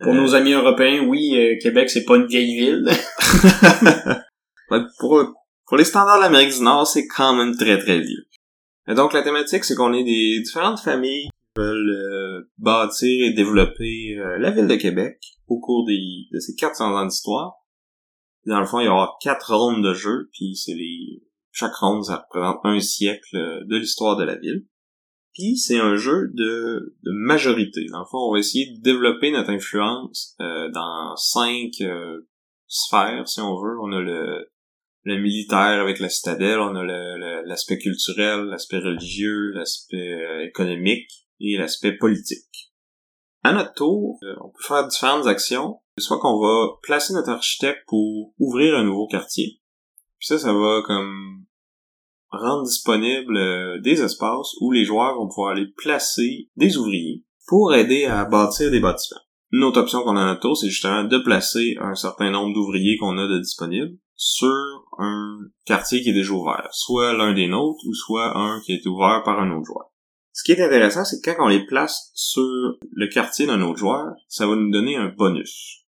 Pour 0.00 0.12
Euh, 0.12 0.20
nos 0.20 0.34
amis 0.34 0.52
européens, 0.52 1.04
oui, 1.06 1.32
euh, 1.36 1.56
Québec, 1.60 1.90
c'est 1.90 2.04
pas 2.04 2.16
une 2.16 2.26
vieille 2.26 2.58
ville. 2.58 2.88
pour, 4.98 5.24
pour 5.66 5.76
les 5.76 5.84
standards 5.84 6.18
de 6.18 6.22
l'Amérique 6.22 6.54
du 6.54 6.62
Nord, 6.62 6.86
c'est 6.86 7.06
quand 7.06 7.34
même 7.34 7.56
très 7.56 7.78
très 7.78 8.00
vieux. 8.00 8.26
Et 8.88 8.94
donc 8.94 9.12
la 9.12 9.22
thématique, 9.22 9.64
c'est 9.64 9.74
qu'on 9.74 9.92
est 9.92 10.04
des 10.04 10.40
différentes 10.40 10.80
familles 10.80 11.28
qui 11.28 11.60
veulent 11.60 11.90
euh, 11.90 12.50
bâtir 12.58 13.26
et 13.26 13.32
développer 13.32 14.16
euh, 14.18 14.38
la 14.38 14.50
ville 14.50 14.66
de 14.66 14.74
Québec 14.74 15.18
au 15.46 15.60
cours 15.60 15.86
des, 15.86 16.26
de 16.32 16.40
ces 16.40 16.54
400 16.54 16.96
ans 16.96 17.06
d'histoire. 17.06 17.54
Dans 18.46 18.60
le 18.60 18.66
fond, 18.66 18.80
il 18.80 18.86
y 18.86 18.88
aura 18.88 19.16
quatre 19.20 19.54
rondes 19.54 19.84
de 19.84 19.94
jeu, 19.94 20.28
puis 20.32 20.56
c'est 20.56 20.74
les 20.74 21.22
chaque 21.52 21.74
ronde, 21.74 22.04
ça 22.04 22.16
représente 22.16 22.60
un 22.64 22.80
siècle 22.80 23.36
euh, 23.36 23.64
de 23.64 23.76
l'histoire 23.76 24.16
de 24.16 24.24
la 24.24 24.36
ville. 24.36 24.66
Puis 25.34 25.56
c'est 25.56 25.78
un 25.78 25.96
jeu 25.96 26.30
de, 26.34 26.94
de 27.02 27.10
majorité. 27.12 27.86
Dans 27.90 28.00
le 28.00 28.04
fond, 28.04 28.18
on 28.18 28.32
va 28.32 28.38
essayer 28.38 28.74
de 28.74 28.82
développer 28.82 29.30
notre 29.30 29.50
influence 29.50 30.34
euh, 30.40 30.70
dans 30.70 31.16
cinq 31.16 31.70
euh, 31.80 32.28
sphères, 32.66 33.26
si 33.28 33.40
on 33.40 33.58
veut. 33.60 33.78
On 33.80 33.92
a 33.92 34.00
le, 34.00 34.50
le 35.04 35.20
militaire 35.20 35.80
avec 35.80 36.00
la 36.00 36.08
citadelle, 36.08 36.58
on 36.58 36.74
a 36.76 36.84
l'aspect 37.44 37.78
culturel, 37.78 38.44
l'aspect 38.44 38.78
religieux, 38.78 39.52
l'aspect 39.52 40.12
euh, 40.12 40.44
économique 40.44 41.10
et 41.40 41.56
l'aspect 41.56 41.96
politique. 41.96 42.72
À 43.42 43.52
notre 43.52 43.74
tour, 43.74 44.20
on 44.40 44.50
peut 44.50 44.62
faire 44.62 44.86
différentes 44.86 45.26
actions. 45.26 45.80
Soit 45.98 46.18
qu'on 46.20 46.40
va 46.40 46.68
placer 46.82 47.12
notre 47.12 47.30
architecte 47.30 47.82
pour 47.86 48.32
ouvrir 48.38 48.76
un 48.76 48.84
nouveau 48.84 49.06
quartier. 49.06 49.60
Puis 50.18 50.28
ça, 50.28 50.38
ça 50.38 50.52
va 50.52 50.82
comme 50.86 51.44
rendre 52.30 52.64
disponible 52.64 53.36
euh, 53.36 53.80
des 53.80 54.00
espaces 54.02 54.54
où 54.60 54.72
les 54.72 54.84
joueurs 54.84 55.16
vont 55.16 55.28
pouvoir 55.28 55.52
aller 55.52 55.66
placer 55.76 56.48
des 56.56 56.78
ouvriers 56.78 57.24
pour 57.46 57.74
aider 57.74 58.06
à 58.06 58.24
bâtir 58.24 58.70
des 58.70 58.80
bâtiments. 58.80 59.20
Une 59.50 59.64
autre 59.64 59.80
option 59.80 60.02
qu'on 60.02 60.16
a 60.16 60.22
à 60.22 60.26
notre 60.26 60.40
tour, 60.40 60.56
c'est 60.56 60.70
justement 60.70 61.04
de 61.04 61.18
placer 61.18 61.76
un 61.78 61.94
certain 61.94 62.30
nombre 62.30 62.54
d'ouvriers 62.54 62.96
qu'on 62.96 63.18
a 63.18 63.28
de 63.28 63.38
disponibles 63.38 63.98
sur 64.14 64.86
un 64.98 65.38
quartier 65.66 66.00
qui 66.00 66.10
est 66.10 66.14
déjà 66.14 66.32
ouvert, 66.32 66.68
soit 66.72 67.12
l'un 67.12 67.34
des 67.34 67.48
nôtres 67.48 67.84
ou 67.86 67.92
soit 67.92 68.38
un 68.38 68.60
qui 68.60 68.72
été 68.72 68.88
ouvert 68.88 69.22
par 69.24 69.40
un 69.40 69.50
autre 69.50 69.66
joueur. 69.66 69.90
Ce 70.32 70.42
qui 70.42 70.52
est 70.52 70.64
intéressant, 70.64 71.04
c'est 71.04 71.20
que 71.20 71.36
quand 71.36 71.44
on 71.44 71.48
les 71.48 71.66
place 71.66 72.10
sur 72.14 72.78
le 72.92 73.06
quartier 73.08 73.46
d'un 73.46 73.60
autre 73.60 73.78
joueur, 73.78 74.14
ça 74.28 74.46
va 74.46 74.56
nous 74.56 74.70
donner 74.70 74.96
un 74.96 75.08
bonus. 75.08 75.81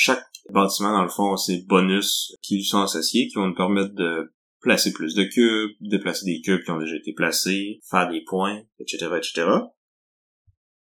Chaque 0.00 0.22
bâtiment, 0.50 0.92
dans 0.92 1.02
le 1.02 1.08
fond, 1.08 1.32
a 1.32 1.36
ses 1.36 1.62
bonus 1.62 2.32
qui 2.40 2.54
lui 2.54 2.64
sont 2.64 2.82
associés, 2.82 3.26
qui 3.26 3.34
vont 3.34 3.48
nous 3.48 3.56
permettre 3.56 3.96
de 3.96 4.32
placer 4.60 4.92
plus 4.92 5.16
de 5.16 5.24
cubes, 5.24 5.72
déplacer 5.80 6.24
des 6.24 6.40
cubes 6.40 6.62
qui 6.62 6.70
ont 6.70 6.78
déjà 6.78 6.94
été 6.94 7.12
placés, 7.14 7.80
faire 7.90 8.08
des 8.08 8.22
points, 8.24 8.62
etc., 8.78 9.08
etc. 9.16 9.48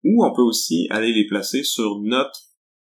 Ou 0.06 0.24
on 0.24 0.34
peut 0.34 0.41
aussi 0.41 0.88
aller 0.91 1.12
les 1.12 1.28
placer 1.28 1.62
sur 1.63 2.00
notre 2.00 2.39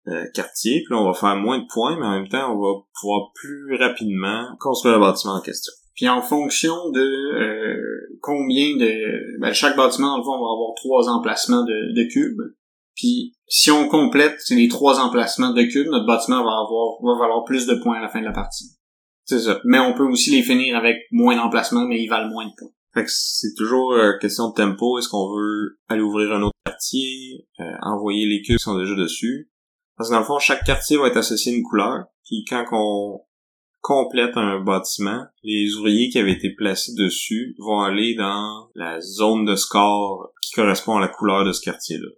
euh, 0.07 0.23
quartier, 0.33 0.83
puis 0.85 0.95
là, 0.95 1.01
on 1.01 1.07
va 1.07 1.13
faire 1.13 1.35
moins 1.35 1.59
de 1.59 1.67
points, 1.67 1.99
mais 1.99 2.05
en 2.05 2.21
même 2.21 2.29
temps, 2.29 2.55
on 2.55 2.61
va 2.61 2.79
pouvoir 3.01 3.31
plus 3.35 3.75
rapidement 3.75 4.47
construire 4.61 4.95
le 4.95 5.01
bâtiment 5.01 5.33
en 5.33 5.41
question. 5.41 5.73
Puis 5.93 6.07
en 6.07 6.21
fonction 6.21 6.89
de 6.91 7.01
euh, 7.01 8.17
combien 8.21 8.77
de... 8.77 9.41
Ben, 9.41 9.51
chaque 9.51 9.75
bâtiment, 9.75 10.11
dans 10.11 10.17
le 10.19 10.23
fond, 10.23 10.35
on 10.35 10.45
va 10.45 10.53
avoir 10.53 10.73
trois 10.77 11.09
emplacements 11.09 11.65
de, 11.65 11.93
de 11.93 12.09
cubes. 12.09 12.55
Puis 12.95 13.35
si 13.47 13.71
on 13.71 13.87
complète 13.87 14.39
les 14.49 14.67
trois 14.67 14.99
emplacements 14.99 15.53
de 15.53 15.63
cubes, 15.63 15.87
notre 15.87 16.05
bâtiment 16.05 16.43
va 16.43 16.51
avoir 16.51 16.97
va 17.01 17.19
valoir 17.19 17.43
plus 17.43 17.65
de 17.65 17.75
points 17.75 17.97
à 17.97 18.01
la 18.01 18.09
fin 18.09 18.19
de 18.19 18.25
la 18.25 18.31
partie. 18.31 18.77
C'est 19.25 19.39
ça. 19.39 19.59
Mais 19.65 19.79
on 19.79 19.93
peut 19.93 20.03
aussi 20.03 20.31
les 20.31 20.43
finir 20.43 20.75
avec 20.75 20.97
moins 21.11 21.35
d'emplacements, 21.35 21.85
mais 21.87 22.01
ils 22.01 22.07
valent 22.07 22.29
moins 22.29 22.45
de 22.45 22.51
points. 22.57 22.71
Fait 22.93 23.03
que 23.03 23.09
c'est 23.11 23.55
toujours 23.57 23.93
euh, 23.93 24.17
question 24.19 24.49
de 24.49 24.53
tempo. 24.53 24.99
Est-ce 24.99 25.09
qu'on 25.09 25.33
veut 25.35 25.79
aller 25.87 26.01
ouvrir 26.01 26.31
un 26.33 26.43
autre 26.43 26.57
quartier, 26.65 27.47
euh, 27.59 27.75
envoyer 27.81 28.27
les 28.27 28.41
cubes 28.41 28.57
qui 28.57 28.63
sont 28.63 28.77
déjà 28.77 28.95
dessus? 28.95 29.49
Parce 29.97 30.09
que 30.09 30.13
dans 30.13 30.19
le 30.19 30.25
fond, 30.25 30.39
chaque 30.39 30.63
quartier 30.63 30.97
va 30.97 31.07
être 31.07 31.17
associé 31.17 31.53
à 31.53 31.55
une 31.55 31.63
couleur. 31.63 32.05
Puis 32.25 32.45
quand 32.47 32.65
on 32.71 33.21
complète 33.81 34.37
un 34.37 34.59
bâtiment, 34.61 35.25
les 35.43 35.75
ouvriers 35.75 36.09
qui 36.09 36.19
avaient 36.19 36.33
été 36.33 36.51
placés 36.51 36.93
dessus 36.95 37.55
vont 37.59 37.81
aller 37.81 38.15
dans 38.15 38.69
la 38.75 39.01
zone 39.01 39.45
de 39.45 39.55
score 39.55 40.31
qui 40.41 40.53
correspond 40.53 40.97
à 40.97 41.01
la 41.01 41.09
couleur 41.09 41.45
de 41.45 41.51
ce 41.51 41.61
quartier-là. 41.61 42.09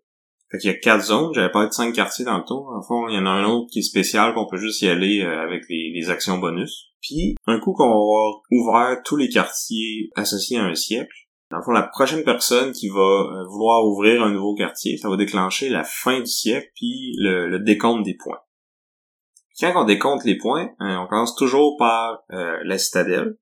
Fait 0.55 0.59
qu'il 0.59 0.71
y 0.71 0.73
a 0.73 0.77
quatre 0.77 1.03
zones, 1.03 1.33
j'avais 1.33 1.51
pas 1.51 1.65
de 1.65 1.73
cinq 1.73 1.93
quartiers 1.93 2.23
dans 2.23 2.37
le 2.37 2.45
tour. 2.45 2.71
En 2.73 2.81
fond, 2.81 3.09
il 3.09 3.15
y 3.15 3.17
en 3.17 3.25
a 3.25 3.29
un 3.29 3.43
autre 3.43 3.67
qui 3.69 3.79
est 3.79 3.81
spécial 3.81 4.33
qu'on 4.33 4.47
peut 4.47 4.55
juste 4.55 4.81
y 4.81 4.87
aller 4.87 5.21
euh, 5.21 5.43
avec 5.43 5.63
les, 5.67 6.09
actions 6.09 6.37
bonus. 6.37 6.91
Puis, 7.01 7.35
un 7.45 7.59
coup 7.59 7.73
qu'on 7.73 7.89
va 7.89 7.95
avoir 7.95 8.41
ouvert 8.51 9.03
tous 9.03 9.17
les 9.17 9.27
quartiers 9.27 10.11
associés 10.15 10.57
à 10.57 10.63
un 10.63 10.73
siècle, 10.73 11.13
dans 11.51 11.57
le 11.57 11.63
fond, 11.63 11.71
la 11.71 11.83
prochaine 11.83 12.23
personne 12.23 12.71
qui 12.71 12.87
va 12.87 13.01
euh, 13.01 13.43
vouloir 13.49 13.83
ouvrir 13.85 14.23
un 14.23 14.31
nouveau 14.31 14.55
quartier, 14.55 14.97
ça 14.97 15.09
va 15.09 15.17
déclencher 15.17 15.67
la 15.67 15.83
fin 15.83 16.21
du 16.21 16.27
siècle 16.27 16.69
puis 16.73 17.11
le, 17.17 17.59
décompte 17.59 18.05
des 18.05 18.15
points. 18.15 18.39
Quand 19.59 19.73
on 19.75 19.83
décompte 19.83 20.23
les 20.23 20.37
points, 20.37 20.69
hein, 20.79 21.01
on 21.03 21.07
commence 21.07 21.35
toujours 21.35 21.75
par 21.77 22.23
euh, 22.31 22.59
la 22.63 22.77
citadelle. 22.77 23.35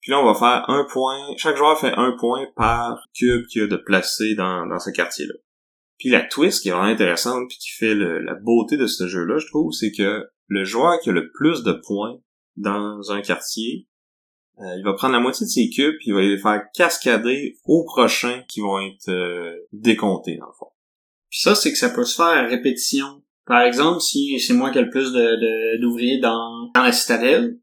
Puis 0.00 0.10
là, 0.10 0.20
on 0.20 0.24
va 0.24 0.34
faire 0.34 0.68
un 0.70 0.84
point. 0.90 1.18
Chaque 1.36 1.56
joueur 1.56 1.78
fait 1.78 1.92
un 1.96 2.16
point 2.18 2.46
par 2.56 2.98
cube 3.14 3.46
qu'il 3.46 3.62
a 3.62 3.66
de 3.68 3.76
placé 3.76 4.34
dans, 4.34 4.66
dans 4.66 4.80
ce 4.80 4.90
quartier-là. 4.90 5.34
Puis 5.98 6.10
la 6.10 6.20
twist 6.22 6.62
qui 6.62 6.68
est 6.68 6.72
vraiment 6.72 6.86
intéressante 6.88 7.48
puis 7.48 7.58
qui 7.58 7.70
fait 7.70 7.94
la 7.94 8.34
beauté 8.34 8.76
de 8.76 8.86
ce 8.86 9.08
jeu-là, 9.08 9.38
je 9.38 9.46
trouve, 9.46 9.72
c'est 9.72 9.92
que 9.92 10.24
le 10.48 10.64
joueur 10.64 11.00
qui 11.00 11.08
a 11.08 11.12
le 11.12 11.30
plus 11.32 11.62
de 11.62 11.72
points 11.72 12.18
dans 12.56 13.10
un 13.10 13.20
quartier, 13.22 13.88
euh, 14.58 14.76
il 14.78 14.84
va 14.84 14.94
prendre 14.94 15.14
la 15.14 15.20
moitié 15.20 15.44
de 15.46 15.50
ses 15.50 15.68
cubes 15.70 15.94
puis 15.98 16.08
il 16.08 16.14
va 16.14 16.20
les 16.22 16.38
faire 16.38 16.62
cascader 16.74 17.56
aux 17.64 17.84
prochains 17.84 18.42
qui 18.48 18.60
vont 18.60 18.78
être 18.80 19.08
euh, 19.08 19.54
décomptés 19.72 20.36
dans 20.38 20.46
le 20.46 20.52
fond. 20.58 20.68
Puis 21.30 21.40
ça, 21.40 21.54
c'est 21.54 21.72
que 21.72 21.78
ça 21.78 21.90
peut 21.90 22.04
se 22.04 22.16
faire 22.16 22.26
à 22.26 22.46
répétition. 22.46 23.22
Par 23.46 23.62
exemple, 23.62 24.00
si 24.00 24.38
c'est 24.40 24.54
moi 24.54 24.70
qui 24.70 24.78
ai 24.78 24.82
le 24.82 24.90
plus 24.90 25.12
de, 25.12 25.20
de- 25.20 25.80
d'ouvriers 25.80 26.18
dans, 26.18 26.70
dans 26.74 26.82
la 26.82 26.92
citadelle, 26.92 27.58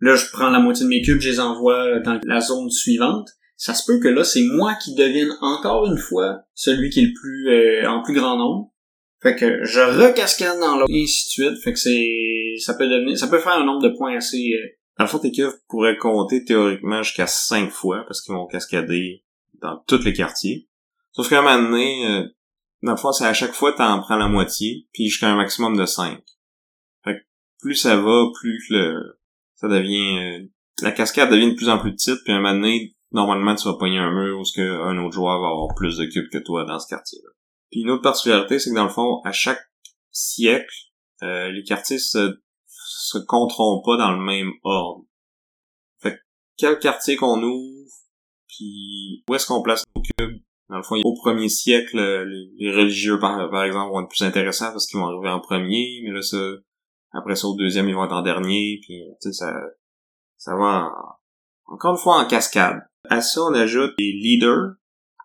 là, 0.00 0.14
je 0.16 0.26
prends 0.32 0.50
la 0.50 0.60
moitié 0.60 0.84
de 0.84 0.90
mes 0.90 1.02
cubes, 1.02 1.20
je 1.20 1.30
les 1.30 1.40
envoie 1.40 1.98
dans 2.00 2.20
la 2.24 2.40
zone 2.40 2.70
suivante. 2.70 3.28
Ça 3.56 3.74
se 3.74 3.84
peut 3.86 4.00
que 4.00 4.08
là, 4.08 4.24
c'est 4.24 4.42
moi 4.42 4.74
qui 4.74 4.94
devienne 4.94 5.30
encore 5.40 5.86
une 5.86 5.98
fois 5.98 6.42
celui 6.54 6.90
qui 6.90 7.00
est 7.00 7.06
le 7.06 7.12
plus 7.14 7.48
euh, 7.48 7.88
en 7.88 8.02
plus 8.02 8.14
grand 8.14 8.36
nombre. 8.36 8.70
Fait 9.22 9.36
que 9.36 9.64
je 9.64 9.80
recascade 9.80 10.58
dans 10.60 10.76
l'autre, 10.76 10.90
et 10.92 11.02
ainsi 11.02 11.24
de 11.26 11.30
suite. 11.48 11.62
Fait 11.62 11.72
que 11.72 11.78
c'est, 11.78 12.54
ça 12.58 12.74
peut 12.74 12.86
devenir, 12.86 13.16
ça 13.16 13.28
peut 13.28 13.38
faire 13.38 13.54
un 13.54 13.64
nombre 13.64 13.82
de 13.82 13.96
points 13.96 14.16
assez. 14.16 14.50
euh, 14.52 14.68
Dans 14.98 15.04
le 15.04 15.08
fond, 15.08 15.18
tes 15.18 15.32
cubes 15.32 15.50
pourraient 15.68 15.96
compter 15.96 16.44
théoriquement 16.44 17.02
jusqu'à 17.02 17.26
5 17.26 17.70
fois 17.70 18.04
parce 18.06 18.20
qu'ils 18.20 18.34
vont 18.34 18.46
cascader 18.46 19.24
dans 19.62 19.78
tous 19.86 20.04
les 20.04 20.12
quartiers. 20.12 20.68
Sauf 21.12 21.28
qu'à 21.28 21.38
un 21.38 21.42
moment 21.42 21.70
donné, 21.70 22.06
euh, 22.06 22.24
dans 22.82 22.92
le 22.92 22.98
fond, 22.98 23.12
c'est 23.12 23.24
à 23.24 23.32
chaque 23.32 23.54
fois 23.54 23.72
t'en 23.72 24.00
prends 24.00 24.16
la 24.16 24.28
moitié, 24.28 24.86
puis 24.92 25.08
jusqu'à 25.08 25.28
un 25.28 25.36
maximum 25.36 25.76
de 25.78 25.86
5. 25.86 26.20
Fait 27.04 27.14
que 27.14 27.20
plus 27.60 27.76
ça 27.76 27.96
va, 27.96 28.26
plus 28.38 28.66
le 28.68 29.18
ça 29.54 29.68
devient 29.68 30.18
euh, 30.18 30.46
la 30.82 30.90
cascade 30.92 31.30
devient 31.30 31.52
de 31.52 31.56
plus 31.56 31.68
en 31.68 31.78
plus 31.78 31.92
petite, 31.92 32.18
puis 32.24 32.32
à 32.32 32.36
un 32.36 32.40
moment 32.40 32.54
donné, 32.54 32.93
normalement 33.14 33.54
tu 33.54 33.66
vas 33.66 33.74
pogner 33.74 33.98
un 33.98 34.12
mur 34.12 34.40
où 34.40 34.44
ce 34.44 34.52
que 34.52 34.82
un 34.82 34.98
autre 34.98 35.14
joueur 35.14 35.40
va 35.40 35.48
avoir 35.48 35.74
plus 35.74 35.96
de 35.96 36.04
cubes 36.06 36.30
que 36.30 36.38
toi 36.38 36.64
dans 36.64 36.78
ce 36.78 36.88
quartier-là. 36.88 37.30
Puis 37.70 37.80
une 37.80 37.90
autre 37.90 38.02
particularité, 38.02 38.58
c'est 38.58 38.70
que 38.70 38.74
dans 38.74 38.84
le 38.84 38.90
fond, 38.90 39.20
à 39.24 39.32
chaque 39.32 39.62
siècle, 40.10 40.74
euh, 41.22 41.50
les 41.50 41.62
quartiers 41.62 41.98
se 41.98 42.38
se 43.04 43.18
compteront 43.18 43.82
pas 43.84 43.96
dans 43.96 44.12
le 44.12 44.22
même 44.22 44.52
ordre. 44.62 45.04
Fait 46.00 46.12
que 46.12 46.20
quel 46.56 46.78
quartier 46.78 47.16
qu'on 47.16 47.42
ouvre, 47.42 47.90
puis 48.48 49.24
où 49.28 49.34
est-ce 49.34 49.46
qu'on 49.46 49.62
place 49.62 49.84
nos 49.94 50.02
cubes. 50.02 50.42
Dans 50.70 50.78
le 50.78 50.82
fond, 50.82 50.96
au 51.04 51.14
premier 51.14 51.50
siècle, 51.50 51.98
euh, 51.98 52.24
les, 52.58 52.72
religieux, 52.72 53.18
par, 53.18 53.38
exemple, 53.64 53.92
vont 53.92 54.00
être 54.00 54.08
plus 54.08 54.22
intéressants 54.22 54.72
parce 54.72 54.86
qu'ils 54.86 54.98
vont 54.98 55.06
arriver 55.06 55.28
en 55.28 55.40
premier, 55.40 56.00
mais 56.02 56.10
là, 56.10 56.22
ça, 56.22 56.38
après 57.12 57.36
ça, 57.36 57.46
au 57.46 57.56
deuxième, 57.56 57.88
ils 57.88 57.94
vont 57.94 58.06
être 58.06 58.14
en 58.14 58.22
dernier, 58.22 58.80
puis 58.82 59.02
tu 59.20 59.30
sais, 59.30 59.32
ça, 59.32 59.54
ça 60.38 60.56
va 60.56 60.90
encore 61.66 61.92
une 61.92 62.00
fois 62.00 62.16
en 62.18 62.26
cascade. 62.26 62.80
À 63.08 63.20
ça, 63.20 63.42
on 63.42 63.54
ajoute 63.54 63.92
des 63.98 64.12
leaders 64.12 64.74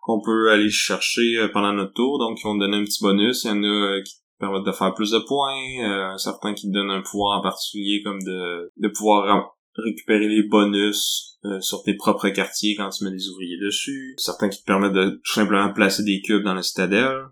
qu'on 0.01 0.21
peut 0.21 0.51
aller 0.51 0.69
chercher 0.69 1.37
euh, 1.37 1.49
pendant 1.49 1.73
notre 1.73 1.93
tour, 1.93 2.19
donc 2.19 2.39
ils 2.39 2.43
vont 2.43 2.55
donner 2.55 2.77
un 2.77 2.83
petit 2.83 3.01
bonus. 3.01 3.43
Il 3.43 3.47
y 3.47 3.51
en 3.51 3.63
a 3.63 3.67
euh, 3.67 4.01
qui 4.03 4.15
permettent 4.39 4.65
de 4.65 4.71
faire 4.71 4.93
plus 4.93 5.11
de 5.11 5.19
points, 5.19 5.83
euh, 5.83 6.17
certains 6.17 6.53
qui 6.53 6.69
donnent 6.71 6.91
un 6.91 7.01
pouvoir 7.01 7.39
en 7.39 7.43
particulier 7.43 8.01
comme 8.03 8.21
de, 8.23 8.71
de 8.75 8.87
pouvoir 8.89 9.53
récupérer 9.75 10.27
les 10.27 10.43
bonus 10.43 11.37
sur 11.61 11.83
tes 11.83 11.93
propres 11.93 12.27
quartiers 12.29 12.75
quand 12.75 12.89
tu 12.89 13.05
mets 13.05 13.11
des 13.11 13.29
ouvriers 13.29 13.57
dessus, 13.61 14.13
certains 14.17 14.49
qui 14.49 14.59
te 14.59 14.65
permettent 14.65 14.93
de 14.93 15.21
tout 15.23 15.33
simplement 15.33 15.71
placer 15.71 16.03
des 16.03 16.21
cubes 16.21 16.43
dans 16.43 16.53
la 16.53 16.63
citadelle. 16.63 17.27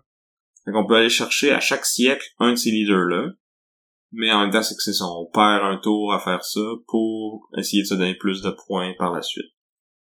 Donc 0.66 0.76
on 0.76 0.86
peut 0.86 0.96
aller 0.96 1.10
chercher 1.10 1.50
à 1.50 1.60
chaque 1.60 1.84
siècle 1.84 2.26
un 2.38 2.52
de 2.52 2.56
ces 2.56 2.70
leaders-là, 2.70 3.32
mais 4.12 4.32
en 4.32 4.40
même 4.40 4.50
temps 4.50 4.62
c'est 4.62 4.76
que 4.76 4.82
c'est 4.82 4.94
ça, 4.94 5.04
on 5.04 5.26
perd 5.26 5.62
un 5.62 5.76
tour 5.76 6.14
à 6.14 6.20
faire 6.20 6.42
ça 6.42 6.60
pour 6.86 7.50
essayer 7.58 7.82
de 7.82 7.88
se 7.88 7.94
donner 7.94 8.14
plus 8.14 8.40
de 8.40 8.50
points 8.50 8.94
par 8.98 9.12
la 9.12 9.20
suite. 9.20 9.52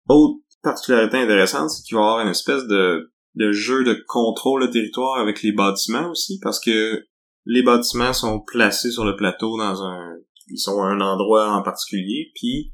Autre 0.09 0.39
particularité 0.61 1.17
intéressante, 1.17 1.69
c'est 1.69 1.83
qu'il 1.83 1.95
va 1.95 2.01
y 2.01 2.05
avoir 2.05 2.19
une 2.21 2.31
espèce 2.31 2.65
de, 2.65 3.11
de 3.35 3.51
jeu 3.51 3.83
de 3.83 4.03
contrôle 4.07 4.67
de 4.67 4.71
territoire 4.71 5.19
avec 5.19 5.41
les 5.41 5.53
bâtiments 5.53 6.09
aussi, 6.09 6.39
parce 6.41 6.59
que 6.59 7.05
les 7.45 7.63
bâtiments 7.63 8.13
sont 8.13 8.41
placés 8.41 8.91
sur 8.91 9.05
le 9.05 9.15
plateau 9.15 9.57
dans 9.57 9.83
un... 9.83 10.15
Ils 10.47 10.57
sont 10.57 10.81
à 10.81 10.87
un 10.87 10.99
endroit 10.99 11.51
en 11.51 11.61
particulier, 11.61 12.31
puis 12.35 12.71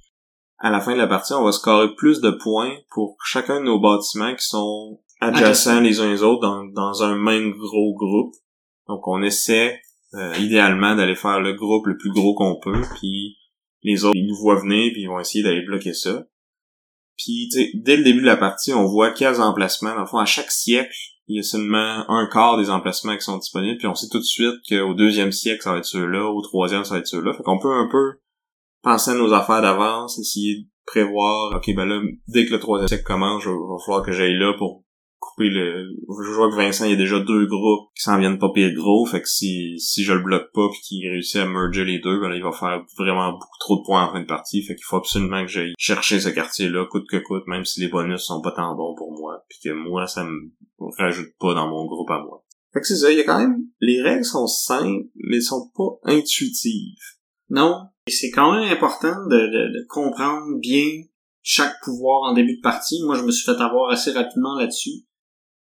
à 0.60 0.72
la 0.72 0.80
fin 0.80 0.94
de 0.94 0.98
la 0.98 1.08
partie, 1.08 1.34
on 1.34 1.44
va 1.44 1.52
scorer 1.52 1.94
plus 1.96 2.22
de 2.22 2.32
points 2.32 2.74
pour 2.90 3.18
chacun 3.24 3.60
de 3.60 3.66
nos 3.66 3.80
bâtiments 3.80 4.34
qui 4.34 4.46
sont 4.46 5.02
adjacents 5.20 5.82
les 5.82 6.00
uns 6.00 6.10
les 6.10 6.24
autres 6.24 6.42
dans, 6.42 6.64
dans 6.64 7.04
un 7.04 7.16
même 7.16 7.52
gros 7.52 7.94
groupe. 7.96 8.34
Donc 8.88 9.08
on 9.08 9.22
essaie 9.22 9.82
euh, 10.14 10.34
idéalement 10.38 10.96
d'aller 10.96 11.16
faire 11.16 11.42
le 11.42 11.54
groupe 11.54 11.88
le 11.88 11.98
plus 11.98 12.12
gros 12.12 12.36
qu'on 12.36 12.60
peut, 12.60 12.82
puis 13.00 13.36
les 13.84 14.06
autres 14.06 14.16
ils 14.16 14.28
nous 14.28 14.38
voient 14.38 14.60
venir 14.60 14.92
puis 14.94 15.02
ils 15.04 15.08
vont 15.08 15.20
essayer 15.20 15.44
d'aller 15.44 15.66
bloquer 15.66 15.94
ça. 15.94 16.24
Puis, 17.18 17.50
dès 17.76 17.98
le 17.98 18.04
début 18.04 18.22
de 18.22 18.26
la 18.26 18.38
partie, 18.38 18.74
on 18.74 18.86
voit 18.86 19.12
15 19.12 19.40
emplacements. 19.40 19.96
Dans 19.96 20.06
fond, 20.06 20.18
à 20.18 20.26
chaque 20.26 20.52
siècle, 20.52 20.96
il 21.28 21.38
y 21.38 21.40
a 21.40 21.44
seulement 21.44 22.10
un 22.10 22.28
quart 22.32 22.58
des 22.58 22.70
emplacements 22.70 23.16
qui 23.16 23.24
sont 23.24 23.38
disponibles. 23.38 23.78
Puis 23.78 23.88
on 23.88 23.96
sait 23.96 24.10
tout 24.10 24.20
de 24.20 24.24
suite 24.24 24.56
qu'au 24.70 24.94
deuxième 24.94 25.32
siècle, 25.32 25.64
ça 25.64 25.72
va 25.72 25.80
être 25.80 25.86
ceux-là. 25.86 26.30
Au 26.30 26.42
troisième, 26.42 26.84
ça 26.84 26.96
va 26.96 27.00
être 27.00 27.08
ceux-là. 27.08 27.34
Fait 27.34 27.44
qu'on 27.44 27.60
peut 27.60 27.74
un 27.74 27.88
peu 27.90 28.20
penser 28.84 29.12
à 29.12 29.16
nos 29.16 29.34
affaires 29.34 29.62
d'avance, 29.62 30.20
essayer 30.20 30.60
de 30.62 30.68
prévoir, 30.86 31.56
ok, 31.56 31.76
ben 31.76 31.86
là, 31.86 32.02
dès 32.28 32.46
que 32.46 32.54
le 32.54 32.60
troisième 32.60 32.88
siècle 32.88 33.04
commence, 33.04 33.44
il 33.44 33.50
va 33.50 33.84
falloir 33.84 34.06
que 34.06 34.12
j'aille 34.12 34.38
là 34.38 34.54
pour 34.58 34.85
le... 35.38 35.96
Je 36.24 36.32
vois 36.32 36.50
que 36.50 36.56
Vincent, 36.56 36.86
il 36.86 36.92
y 36.92 36.94
a 36.94 36.98
déjà 36.98 37.20
deux 37.20 37.46
groupes 37.46 37.90
qui 37.96 38.04
s'en 38.04 38.18
viennent 38.18 38.40
pas 38.40 38.52
pire 38.54 38.74
gros, 38.74 39.06
fait 39.06 39.22
que 39.22 39.28
si, 39.28 39.80
si 39.80 40.04
je 40.04 40.14
le 40.14 40.22
bloque 40.22 40.52
pas 40.54 40.68
puis 40.70 40.80
qu'il 40.82 41.10
réussit 41.10 41.38
à 41.38 41.46
merger 41.46 41.86
les 41.86 42.00
deux, 42.00 42.20
ben 42.20 42.30
là, 42.30 42.36
il 42.36 42.44
va 42.44 42.52
faire 42.52 42.84
vraiment 42.98 43.32
beaucoup 43.34 43.60
trop 43.60 43.78
de 43.78 43.84
points 43.84 44.06
en 44.06 44.12
fin 44.12 44.22
de 44.22 44.26
partie, 44.26 44.64
fait 44.64 44.76
qu'il 44.76 44.86
faut 44.86 44.98
absolument 44.98 45.42
que 45.44 45.52
j'aille 45.52 45.74
chercher 45.78 46.20
ce 46.20 46.30
quartier-là, 46.30 46.86
coûte 46.86 47.08
que 47.10 47.18
coûte, 47.18 47.48
même 47.48 47.66
si 47.66 47.82
les 47.82 47.90
bonus 47.90 48.22
sont 48.22 48.42
pas 48.42 48.52
tant 48.52 48.76
bons 48.76 48.96
pour 48.96 49.12
moi, 49.12 49.44
puis 49.50 49.60
que 49.64 49.74
moi, 49.74 50.08
ça 50.08 50.24
me 50.24 50.52
rajoute 50.98 51.34
pas 51.40 51.54
dans 51.54 51.68
mon 51.68 51.86
groupe 51.86 52.12
à 52.12 52.20
moi. 52.20 52.44
Fait 52.74 52.82
que 52.82 52.88
c'est 52.88 52.98
ça, 52.98 53.12
il 53.12 53.18
y 53.18 53.22
a 53.22 53.24
quand 53.24 53.40
même... 53.40 53.58
Les 53.80 54.02
règles 54.02 54.26
sont 54.26 54.48
simples, 54.48 55.06
mais 55.16 55.40
sont 55.40 55.72
pas 55.76 56.00
intuitives. 56.04 56.98
Non, 57.50 57.84
c'est 58.08 58.32
quand 58.32 58.54
même 58.54 58.72
important 58.72 59.16
de, 59.28 59.38
de, 59.38 59.80
de 59.80 59.86
comprendre 59.88 60.60
bien 60.60 60.86
chaque 61.42 61.76
pouvoir 61.84 62.30
en 62.30 62.34
début 62.34 62.58
de 62.58 62.62
partie. 62.62 63.04
Moi, 63.06 63.16
je 63.16 63.24
me 63.24 63.32
suis 63.32 63.46
fait 63.46 63.62
avoir 63.62 63.92
assez 63.92 64.12
rapidement 64.12 64.58
là-dessus. 64.58 65.06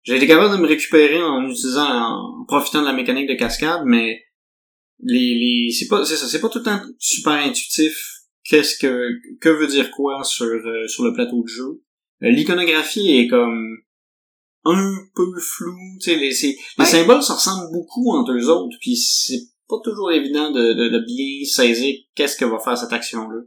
J'ai 0.05 0.17
été 0.17 0.27
capable 0.27 0.55
de 0.55 0.61
me 0.61 0.67
récupérer 0.67 1.21
en 1.21 1.49
utilisant, 1.49 1.89
en 1.89 2.45
profitant 2.45 2.81
de 2.81 2.85
la 2.85 2.93
mécanique 2.93 3.27
de 3.27 3.33
cascade, 3.33 3.81
mais 3.85 4.23
les, 4.99 5.33
les, 5.35 5.71
c'est 5.71 5.87
pas, 5.87 6.05
c'est 6.05 6.15
ça, 6.15 6.27
c'est 6.27 6.39
pas 6.39 6.49
tout 6.49 6.59
le 6.59 6.65
temps 6.65 6.79
super 6.99 7.33
intuitif. 7.33 8.11
Qu'est-ce 8.43 8.77
que, 8.77 9.09
que 9.41 9.49
veut 9.49 9.67
dire 9.67 9.89
quoi 9.89 10.23
sur, 10.23 10.45
euh, 10.45 10.87
sur 10.87 11.03
le 11.03 11.13
plateau 11.13 11.41
de 11.41 11.47
jeu. 11.47 11.81
Euh, 12.21 12.29
l'iconographie 12.29 13.17
est 13.17 13.27
comme 13.27 13.77
un 14.63 14.95
peu 15.15 15.39
flou, 15.39 15.75
tu 16.01 16.11
sais, 16.11 16.15
les, 16.15 16.29
les 16.29 16.85
symboles 16.85 17.23
se 17.23 17.31
ressemblent 17.31 17.71
beaucoup 17.71 18.15
entre 18.15 18.31
eux 18.33 18.49
autres, 18.49 18.77
puis 18.79 18.95
c'est 18.95 19.41
pas 19.67 19.77
toujours 19.83 20.11
évident 20.11 20.51
de, 20.51 20.73
de, 20.73 20.89
de 20.89 21.05
bien 21.05 21.45
saisir 21.45 21.95
qu'est-ce 22.15 22.37
que 22.37 22.45
va 22.45 22.59
faire 22.59 22.77
cette 22.77 22.93
action-là. 22.93 23.41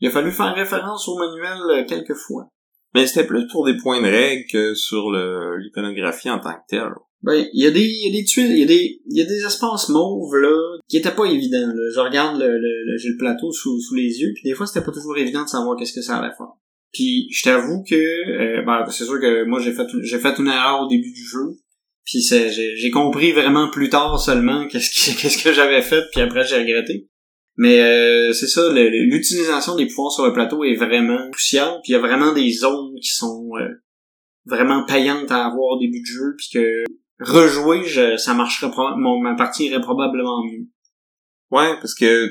Il 0.00 0.08
a 0.08 0.10
fallu 0.12 0.30
faire 0.30 0.54
référence 0.54 1.08
au 1.08 1.16
manuel 1.18 1.58
euh, 1.70 1.84
quelques 1.84 2.14
fois. 2.14 2.48
Mais 2.96 3.06
c'était 3.06 3.26
plus 3.26 3.46
pour 3.48 3.66
des 3.66 3.76
points 3.76 4.00
de 4.00 4.06
règle 4.06 4.46
que 4.50 4.74
sur 4.74 5.10
l'iconographie 5.10 6.30
en 6.30 6.40
tant 6.40 6.54
que 6.54 6.66
telle. 6.66 6.94
Ben, 7.22 7.46
il 7.52 7.62
y 7.62 7.66
a 7.66 7.70
des, 7.70 7.84
il 7.84 8.06
y 8.06 8.08
a 8.08 8.20
des 8.20 8.24
tuiles, 8.24 8.52
il 8.52 8.60
y 8.60 8.62
a 8.62 8.66
des, 8.66 9.02
il 9.04 9.18
y 9.18 9.20
a 9.20 9.26
des 9.26 9.44
espaces 9.44 9.90
mauves, 9.90 10.34
là, 10.36 10.56
qui 10.88 10.96
étaient 10.96 11.14
pas 11.14 11.26
évidents, 11.26 11.66
là. 11.66 11.90
Je 11.94 12.00
regarde 12.00 12.40
le, 12.40 12.48
le, 12.48 12.96
j'ai 12.96 13.10
le 13.10 13.18
plateau 13.18 13.52
sous, 13.52 13.78
sous 13.82 13.94
les 13.94 14.20
yeux, 14.20 14.32
puis 14.34 14.44
des 14.44 14.54
fois, 14.54 14.66
c'était 14.66 14.82
pas 14.82 14.92
toujours 14.92 15.18
évident 15.18 15.42
de 15.42 15.48
savoir 15.48 15.76
qu'est-ce 15.76 15.92
que 15.92 16.00
ça 16.00 16.16
allait 16.16 16.34
faire. 16.34 16.54
Puis, 16.90 17.28
je 17.30 17.42
t'avoue 17.42 17.84
que, 17.86 17.94
euh, 17.94 18.62
ben, 18.62 18.82
c'est 18.88 19.04
sûr 19.04 19.20
que 19.20 19.44
moi, 19.44 19.60
j'ai 19.60 19.72
fait, 19.72 19.86
j'ai 20.00 20.18
fait 20.18 20.38
une 20.38 20.46
erreur 20.46 20.80
au 20.80 20.88
début 20.88 21.12
du 21.12 21.22
jeu. 21.22 21.58
Puis 22.06 22.22
j'ai 22.22 22.90
compris 22.90 23.32
vraiment 23.32 23.68
plus 23.68 23.90
tard 23.90 24.18
seulement 24.18 24.66
qu'est-ce 24.68 24.90
que, 24.90 25.20
qu'est-ce 25.20 25.42
que 25.42 25.52
j'avais 25.52 25.82
fait, 25.82 26.04
puis 26.12 26.22
après, 26.22 26.46
j'ai 26.46 26.56
regretté. 26.56 27.08
Mais 27.56 27.80
euh, 27.80 28.32
c'est 28.32 28.48
ça, 28.48 28.70
l'utilisation 28.72 29.76
des 29.76 29.86
pouvoirs 29.86 30.12
sur 30.12 30.26
le 30.26 30.32
plateau 30.32 30.62
est 30.64 30.76
vraiment 30.76 31.30
cruciale. 31.30 31.80
Puis 31.82 31.92
il 31.92 31.92
y 31.92 31.96
a 31.96 32.00
vraiment 32.00 32.32
des 32.32 32.50
zones 32.52 32.94
qui 33.00 33.08
sont 33.08 33.48
euh, 33.58 33.82
vraiment 34.44 34.84
payantes 34.84 35.30
à 35.30 35.46
avoir 35.46 35.76
au 35.76 35.78
début 35.78 36.00
du 36.00 36.12
jeu, 36.12 36.34
puis 36.36 36.48
que 36.52 36.84
rejouer, 37.20 37.84
je, 37.84 38.16
ça 38.16 38.34
marcherait 38.34 38.70
mon, 38.96 39.20
ma 39.20 39.34
partie 39.34 39.66
irait 39.66 39.80
probablement 39.80 40.44
mieux. 40.44 40.66
Ouais, 41.50 41.74
parce 41.80 41.94
que 41.94 42.28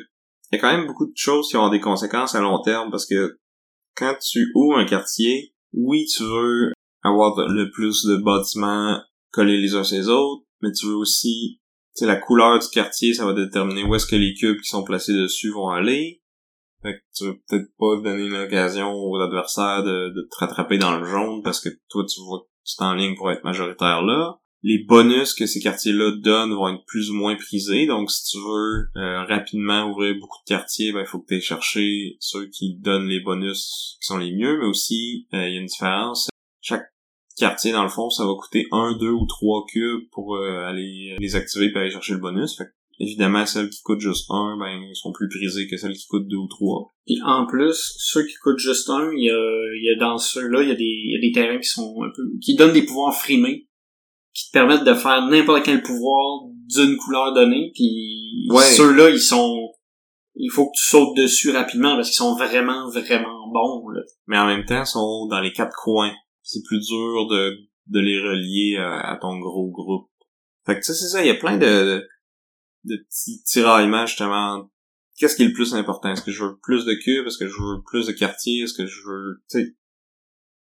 il 0.51 0.55
y 0.55 0.57
a 0.57 0.61
quand 0.61 0.77
même 0.77 0.85
beaucoup 0.85 1.07
de 1.07 1.15
choses 1.15 1.49
qui 1.49 1.57
ont 1.57 1.69
des 1.69 1.79
conséquences 1.79 2.35
à 2.35 2.41
long 2.41 2.61
terme, 2.61 2.91
parce 2.91 3.07
que 3.07 3.39
quand 3.95 4.15
tu 4.19 4.51
ouvres 4.53 4.77
un 4.77 4.85
quartier, 4.85 5.55
oui, 5.73 6.05
tu 6.05 6.23
veux 6.23 6.71
avoir 7.03 7.35
le 7.49 7.71
plus 7.71 8.05
de 8.05 8.17
bâtiments 8.17 9.01
collés 9.31 9.57
les 9.57 9.73
uns 9.73 9.83
sur 9.83 9.97
les 9.97 10.07
autres, 10.07 10.43
mais 10.61 10.71
tu 10.71 10.85
veux 10.85 10.95
aussi 10.95 11.59
sais, 11.95 12.05
la 12.05 12.15
couleur 12.15 12.59
du 12.59 12.67
quartier, 12.67 13.13
ça 13.13 13.25
va 13.25 13.33
déterminer 13.33 13.83
où 13.83 13.95
est-ce 13.95 14.05
que 14.05 14.15
les 14.15 14.33
cubes 14.33 14.59
qui 14.59 14.69
sont 14.69 14.83
placés 14.83 15.13
dessus 15.13 15.51
vont 15.51 15.69
aller. 15.69 16.21
Fait 16.81 16.93
que 16.93 17.03
tu 17.15 17.25
veux 17.25 17.41
peut-être 17.47 17.69
pas 17.79 17.95
donner 18.01 18.29
l'occasion 18.29 18.93
aux 18.93 19.19
adversaires 19.19 19.83
de, 19.83 20.27
te 20.29 20.37
rattraper 20.37 20.77
dans 20.77 20.97
le 20.97 21.05
jaune 21.05 21.41
parce 21.43 21.59
que 21.59 21.69
toi, 21.89 22.05
tu 22.05 22.21
vois 22.21 22.47
tu 22.65 22.75
es 22.79 22.85
en 22.85 22.93
ligne 22.93 23.15
pour 23.15 23.31
être 23.31 23.43
majoritaire 23.43 24.01
là. 24.01 24.39
Les 24.63 24.79
bonus 24.79 25.35
que 25.35 25.45
ces 25.45 25.59
quartiers-là 25.59 26.13
donnent 26.23 26.55
vont 26.55 26.69
être 26.69 26.83
plus 26.87 27.11
ou 27.11 27.13
moins 27.13 27.35
prisés. 27.35 27.85
Donc, 27.85 28.09
si 28.09 28.31
tu 28.31 28.37
veux 28.39 28.89
euh, 28.95 29.23
rapidement 29.25 29.87
ouvrir 29.91 30.15
beaucoup 30.19 30.39
de 30.43 30.47
quartiers, 30.47 30.91
ben, 30.91 31.01
il 31.01 31.05
faut 31.05 31.19
que 31.19 31.27
tu 31.27 31.35
ailles 31.35 31.41
chercher 31.41 32.17
ceux 32.19 32.47
qui 32.47 32.75
donnent 32.79 33.07
les 33.07 33.19
bonus 33.19 33.97
qui 34.01 34.07
sont 34.07 34.17
les 34.17 34.31
mieux. 34.31 34.57
Mais 34.57 34.65
aussi, 34.65 35.27
euh, 35.35 35.47
il 35.47 35.53
y 35.53 35.57
a 35.57 35.59
une 35.59 35.67
différence. 35.67 36.29
Chaque 36.61 36.87
quartier, 37.37 37.71
dans 37.71 37.83
le 37.83 37.89
fond, 37.89 38.09
ça 38.09 38.25
va 38.25 38.33
coûter 38.33 38.67
un, 38.71 38.97
deux 38.97 39.11
ou 39.11 39.25
trois 39.25 39.65
cubes 39.67 40.09
pour 40.11 40.35
euh, 40.35 40.65
aller 40.65 41.15
les 41.19 41.35
activer 41.35 41.71
et 41.73 41.77
aller 41.77 41.91
chercher 41.91 42.13
le 42.13 42.19
bonus. 42.19 42.57
Fait 42.57 42.69
évidemment, 42.99 43.45
celles 43.45 43.69
qui 43.69 43.81
coûtent 43.81 43.99
juste 43.99 44.25
un, 44.29 44.57
ben, 44.57 44.81
sont 44.93 45.11
plus 45.11 45.27
prisées 45.27 45.67
que 45.67 45.77
celles 45.77 45.95
qui 45.95 46.07
coûtent 46.07 46.27
deux 46.27 46.37
ou 46.37 46.47
trois. 46.47 46.93
Puis 47.05 47.19
en 47.25 47.45
plus, 47.45 47.95
ceux 47.97 48.25
qui 48.25 48.35
coûtent 48.35 48.59
juste 48.59 48.89
un, 48.89 49.11
il 49.13 49.25
y 49.25 49.29
a, 49.29 49.91
y 49.91 49.95
a 49.95 49.99
dans 49.99 50.17
ceux-là, 50.17 50.63
il 50.63 50.69
y 50.69 50.71
a 50.71 50.75
des, 50.75 50.83
y 50.83 51.17
a 51.17 51.21
des 51.21 51.31
terrains 51.31 51.59
qui 51.59 51.69
sont 51.69 52.03
un 52.03 52.09
peu, 52.15 52.23
qui 52.41 52.55
donnent 52.55 52.73
des 52.73 52.85
pouvoirs 52.85 53.15
frimés, 53.15 53.67
qui 54.33 54.47
te 54.47 54.53
permettent 54.53 54.83
de 54.83 54.93
faire 54.93 55.25
n'importe 55.27 55.63
quel 55.63 55.81
pouvoir 55.81 56.43
d'une 56.73 56.97
couleur 56.97 57.33
donnée, 57.33 57.71
puis 57.75 58.47
ceux-là, 58.75 59.09
ils 59.09 59.21
sont, 59.21 59.69
il 60.35 60.51
faut 60.51 60.67
que 60.67 60.77
tu 60.77 60.85
sautes 60.85 61.15
dessus 61.15 61.51
rapidement 61.51 61.95
parce 61.95 62.09
qu'ils 62.09 62.17
sont 62.17 62.35
vraiment, 62.35 62.89
vraiment 62.89 63.51
bons, 63.53 63.89
là. 63.89 64.01
Mais 64.27 64.37
en 64.37 64.47
même 64.47 64.65
temps, 64.65 64.81
ils 64.81 64.87
sont 64.87 65.27
dans 65.27 65.39
les 65.39 65.51
quatre 65.51 65.75
coins 65.75 66.11
c'est 66.45 66.61
plus 66.63 66.79
dur 66.79 67.27
de, 67.27 67.57
de 67.87 67.99
les 67.99 68.19
relier 68.19 68.77
à, 68.77 69.17
ton 69.19 69.39
gros 69.39 69.69
groupe. 69.71 70.09
Fait 70.65 70.79
que 70.79 70.85
ça, 70.85 70.93
c'est 70.93 71.07
ça, 71.07 71.23
il 71.23 71.27
y 71.27 71.31
a 71.31 71.35
plein 71.35 71.57
de, 71.57 72.07
de 72.83 72.95
petits 72.97 73.43
tiraillements, 73.43 74.05
justement. 74.05 74.71
Qu'est-ce 75.17 75.35
qui 75.35 75.43
est 75.43 75.47
le 75.47 75.53
plus 75.53 75.73
important? 75.73 76.11
Est-ce 76.11 76.21
que 76.21 76.31
je 76.31 76.43
veux 76.43 76.57
plus 76.61 76.85
de 76.85 76.93
cubes? 76.93 77.25
Est-ce 77.25 77.37
que 77.37 77.47
je 77.47 77.61
veux 77.61 77.81
plus 77.85 78.07
de 78.07 78.11
quartiers? 78.11 78.63
Est-ce 78.63 78.73
que 78.73 78.85
je 78.85 79.01
veux, 79.07 79.43
tu 79.49 79.59
sais, 79.59 79.75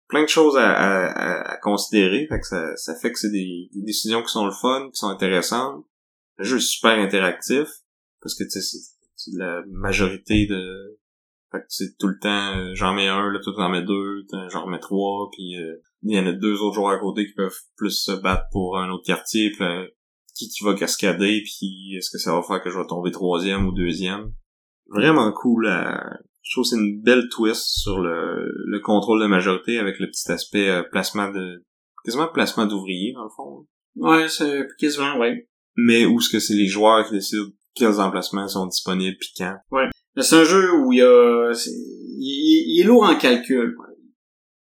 plein 0.07 0.23
de 0.23 0.29
choses 0.29 0.57
à, 0.57 0.71
à, 0.71 1.53
à, 1.53 1.57
considérer. 1.57 2.27
Fait 2.27 2.39
que 2.39 2.45
ça, 2.45 2.75
ça 2.75 2.95
fait 2.95 3.11
que 3.11 3.17
c'est 3.17 3.31
des, 3.31 3.69
des, 3.73 3.81
décisions 3.81 4.21
qui 4.21 4.31
sont 4.31 4.45
le 4.45 4.51
fun, 4.51 4.89
qui 4.91 4.97
sont 4.97 5.07
intéressantes. 5.07 5.85
Le 6.37 6.43
jeu 6.43 6.57
est 6.57 6.59
super 6.59 6.99
interactif. 6.99 7.67
Parce 8.21 8.35
que, 8.35 8.43
tu 8.43 8.61
sais, 8.61 8.77
c'est 9.15 9.31
la 9.33 9.63
majorité 9.67 10.45
de, 10.45 10.99
fait 11.51 11.59
que 11.59 11.65
c'est 11.69 11.97
tout 11.97 12.07
le 12.07 12.19
temps, 12.19 12.57
euh, 12.57 12.71
j'en 12.73 12.93
mets 12.93 13.07
un, 13.07 13.29
là, 13.29 13.39
tout 13.43 13.53
en 13.57 13.69
met 13.69 13.83
deux, 13.83 14.23
j'en 14.49 14.65
remets 14.65 14.79
trois, 14.79 15.29
puis 15.31 15.57
euh, 15.57 15.75
il 16.03 16.15
y 16.15 16.19
en 16.19 16.25
a 16.25 16.31
deux 16.31 16.61
autres 16.61 16.75
joueurs 16.75 16.91
à 16.91 16.99
côté 16.99 17.25
qui 17.25 17.33
peuvent 17.33 17.59
plus 17.75 18.03
se 18.03 18.11
battre 18.11 18.45
pour 18.51 18.77
un 18.77 18.89
autre 18.89 19.05
quartier, 19.05 19.51
puis 19.51 19.65
qui 20.35 20.47
qui 20.47 20.63
va 20.63 20.73
cascader, 20.73 21.43
puis 21.43 21.95
est-ce 21.97 22.09
que 22.09 22.17
ça 22.17 22.33
va 22.33 22.41
faire 22.41 22.61
que 22.61 22.69
je 22.69 22.77
vais 22.77 22.87
tomber 22.87 23.11
troisième 23.11 23.67
ou 23.67 23.71
deuxième? 23.73 24.31
Vraiment 24.87 25.31
cool. 25.33 25.67
Je 26.41 26.55
trouve 26.55 26.63
que 26.63 26.69
c'est 26.69 26.75
une 26.75 27.01
belle 27.01 27.29
twist 27.29 27.63
sur 27.65 27.99
le, 27.99 28.51
le 28.65 28.79
contrôle 28.79 29.21
de 29.21 29.27
majorité 29.27 29.77
avec 29.77 29.99
le 29.99 30.07
petit 30.07 30.31
aspect 30.31 30.69
euh, 30.69 30.83
placement 30.83 31.29
de... 31.29 31.63
quasiment 32.03 32.27
placement 32.27 32.65
d'ouvriers, 32.65 33.13
dans 33.13 33.23
le 33.23 33.29
fond. 33.29 33.67
Ouais, 33.95 34.27
c'est 34.27 34.67
quasiment, 34.79 35.17
ouais. 35.17 35.47
Mais 35.75 36.05
où 36.05 36.19
est-ce 36.19 36.29
que 36.29 36.39
c'est 36.39 36.55
les 36.55 36.67
joueurs 36.67 37.05
qui 37.07 37.13
décident 37.13 37.51
quels 37.75 37.99
emplacements 37.99 38.47
sont 38.47 38.67
disponibles 38.67 39.17
pis 39.17 39.33
quand. 39.37 39.55
Ouais. 39.71 39.87
C'est 40.19 40.35
un 40.35 40.43
jeu 40.43 40.73
où 40.73 40.91
il 40.91 40.99
y 40.99 41.01
a, 41.01 41.51
il 41.53 42.21
il, 42.23 42.63
il 42.67 42.81
est 42.81 42.83
lourd 42.83 43.03
en 43.03 43.15
calcul. 43.17 43.75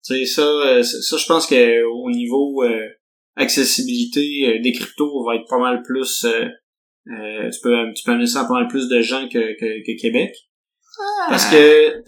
Tu 0.05 0.15
sais, 0.15 0.25
ça, 0.25 0.43
euh, 0.43 0.83
ça, 0.83 1.17
je 1.17 1.25
pense 1.25 1.47
que 1.47 1.83
au 1.83 2.09
niveau 2.11 2.63
euh, 2.63 2.87
accessibilité 3.35 4.45
euh, 4.47 4.61
des 4.61 4.71
cryptos 4.71 5.25
va 5.25 5.35
être 5.35 5.47
pas 5.49 5.59
mal 5.59 5.81
plus. 5.83 6.23
Euh, 6.25 6.47
euh, 7.07 7.49
tu 7.49 7.59
peux, 7.61 7.75
tu 7.95 8.03
peux 8.03 8.11
amener 8.11 8.27
ça 8.27 8.41
à 8.41 8.45
pas 8.45 8.53
mal 8.53 8.67
plus 8.67 8.87
de 8.87 9.01
gens 9.01 9.27
que, 9.27 9.59
que, 9.59 9.85
que 9.85 9.99
Québec. 9.99 10.35
Parce 11.29 11.45
que 11.45 12.03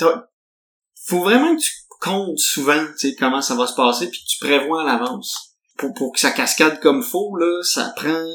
faut 1.08 1.22
vraiment 1.22 1.56
que 1.56 1.62
tu 1.62 1.72
comptes 2.02 2.38
souvent, 2.38 2.86
tu 3.00 3.10
sais, 3.10 3.16
comment 3.16 3.42
ça 3.42 3.56
va 3.56 3.68
se 3.68 3.76
passer, 3.76 4.10
puis 4.10 4.20
que 4.20 4.30
tu 4.30 4.40
prévois 4.40 4.84
à 4.84 4.86
l'avance. 4.86 5.56
Pour, 5.78 5.94
pour 5.94 6.14
que 6.14 6.20
ça 6.20 6.32
cascade 6.32 6.80
comme 6.80 7.02
faut, 7.02 7.36
là, 7.38 7.62
ça 7.64 7.94
prend 7.96 8.26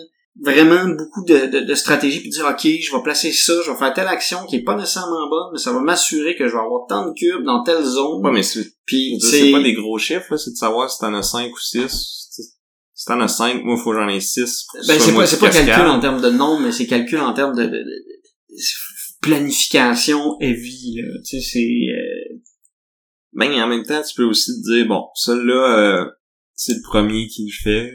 vraiment 0.42 0.84
beaucoup 0.94 1.24
de, 1.24 1.46
de, 1.46 1.60
de 1.60 1.74
stratégie 1.74 2.20
puis 2.20 2.28
de 2.28 2.34
dire 2.34 2.44
ok 2.46 2.60
je 2.62 2.94
vais 2.94 3.02
placer 3.02 3.32
ça 3.32 3.54
je 3.64 3.70
vais 3.70 3.76
faire 3.76 3.94
telle 3.94 4.06
action 4.08 4.44
qui 4.46 4.56
est 4.56 4.62
pas 4.64 4.76
nécessairement 4.76 5.28
bonne 5.30 5.50
mais 5.52 5.58
ça 5.58 5.72
va 5.72 5.80
m'assurer 5.80 6.36
que 6.36 6.46
je 6.46 6.52
vais 6.52 6.58
avoir 6.60 6.86
tant 6.88 7.08
de 7.08 7.14
cubes 7.14 7.44
dans 7.44 7.62
telle 7.62 7.82
zone 7.84 8.24
Ouais, 8.24 8.32
mais 8.32 8.42
c'est 8.42 8.66
puis 8.84 9.18
c'est 9.20 9.50
pas 9.50 9.62
des 9.62 9.72
gros 9.72 9.98
chiffres, 9.98 10.26
là, 10.30 10.36
c'est 10.38 10.50
de 10.50 10.56
savoir 10.56 10.90
si 10.90 10.98
t'en 11.00 11.14
as 11.14 11.22
5 11.22 11.50
ou 11.52 11.58
6. 11.58 11.88
Si 12.98 13.04
t'en 13.04 13.20
as 13.20 13.28
5, 13.28 13.62
moi, 13.64 13.76
faut 13.76 13.90
que 13.92 13.96
j'en 13.98 14.08
ai 14.08 14.20
6. 14.20 14.66
ben 14.86 14.98
c'est 15.00 15.14
pas 15.14 15.26
c'est 15.26 15.38
pas 15.38 15.50
calcul 15.50 15.86
en 15.86 16.00
termes 16.00 16.20
de 16.20 16.30
nombre 16.30 16.60
mais 16.62 16.72
c'est 16.72 16.86
calcul 16.86 17.18
en 17.20 17.32
termes 17.32 17.54
de, 17.56 17.62
de- 17.64 17.68
de- 17.68 17.74
de 18.50 18.56
planification 19.22 20.36
heavy 20.40 20.96
là 20.96 21.18
tu 21.24 21.40
sais 21.40 21.50
c'est 21.52 21.92
euh, 21.92 22.38
Ben, 23.32 23.50
en 23.62 23.68
même 23.68 23.84
temps, 23.84 24.02
tu 24.02 24.14
peux 24.14 24.24
aussi 24.24 24.52
te 24.62 24.70
dire, 24.72 24.86
bon, 24.86 25.04
celui-là, 25.14 25.78
euh, 25.78 26.04
c'est 26.54 26.72
le 26.74 26.80
premier 26.82 27.26
qui 27.28 27.44
le 27.46 27.52
fait. 27.62 27.90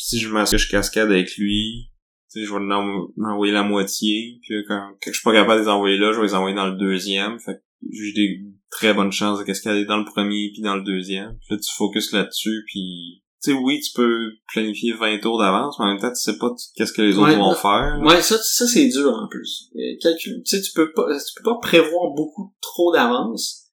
Si 0.00 0.18
je 0.20 0.28
m'assure 0.28 0.58
que 0.58 0.64
je 0.64 0.70
cascade 0.70 1.10
avec 1.10 1.36
lui, 1.36 1.90
tu 2.32 2.40
sais, 2.40 2.46
je 2.46 2.52
vais 2.52 2.60
l'en- 2.60 3.08
l'envoyer 3.16 3.52
la 3.52 3.62
moitié. 3.62 4.38
Puis 4.42 4.54
quand, 4.66 4.90
quand 5.02 5.10
je 5.10 5.18
suis 5.18 5.24
pas 5.24 5.32
capable 5.32 5.60
de 5.60 5.64
les 5.64 5.70
envoyer 5.70 5.98
là, 5.98 6.12
je 6.12 6.20
vais 6.20 6.26
les 6.26 6.34
envoyer 6.34 6.54
dans 6.56 6.66
le 6.68 6.76
deuxième. 6.76 7.38
Fait 7.40 7.54
que 7.54 7.60
j'ai 7.90 8.12
des 8.12 8.40
très 8.70 8.94
bonnes 8.94 9.12
chances 9.12 9.38
de 9.38 9.44
cascader 9.44 9.84
dans 9.86 9.96
le 9.96 10.04
premier 10.04 10.50
puis 10.52 10.62
dans 10.62 10.76
le 10.76 10.82
deuxième. 10.82 11.36
Puis 11.40 11.54
là, 11.54 11.56
tu 11.58 11.74
focuses 11.76 12.12
là-dessus, 12.12 12.64
puis... 12.66 13.22
Tu 13.40 13.52
sais, 13.52 13.56
oui, 13.56 13.78
tu 13.80 13.92
peux 13.94 14.32
planifier 14.52 14.92
20 14.94 15.20
tours 15.20 15.38
d'avance, 15.38 15.78
mais 15.78 15.84
en 15.84 15.88
même 15.92 16.00
temps, 16.00 16.10
tu 16.10 16.20
sais 16.20 16.36
pas 16.38 16.50
qu'est-ce 16.74 16.92
que 16.92 17.02
les 17.02 17.16
autres 17.16 17.28
Ouais, 17.28 17.36
vont 17.36 17.54
faire. 17.54 18.00
Ouais, 18.02 18.20
ça, 18.20 18.36
ça 18.36 18.66
c'est 18.66 18.88
dur 18.88 19.10
en 19.14 19.28
plus. 19.28 19.70
Euh, 19.76 19.94
Calcul, 20.02 20.42
tu 20.44 20.56
sais, 20.56 20.60
tu 20.60 20.72
peux 20.72 20.92
pas, 20.92 21.06
tu 21.16 21.34
peux 21.36 21.44
pas 21.44 21.58
prévoir 21.62 22.10
beaucoup 22.16 22.52
trop 22.60 22.92
d'avance. 22.92 23.66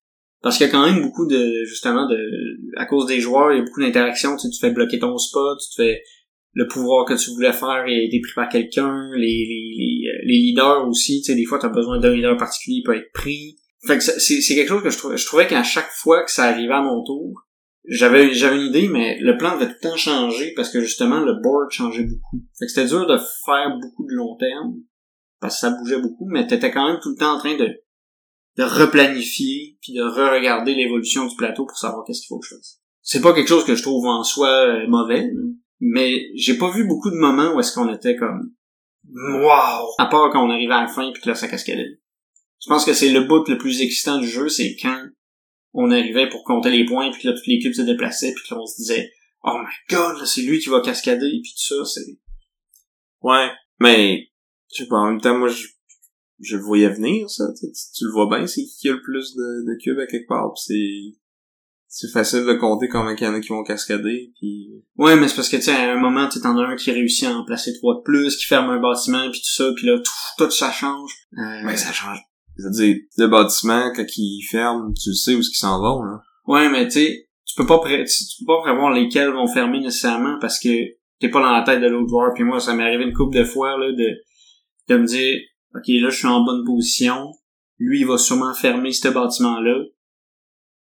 Parce 0.43 0.57
qu'il 0.59 0.67
y 0.67 0.69
a 0.69 0.71
quand 0.71 0.85
même 0.85 1.01
beaucoup 1.01 1.25
de, 1.25 1.63
justement, 1.65 2.07
de, 2.07 2.15
à 2.77 2.85
cause 2.85 3.07
des 3.07 3.19
joueurs, 3.19 3.51
il 3.53 3.57
y 3.57 3.59
a 3.59 3.63
beaucoup 3.63 3.81
d'interactions, 3.81 4.35
tu 4.35 4.41
sais, 4.43 4.49
tu 4.51 4.59
fais 4.59 4.69
bloquer 4.69 4.99
ton 4.99 5.17
spot, 5.17 5.57
tu 5.59 5.75
te 5.75 5.81
fais, 5.81 6.03
le 6.55 6.67
pouvoir 6.67 7.05
que 7.05 7.13
tu 7.13 7.31
voulais 7.31 7.51
faire 7.51 7.67
a 7.67 7.89
été 7.89 8.19
pris 8.21 8.31
par 8.33 8.47
quelqu'un, 8.49 9.11
les, 9.13 9.27
les, 9.27 9.73
les, 9.77 10.07
euh, 10.07 10.21
les 10.23 10.37
leaders 10.37 10.87
aussi, 10.87 11.21
tu 11.21 11.31
sais, 11.31 11.35
des 11.35 11.45
fois 11.45 11.59
t'as 11.59 11.69
besoin 11.69 11.99
d'un 11.99 12.15
leader 12.15 12.37
particulier, 12.37 12.77
il 12.77 12.83
peut 12.83 12.95
être 12.95 13.11
pris. 13.13 13.57
Fait 13.85 13.97
que 13.97 14.03
c'est, 14.03 14.41
c'est 14.41 14.55
quelque 14.55 14.69
chose 14.69 14.81
que 14.81 14.89
je 14.89 14.97
trouvais, 14.97 15.17
je 15.17 15.25
trouvais 15.25 15.47
qu'à 15.47 15.63
chaque 15.63 15.91
fois 15.91 16.23
que 16.23 16.31
ça 16.31 16.45
arrivait 16.45 16.73
à 16.73 16.81
mon 16.81 17.03
tour, 17.03 17.45
j'avais, 17.87 18.33
j'avais 18.33 18.55
une 18.55 18.69
idée, 18.69 18.87
mais 18.87 19.19
le 19.19 19.37
plan 19.37 19.55
devait 19.55 19.67
tout 19.67 19.75
le 19.83 19.89
temps 19.89 19.97
changer 19.97 20.53
parce 20.55 20.69
que 20.71 20.79
justement, 20.79 21.19
le 21.19 21.33
board 21.43 21.69
changeait 21.71 22.05
beaucoup. 22.05 22.41
Fait 22.57 22.65
que 22.65 22.71
c'était 22.71 22.87
dur 22.87 23.05
de 23.05 23.17
faire 23.45 23.77
beaucoup 23.79 24.07
de 24.09 24.15
long 24.15 24.35
terme 24.37 24.75
parce 25.41 25.55
que 25.55 25.59
ça 25.59 25.69
bougeait 25.71 26.01
beaucoup, 26.01 26.25
mais 26.27 26.47
t'étais 26.47 26.71
quand 26.71 26.87
même 26.87 26.99
tout 27.03 27.09
le 27.09 27.17
temps 27.17 27.35
en 27.35 27.37
train 27.37 27.57
de, 27.57 27.67
de 28.57 28.63
replanifier 28.63 29.77
puis 29.81 29.93
de 29.93 30.01
re-regarder 30.01 30.73
l'évolution 30.73 31.27
du 31.27 31.35
plateau 31.35 31.65
pour 31.65 31.77
savoir 31.77 32.05
qu'est-ce 32.07 32.21
qu'il 32.21 32.29
faut 32.29 32.39
que 32.39 32.47
je 32.47 32.55
fasse. 32.55 32.79
C'est 33.01 33.21
pas 33.21 33.33
quelque 33.33 33.49
chose 33.49 33.65
que 33.65 33.75
je 33.75 33.83
trouve 33.83 34.05
en 34.05 34.23
soi 34.23 34.47
euh, 34.47 34.87
mauvais, 34.87 35.29
mais 35.79 36.27
j'ai 36.35 36.57
pas 36.57 36.71
vu 36.71 36.85
beaucoup 36.85 37.09
de 37.09 37.15
moments 37.17 37.53
où 37.53 37.59
est-ce 37.59 37.73
qu'on 37.73 37.93
était 37.93 38.15
comme 38.15 38.53
wow, 39.13 39.93
à 39.97 40.05
part 40.07 40.29
quand 40.31 40.45
on 40.45 40.49
arrivait 40.49 40.73
à 40.73 40.81
la 40.81 40.87
fin 40.87 41.11
puis 41.11 41.21
que 41.21 41.29
là 41.29 41.35
ça 41.35 41.47
cascadait. 41.47 41.99
Je 42.63 42.67
pense 42.69 42.85
que 42.85 42.93
c'est 42.93 43.11
le 43.11 43.21
bout 43.21 43.47
le 43.47 43.57
plus 43.57 43.81
excitant 43.81 44.17
du 44.17 44.27
jeu, 44.27 44.49
c'est 44.49 44.75
quand 44.81 45.03
on 45.73 45.91
arrivait 45.91 46.29
pour 46.29 46.43
compter 46.43 46.71
les 46.71 46.85
points 46.85 47.11
puis 47.11 47.21
que 47.21 47.27
là 47.27 47.33
toutes 47.33 47.47
les 47.47 47.59
cubes 47.59 47.73
se 47.73 47.81
déplaçaient 47.81 48.33
puis 48.33 48.43
que 48.47 48.55
là 48.55 48.61
on 48.61 48.65
se 48.65 48.77
disait 48.77 49.11
oh 49.43 49.57
my 49.59 49.95
god, 49.95 50.17
là, 50.19 50.25
c'est 50.25 50.41
lui 50.41 50.59
qui 50.59 50.69
va 50.69 50.81
cascader 50.81 51.39
puis 51.43 51.51
tout 51.53 51.75
ça, 51.75 51.85
c'est 51.85 52.17
Ouais, 53.21 53.49
mais 53.79 54.29
je 54.71 54.83
sais 54.83 54.87
pas, 54.87 54.97
en 54.97 55.07
même 55.11 55.21
temps, 55.21 55.37
moi, 55.37 55.47
je, 55.47 55.65
je 56.41 56.57
le 56.57 56.61
voyais 56.63 56.89
venir, 56.89 57.27
ça. 57.29 57.45
Tu, 57.59 57.65
tu- 57.71 58.05
le 58.05 58.11
vois 58.11 58.27
bien, 58.27 58.45
c'est 58.45 58.63
qui 58.65 58.87
a 58.89 58.93
le 58.93 59.01
plus 59.01 59.35
de, 59.35 59.65
de 59.65 59.75
cubes 59.81 59.97
à 59.99 60.05
quelque 60.05 60.27
part, 60.27 60.53
pis 60.53 60.61
c'est... 60.67 61.19
C'est 61.97 62.11
facile 62.11 62.43
de 62.45 62.53
compter 62.55 62.89
combien 62.89 63.15
il 63.15 63.23
y 63.23 63.25
en 63.25 63.33
a 63.35 63.39
qui 63.39 63.47
vont 63.47 63.63
cascader, 63.63 64.33
puis... 64.37 64.83
Ouais, 64.97 65.15
mais 65.15 65.29
c'est 65.29 65.35
parce 65.35 65.47
que, 65.47 65.55
tu 65.55 65.61
sais, 65.61 65.71
à 65.71 65.93
un 65.93 65.97
moment, 65.97 66.27
tu 66.27 66.41
t'en 66.41 66.57
as 66.57 66.67
un 66.67 66.75
qui 66.75 66.91
réussit 66.91 67.25
à 67.25 67.31
en 67.37 67.45
placer 67.45 67.71
trois 67.73 67.95
de 67.95 68.01
plus, 68.01 68.35
qui 68.35 68.43
ferme 68.43 68.69
un 68.69 68.81
bâtiment, 68.81 69.31
puis 69.31 69.39
tout 69.39 69.63
ça, 69.63 69.71
puis 69.77 69.87
là, 69.87 69.97
tout, 69.97 70.11
tout 70.37 70.51
ça 70.51 70.73
change. 70.73 71.11
Euh, 71.37 71.61
Mais 71.63 71.77
ça 71.77 71.93
change. 71.93 72.19
C'est-à-dire, 72.57 72.97
le 73.17 73.27
bâtiment, 73.27 73.93
quand 73.95 74.05
il 74.17 74.41
ferme, 74.51 74.93
tu 75.01 75.11
le 75.11 75.15
sais 75.15 75.35
où 75.35 75.39
est-ce 75.39 75.47
qu'ils 75.49 75.57
s'en 75.57 75.79
vont, 75.79 76.03
là. 76.03 76.19
Ouais, 76.47 76.67
mais 76.69 76.85
tu 76.87 76.99
sais, 76.99 77.29
tu 77.45 77.55
peux 77.55 77.65
pas 77.65 77.79
pré- 77.79 78.03
tu, 78.03 78.25
tu 78.25 78.43
peux 78.43 78.53
pas 78.53 78.61
prévoir 78.63 78.91
lesquels 78.91 79.31
vont 79.31 79.47
fermer 79.47 79.79
nécessairement 79.79 80.37
parce 80.41 80.59
que 80.59 80.69
t'es 81.21 81.29
pas 81.29 81.39
dans 81.41 81.53
la 81.53 81.63
tête 81.63 81.79
de 81.81 81.87
l'autre 81.87 82.09
joueur. 82.09 82.33
Puis 82.35 82.43
moi, 82.43 82.59
ça 82.59 82.73
m'est 82.73 82.83
arrivé 82.83 83.05
une 83.05 83.13
couple 83.13 83.37
de 83.37 83.45
fois 83.45 83.77
là 83.79 83.91
de 83.93 84.17
de 84.89 84.97
me 84.97 85.05
dire, 85.05 85.39
ok, 85.73 85.83
là, 85.87 86.09
je 86.09 86.17
suis 86.17 86.27
en 86.27 86.43
bonne 86.43 86.65
position. 86.65 87.31
Lui, 87.79 88.01
il 88.01 88.05
va 88.05 88.17
sûrement 88.17 88.53
fermer 88.53 88.91
ce 88.91 89.07
bâtiment-là. 89.07 89.77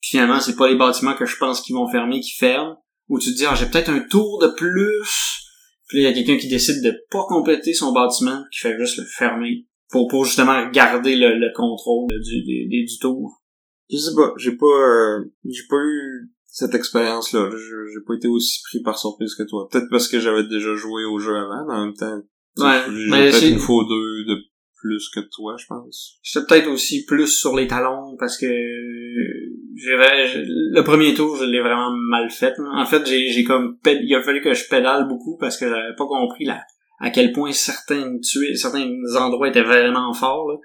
Puis 0.01 0.11
finalement, 0.11 0.39
c'est 0.39 0.55
pas 0.55 0.69
les 0.69 0.77
bâtiments 0.77 1.15
que 1.15 1.25
je 1.25 1.37
pense 1.37 1.61
qu'ils 1.61 1.75
vont 1.75 1.87
fermer 1.89 2.19
qui 2.19 2.31
ferment. 2.31 2.83
Ou 3.07 3.19
tu 3.19 3.31
te 3.31 3.37
dis, 3.37 3.45
ah, 3.45 3.55
j'ai 3.55 3.67
peut-être 3.67 3.89
un 3.89 3.99
tour 3.99 4.39
de 4.41 4.47
plus. 4.47 5.43
Puis 5.87 6.01
là, 6.01 6.09
il 6.09 6.17
y 6.17 6.19
a 6.19 6.23
quelqu'un 6.23 6.41
qui 6.41 6.47
décide 6.47 6.83
de 6.83 6.97
pas 7.11 7.25
compléter 7.27 7.73
son 7.73 7.91
bâtiment, 7.91 8.43
qui 8.51 8.59
fait 8.59 8.77
juste 8.77 8.97
le 8.97 9.05
fermer. 9.05 9.67
Pour, 9.89 10.07
pour 10.07 10.23
justement 10.23 10.69
garder 10.69 11.17
le, 11.17 11.37
le 11.37 11.51
contrôle 11.53 12.07
du, 12.09 12.43
du, 12.43 12.85
du, 12.85 12.97
tour. 13.01 13.43
Je 13.91 13.97
sais 13.97 14.15
pas, 14.15 14.31
j'ai 14.37 14.53
pas... 14.53 14.65
euh, 14.65 15.25
j'ai 15.43 15.67
pas 15.69 15.75
eu 15.83 16.31
cette 16.45 16.73
expérience-là. 16.73 17.49
J'ai 17.49 18.05
pas 18.07 18.13
été 18.13 18.29
aussi 18.29 18.61
pris 18.63 18.81
par 18.81 18.97
surprise 18.97 19.35
que 19.35 19.43
toi. 19.43 19.67
Peut-être 19.69 19.89
parce 19.89 20.07
que 20.07 20.21
j'avais 20.21 20.45
déjà 20.45 20.75
joué 20.75 21.03
au 21.03 21.19
jeu 21.19 21.35
avant, 21.35 21.65
mais 21.67 21.73
en 21.73 21.85
même 21.87 21.93
temps... 21.93 22.21
Ouais, 22.57 22.81
mais 23.09 23.31
peut-être 23.31 23.47
une 23.47 23.59
fois 23.59 23.83
ou 23.83 23.87
deux 23.87 24.25
de 24.25 24.37
plus 24.81 25.09
que 25.09 25.19
toi, 25.19 25.55
je 25.59 25.65
pense. 25.67 26.19
J'étais 26.23 26.45
peut-être 26.45 26.67
aussi 26.69 27.05
plus 27.05 27.27
sur 27.27 27.55
les 27.55 27.67
talons 27.67 28.15
parce 28.19 28.37
que 28.37 28.45
le 28.47 30.81
premier 30.83 31.13
tour 31.13 31.37
je 31.37 31.45
l'ai 31.45 31.61
vraiment 31.61 31.91
mal 31.91 32.29
fait. 32.29 32.53
là. 32.57 32.81
En 32.81 32.85
fait 32.85 33.05
j'ai 33.05 33.29
j'ai 33.29 33.43
comme 33.43 33.77
il 33.85 34.15
a 34.15 34.21
fallu 34.21 34.41
que 34.41 34.53
je 34.53 34.67
pédale 34.69 35.07
beaucoup 35.07 35.37
parce 35.39 35.57
que 35.57 35.67
j'avais 35.69 35.95
pas 35.97 36.05
compris 36.05 36.45
la 36.45 36.61
à 36.99 37.09
quel 37.09 37.31
point 37.31 37.51
certains 37.51 38.17
tués 38.19 38.55
certains 38.55 38.87
endroits 39.15 39.49
étaient 39.49 39.63
vraiment 39.63 40.13
forts. 40.13 40.49
là. 40.49 40.55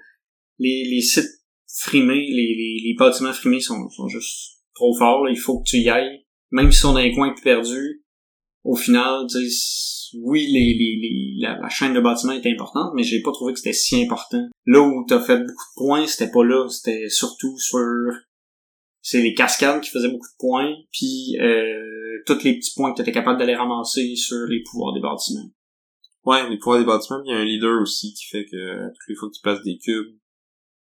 Les 0.59 0.83
les 0.89 1.01
sites 1.01 1.29
frimés 1.67 2.27
les 2.29 2.55
les, 2.57 2.81
les 2.83 2.95
bâtiments 2.97 3.33
frimés 3.33 3.61
sont 3.61 3.89
sont 3.89 4.07
juste 4.07 4.57
trop 4.75 4.95
forts. 4.97 5.25
là. 5.25 5.31
Il 5.31 5.39
faut 5.39 5.59
que 5.59 5.69
tu 5.69 5.77
y 5.77 5.89
ailles 5.89 6.25
même 6.51 6.71
si 6.71 6.85
on 6.85 6.95
a 6.95 7.01
un 7.01 7.13
coin 7.13 7.33
perdu. 7.43 8.03
Au 8.63 8.75
final, 8.75 9.25
tu 9.29 9.39
sais, 9.39 9.45
oui, 10.15 10.47
les, 10.47 10.73
les, 10.73 10.99
les, 11.01 11.33
la, 11.39 11.59
la 11.59 11.69
chaîne 11.69 11.93
de 11.93 11.99
bâtiment 11.99 12.33
est 12.33 12.45
importante, 12.51 12.93
mais 12.95 13.03
j'ai 13.03 13.21
pas 13.21 13.31
trouvé 13.31 13.53
que 13.53 13.59
c'était 13.59 13.73
si 13.73 14.03
important. 14.03 14.47
Là 14.65 14.81
où 14.81 15.05
t'as 15.07 15.19
fait 15.19 15.37
beaucoup 15.37 15.49
de 15.51 15.75
points, 15.75 16.07
c'était 16.07 16.31
pas 16.31 16.43
là, 16.43 16.67
c'était 16.69 17.09
surtout 17.09 17.57
sur 17.57 17.79
c'est 19.01 19.21
les 19.21 19.33
cascades 19.33 19.81
qui 19.81 19.89
faisaient 19.89 20.09
beaucoup 20.09 20.27
de 20.27 20.37
points, 20.39 20.75
puis 20.91 21.37
euh, 21.39 22.21
tous 22.25 22.43
les 22.43 22.57
petits 22.57 22.73
points 22.75 22.91
que 22.91 22.97
t'étais 22.97 23.13
capable 23.13 23.39
d'aller 23.39 23.55
ramasser 23.55 24.15
sur 24.15 24.45
les 24.47 24.61
pouvoirs 24.63 24.93
des 24.93 24.99
bâtiments. 24.99 25.49
Ouais, 26.25 26.49
les 26.49 26.57
pouvoirs 26.57 26.79
des 26.79 26.85
bâtiments, 26.85 27.21
il 27.23 27.31
y 27.31 27.33
a 27.33 27.37
un 27.37 27.45
leader 27.45 27.81
aussi 27.81 28.13
qui 28.13 28.25
fait 28.25 28.45
que 28.45 28.87
toutes 28.87 29.07
les 29.07 29.15
fois 29.15 29.29
que 29.29 29.35
tu 29.35 29.41
places 29.41 29.63
des 29.63 29.77
cubes, 29.77 30.17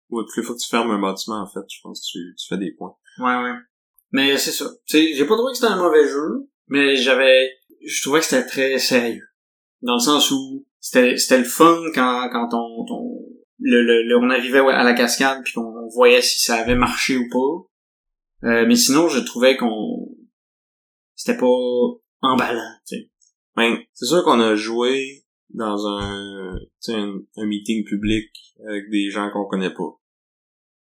ou 0.08 0.22
toutes 0.22 0.36
les 0.38 0.42
fois 0.42 0.54
que 0.54 0.60
tu 0.60 0.68
fermes 0.68 0.90
un 0.90 1.00
bâtiment, 1.00 1.42
en 1.42 1.46
fait, 1.46 1.64
je 1.68 1.80
pense 1.82 2.00
que 2.00 2.06
tu, 2.12 2.34
tu 2.38 2.48
fais 2.48 2.56
des 2.56 2.72
points. 2.72 2.94
Ouais, 3.18 3.42
ouais. 3.42 3.58
Mais 4.12 4.38
c'est 4.38 4.52
ça. 4.52 4.70
J'ai 4.86 5.26
pas 5.26 5.34
trouvé 5.34 5.52
que 5.52 5.58
c'était 5.58 5.72
un 5.72 5.82
mauvais 5.82 6.08
jeu, 6.08 6.48
mais 6.68 6.96
j'avais, 6.96 7.50
je 7.86 8.02
trouvais 8.02 8.20
que 8.20 8.26
c'était 8.26 8.46
très 8.46 8.78
sérieux. 8.78 9.26
Dans 9.82 9.94
le 9.94 10.00
sens 10.00 10.30
où 10.30 10.66
c'était, 10.80 11.16
c'était 11.16 11.38
le 11.38 11.44
fun 11.44 11.78
quand, 11.94 12.28
quand 12.32 12.48
on, 12.52 12.84
on- 12.88 13.20
le, 13.58 13.82
le, 13.82 14.18
on 14.18 14.30
arrivait 14.30 14.58
à 14.58 14.82
la 14.84 14.94
cascade 14.94 15.42
puis 15.44 15.52
qu'on 15.54 15.88
voyait 15.94 16.20
si 16.22 16.38
ça 16.40 16.56
avait 16.56 16.74
marché 16.74 17.16
ou 17.16 17.28
pas. 17.30 18.48
Euh, 18.48 18.66
mais 18.66 18.76
sinon, 18.76 19.08
je 19.08 19.20
trouvais 19.20 19.56
qu'on, 19.56 20.08
c'était 21.14 21.38
pas 21.38 21.46
emballant, 22.20 22.60
tu 22.86 22.96
sais. 22.96 23.10
Ben, 23.56 23.78
c'est 23.92 24.06
sûr 24.06 24.22
qu'on 24.24 24.40
a 24.40 24.54
joué 24.56 25.24
dans 25.50 25.86
un, 25.86 26.58
un 26.88 27.46
meeting 27.46 27.84
public 27.84 28.30
avec 28.68 28.90
des 28.90 29.08
gens 29.10 29.30
qu'on 29.30 29.46
connaît 29.46 29.72
pas. 29.72 29.98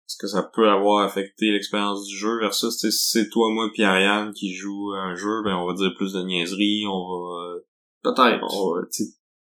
Est-ce 0.08 0.18
que 0.20 0.28
ça 0.28 0.43
peut 0.54 0.68
avoir 0.70 1.06
affecté 1.06 1.51
l'expérience 1.51 2.06
du 2.06 2.16
jeu 2.18 2.39
versus, 2.39 2.76
tu 2.78 2.88
sais, 2.88 2.91
si 2.91 3.10
c'est 3.12 3.30
toi, 3.30 3.47
moi, 3.51 3.70
puis 3.74 3.84
Ariane 3.84 4.32
qui 4.34 4.54
joue 4.54 4.91
à 4.93 4.99
un 4.99 5.16
jeu, 5.16 5.41
ben, 5.43 5.56
on 5.56 5.66
va 5.66 5.74
dire 5.74 5.93
plus 5.97 6.12
de 6.14 6.22
niaiseries, 6.24 6.86
on 6.88 6.99
va, 7.08 7.43
euh, 7.56 7.60
Peut-être. 8.04 8.43
on 8.54 8.76
va, 8.76 8.82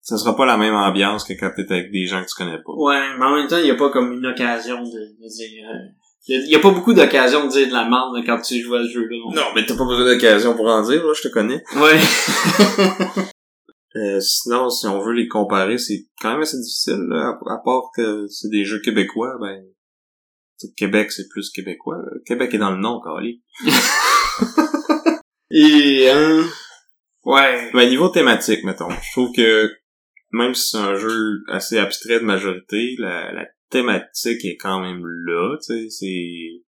ça 0.02 0.18
sera 0.18 0.36
pas 0.36 0.46
la 0.46 0.58
même 0.58 0.74
ambiance 0.76 1.24
que 1.24 1.34
quand 1.34 1.52
t'es 1.56 1.72
avec 1.72 1.92
des 1.92 2.06
gens 2.06 2.22
que 2.22 2.28
tu 2.28 2.36
connais 2.36 2.58
pas. 2.58 2.74
Ouais, 2.76 3.18
mais 3.18 3.26
en 3.26 3.36
même 3.36 3.48
temps, 3.48 3.58
il 3.58 3.68
y 3.68 3.72
a 3.72 3.76
pas 3.76 3.90
comme 3.90 4.12
une 4.12 4.26
occasion 4.26 4.82
de, 4.84 4.90
de 4.90 5.28
dire, 5.30 5.70
euh, 5.70 5.78
il 6.28 6.36
y 6.36 6.38
a- 6.38 6.46
il 6.46 6.50
y 6.52 6.56
a 6.56 6.60
pas 6.60 6.72
beaucoup 6.72 6.94
d'occasions 6.94 7.46
de 7.46 7.52
dire 7.52 7.68
de 7.68 7.74
la 7.74 7.88
merde 7.88 8.18
quand 8.26 8.42
tu 8.42 8.60
joues 8.60 8.76
à 8.76 8.84
ce 8.84 8.90
jeu-là. 8.90 9.18
non. 9.28 9.32
Non, 9.36 9.48
mais 9.56 9.66
t'as 9.66 9.78
pas 9.78 9.86
besoin 9.86 10.06
d'occasion 10.06 10.56
pour 10.56 10.68
en 10.68 10.82
dire, 10.82 11.06
là, 11.06 11.14
je 11.16 11.22
te 11.28 11.34
connais. 11.34 11.64
Ouais. 11.78 12.00
Euh, 13.96 14.20
sinon, 14.20 14.70
si 14.70 14.86
on 14.86 15.02
veut 15.02 15.14
les 15.14 15.28
comparer, 15.28 15.80
c'est 15.80 16.06
quand 16.22 16.34
même 16.34 16.42
assez 16.42 16.60
difficile, 16.60 17.08
là, 17.10 17.30
à, 17.48 17.54
à 17.54 17.58
part 17.66 17.86
que 17.96 18.28
c'est 18.28 18.50
des 18.50 18.64
jeux 18.64 18.80
québécois, 18.82 19.36
ben, 19.42 19.64
Québec, 20.76 21.12
c'est 21.12 21.28
plus 21.30 21.50
québécois. 21.50 22.02
Québec 22.26 22.54
est 22.54 22.58
dans 22.58 22.72
le 22.72 22.78
nom, 22.78 23.00
Carly. 23.02 23.42
Et, 25.52 26.10
hein, 26.10 26.46
ouais. 27.26 27.72
Mais 27.74 27.90
niveau 27.90 28.10
thématique, 28.10 28.64
mettons, 28.64 28.90
je 28.90 29.12
trouve 29.12 29.32
que 29.36 29.72
même 30.32 30.54
si 30.54 30.70
c'est 30.70 30.78
un 30.78 30.96
jeu 30.96 31.42
assez 31.48 31.78
abstrait 31.78 32.20
de 32.20 32.26
majorité, 32.26 32.96
la, 33.00 33.32
la 33.32 33.48
thématique 33.70 34.46
est 34.46 34.58
quand 34.58 34.80
même 34.80 35.04
là, 35.06 35.58
tu 35.58 35.74
sais, 35.74 35.90
c'est 35.90 36.64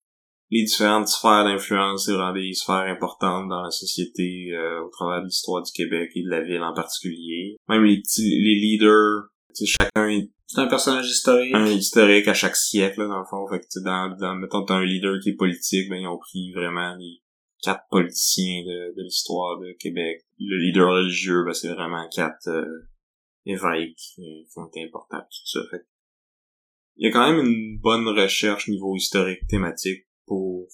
les 0.51 0.65
différentes 0.65 1.09
sphères 1.09 1.45
d'influence, 1.45 2.07
c'est 2.07 2.13
vraiment 2.13 2.33
des 2.33 2.53
sphères 2.55 2.87
importantes 2.89 3.49
dans 3.49 3.63
la 3.63 3.71
société 3.71 4.51
euh, 4.53 4.83
au 4.83 4.89
travers 4.91 5.21
de 5.21 5.27
l'histoire 5.27 5.63
du 5.63 5.71
Québec 5.73 6.11
et 6.15 6.23
de 6.23 6.31
la 6.31 6.43
ville 6.43 6.63
en 6.63 6.73
particulier. 6.73 7.57
Même 7.69 7.85
les 7.85 8.01
petits, 8.01 8.23
les 8.23 8.55
leaders, 8.55 9.25
tu 9.55 9.67
sais, 9.67 9.73
chacun 9.79 10.09
est 10.09 10.31
C'est 10.49 10.61
un 10.63 10.67
personnage 10.67 11.09
historique. 11.09 11.55
un 11.55 11.67
historique 11.67 12.27
à 12.27 12.33
chaque 12.33 12.57
siècle, 12.57 13.01
là, 13.01 13.09
dans 13.09 13.19
le 13.19 13.27
fond. 13.27 13.47
Fait 13.49 13.61
que, 13.61 13.85
dans, 13.85 14.17
dans, 14.17 14.35
mettons, 14.35 14.65
t'as 14.65 14.77
un 14.77 14.85
leader 14.85 15.21
qui 15.23 15.31
est 15.31 15.35
politique, 15.35 15.91
ben, 15.91 15.97
ils 15.97 16.07
ont 16.07 16.17
pris 16.17 16.53
vraiment 16.53 16.97
les 16.97 17.21
quatre 17.63 17.85
politiciens 17.91 18.63
de, 18.65 18.97
de 18.97 19.03
l'histoire 19.03 19.59
de 19.61 19.77
Québec. 19.79 20.25
Le 20.39 20.57
leader 20.57 20.89
religieux, 20.89 21.45
ben, 21.45 21.53
c'est 21.53 21.69
vraiment 21.69 22.09
quatre 22.09 22.49
euh, 22.49 22.89
évêques 23.45 24.01
euh, 24.19 24.45
qui 24.51 24.59
ont 24.59 24.67
été 24.69 24.85
importants, 24.85 25.21
tout 25.21 25.47
ça. 25.47 25.61
Fait 25.71 25.85
il 26.97 27.07
y 27.07 27.11
a 27.11 27.13
quand 27.13 27.31
même 27.31 27.45
une 27.47 27.79
bonne 27.79 28.09
recherche 28.09 28.69
niveau 28.69 28.97
historique, 28.97 29.47
thématique, 29.49 30.07
pour 30.27 30.67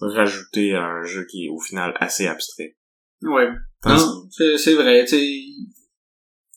rajouter 0.00 0.74
à 0.74 0.84
un 0.84 1.04
jeu 1.04 1.26
qui 1.26 1.46
est, 1.46 1.48
au 1.48 1.60
final, 1.60 1.94
assez 2.00 2.26
abstrait. 2.26 2.76
Ouais. 3.22 3.48
Non, 3.84 4.28
c'est, 4.30 4.74
vrai, 4.74 5.04
tu 5.04 5.16
sais. 5.16 5.40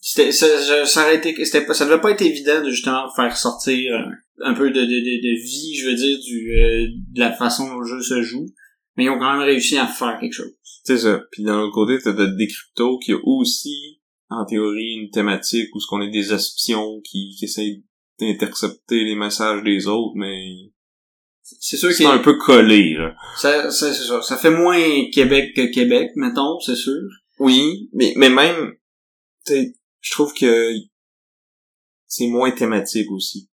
C'était, 0.04 0.32
ça, 0.32 0.86
ça 0.86 1.04
aurait 1.04 1.18
été, 1.18 1.46
c'était 1.46 1.64
pas, 1.64 1.76
ça 1.76 1.86
devait 1.86 2.02
pas 2.02 2.10
être 2.10 2.24
évident 2.24 2.62
de 2.64 2.72
justement 2.72 3.08
faire 3.16 3.38
sortir 3.38 3.94
un, 3.94 4.12
un 4.50 4.54
peu 4.56 4.72
de, 4.72 4.82
de, 4.82 4.86
de, 4.86 4.90
de 4.90 5.42
vie, 5.44 5.76
je 5.76 5.86
veux 5.90 5.96
dire, 5.96 6.18
du, 6.20 6.60
euh, 6.60 6.88
de 7.14 7.20
la 7.20 7.32
façon 7.32 7.68
dont 7.68 7.80
le 7.80 7.88
jeu 7.88 8.02
se 8.02 8.22
joue. 8.24 8.48
Mais 8.98 9.06
ils 9.06 9.10
ont 9.12 9.20
quand 9.20 9.32
même 9.32 9.44
réussi 9.44 9.78
à 9.78 9.86
faire 9.86 10.18
quelque 10.20 10.34
chose. 10.34 10.52
C'est 10.84 10.98
ça. 10.98 11.22
Puis 11.32 11.44
d'un 11.44 11.60
autre 11.60 11.74
côté, 11.74 11.98
t'as 12.04 12.14
de 12.14 12.26
Decrypto 12.26 12.98
qui 12.98 13.14
a 13.14 13.18
aussi, 13.24 14.02
en 14.30 14.44
théorie, 14.46 14.96
une 14.96 15.12
thématique 15.12 15.70
où 15.76 15.80
ce 15.80 15.86
qu'on 15.88 16.02
est 16.02 16.10
des 16.10 16.34
espions 16.34 17.00
qui, 17.02 17.36
qui 17.38 17.46
essayent 17.46 17.84
d'intercepter 18.20 19.04
les 19.04 19.16
messages 19.16 19.64
des 19.64 19.88
autres, 19.88 20.16
mais 20.16 20.72
C'est 21.44 21.78
sûr 21.78 21.92
c'est 21.92 22.06
un 22.06 22.20
peu 22.20 22.38
collé, 22.38 22.96
là. 22.96 23.16
ça, 23.38 23.70
ça, 23.70 23.94
c'est 23.94 24.08
ça. 24.08 24.22
Ça 24.22 24.38
fait 24.38 24.52
moins 24.52 24.80
Québec 25.14 25.54
que 25.56 25.72
Québec, 25.72 26.10
mettons, 26.16 26.60
c'est 26.60 26.76
sûr. 26.76 27.02
Oui, 27.40 27.90
mais, 27.94 28.14
mais 28.18 28.30
même, 28.30 28.74
tu 29.46 29.54
sais, 29.54 29.74
je 30.02 30.12
trouve 30.12 30.34
que 30.34 30.72
c'est 32.08 32.28
moins 32.28 32.52
thématique 32.52 33.10
aussi. 33.12 33.50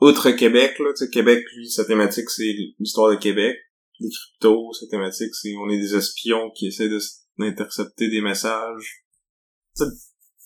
Outre 0.00 0.32
Québec, 0.32 0.78
là, 0.80 0.92
tu 0.96 1.08
Québec, 1.10 1.44
lui, 1.54 1.70
sa 1.70 1.84
thématique, 1.84 2.28
c'est 2.28 2.54
l'histoire 2.78 3.10
de 3.10 3.16
Québec. 3.16 3.56
Les 4.00 4.08
cryptos, 4.08 4.72
sa 4.72 4.86
thématique, 4.88 5.32
c'est 5.32 5.54
on 5.56 5.70
est 5.70 5.78
des 5.78 5.94
espions 5.94 6.50
qui 6.50 6.66
essaient 6.66 6.88
de 6.88 6.98
d'intercepter 7.38 8.08
des 8.08 8.20
messages. 8.20 9.04
Ça, 9.74 9.86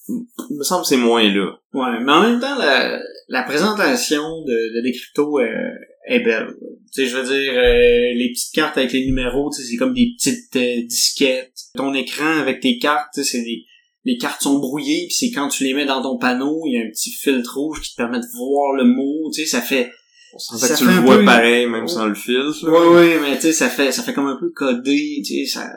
il 0.08 0.56
me 0.58 0.62
semble 0.62 0.82
que 0.82 0.88
c'est 0.88 0.96
moins 0.96 1.24
là. 1.24 1.52
Ouais, 1.72 2.00
mais 2.00 2.12
en 2.12 2.22
même 2.22 2.40
temps, 2.40 2.56
la, 2.56 3.00
la 3.28 3.42
présentation 3.42 4.42
de, 4.44 4.76
de 4.76 4.86
Decrypto 4.86 5.40
euh, 5.40 5.72
est 6.06 6.20
belle. 6.20 6.54
Tu 6.94 7.02
sais, 7.02 7.06
je 7.06 7.16
veux 7.16 7.24
dire, 7.24 7.52
euh, 7.54 8.14
les 8.14 8.30
petites 8.32 8.54
cartes 8.54 8.78
avec 8.78 8.92
les 8.92 9.04
numéros, 9.06 9.50
c'est 9.50 9.76
comme 9.76 9.94
des 9.94 10.12
petites 10.16 10.54
euh, 10.56 10.86
disquettes. 10.86 11.54
Ton 11.74 11.92
écran 11.94 12.38
avec 12.38 12.60
tes 12.60 12.78
cartes, 12.78 13.20
c'est 13.20 13.42
des 13.42 13.64
les 14.06 14.18
cartes 14.18 14.40
sont 14.40 14.58
brouillées, 14.60 15.06
puis 15.08 15.16
c'est 15.16 15.30
quand 15.32 15.48
tu 15.48 15.64
les 15.64 15.74
mets 15.74 15.84
dans 15.84 16.00
ton 16.00 16.16
panneau, 16.16 16.62
il 16.64 16.74
y 16.74 16.78
a 16.78 16.86
un 16.86 16.90
petit 16.90 17.10
filtre 17.10 17.58
rouge 17.58 17.80
qui 17.82 17.90
te 17.90 17.96
permet 17.96 18.20
de 18.20 18.26
voir 18.36 18.72
le 18.74 18.84
mot, 18.84 19.30
tu 19.34 19.42
sais, 19.42 19.46
ça 19.46 19.60
fait... 19.60 19.90
On 20.32 20.38
sent 20.38 20.58
Ça 20.58 20.74
que 20.74 20.78
tu 20.78 20.84
fait 20.86 20.94
le 20.94 21.00
vois 21.00 21.18
peu- 21.18 21.24
pareil, 21.24 21.66
même 21.66 21.88
sans 21.88 22.06
le 22.06 22.14
fil. 22.14 22.50
ça. 22.58 22.68
Ouais, 22.68 22.86
ouais, 22.94 23.20
mais 23.20 23.34
tu 23.34 23.42
sais, 23.42 23.52
ça 23.52 23.68
fait, 23.68 23.90
ça 23.90 24.02
fait 24.04 24.14
comme 24.14 24.28
un 24.28 24.38
peu 24.38 24.50
codé, 24.50 25.22
tu 25.26 25.44
sais, 25.44 25.46
ça... 25.46 25.68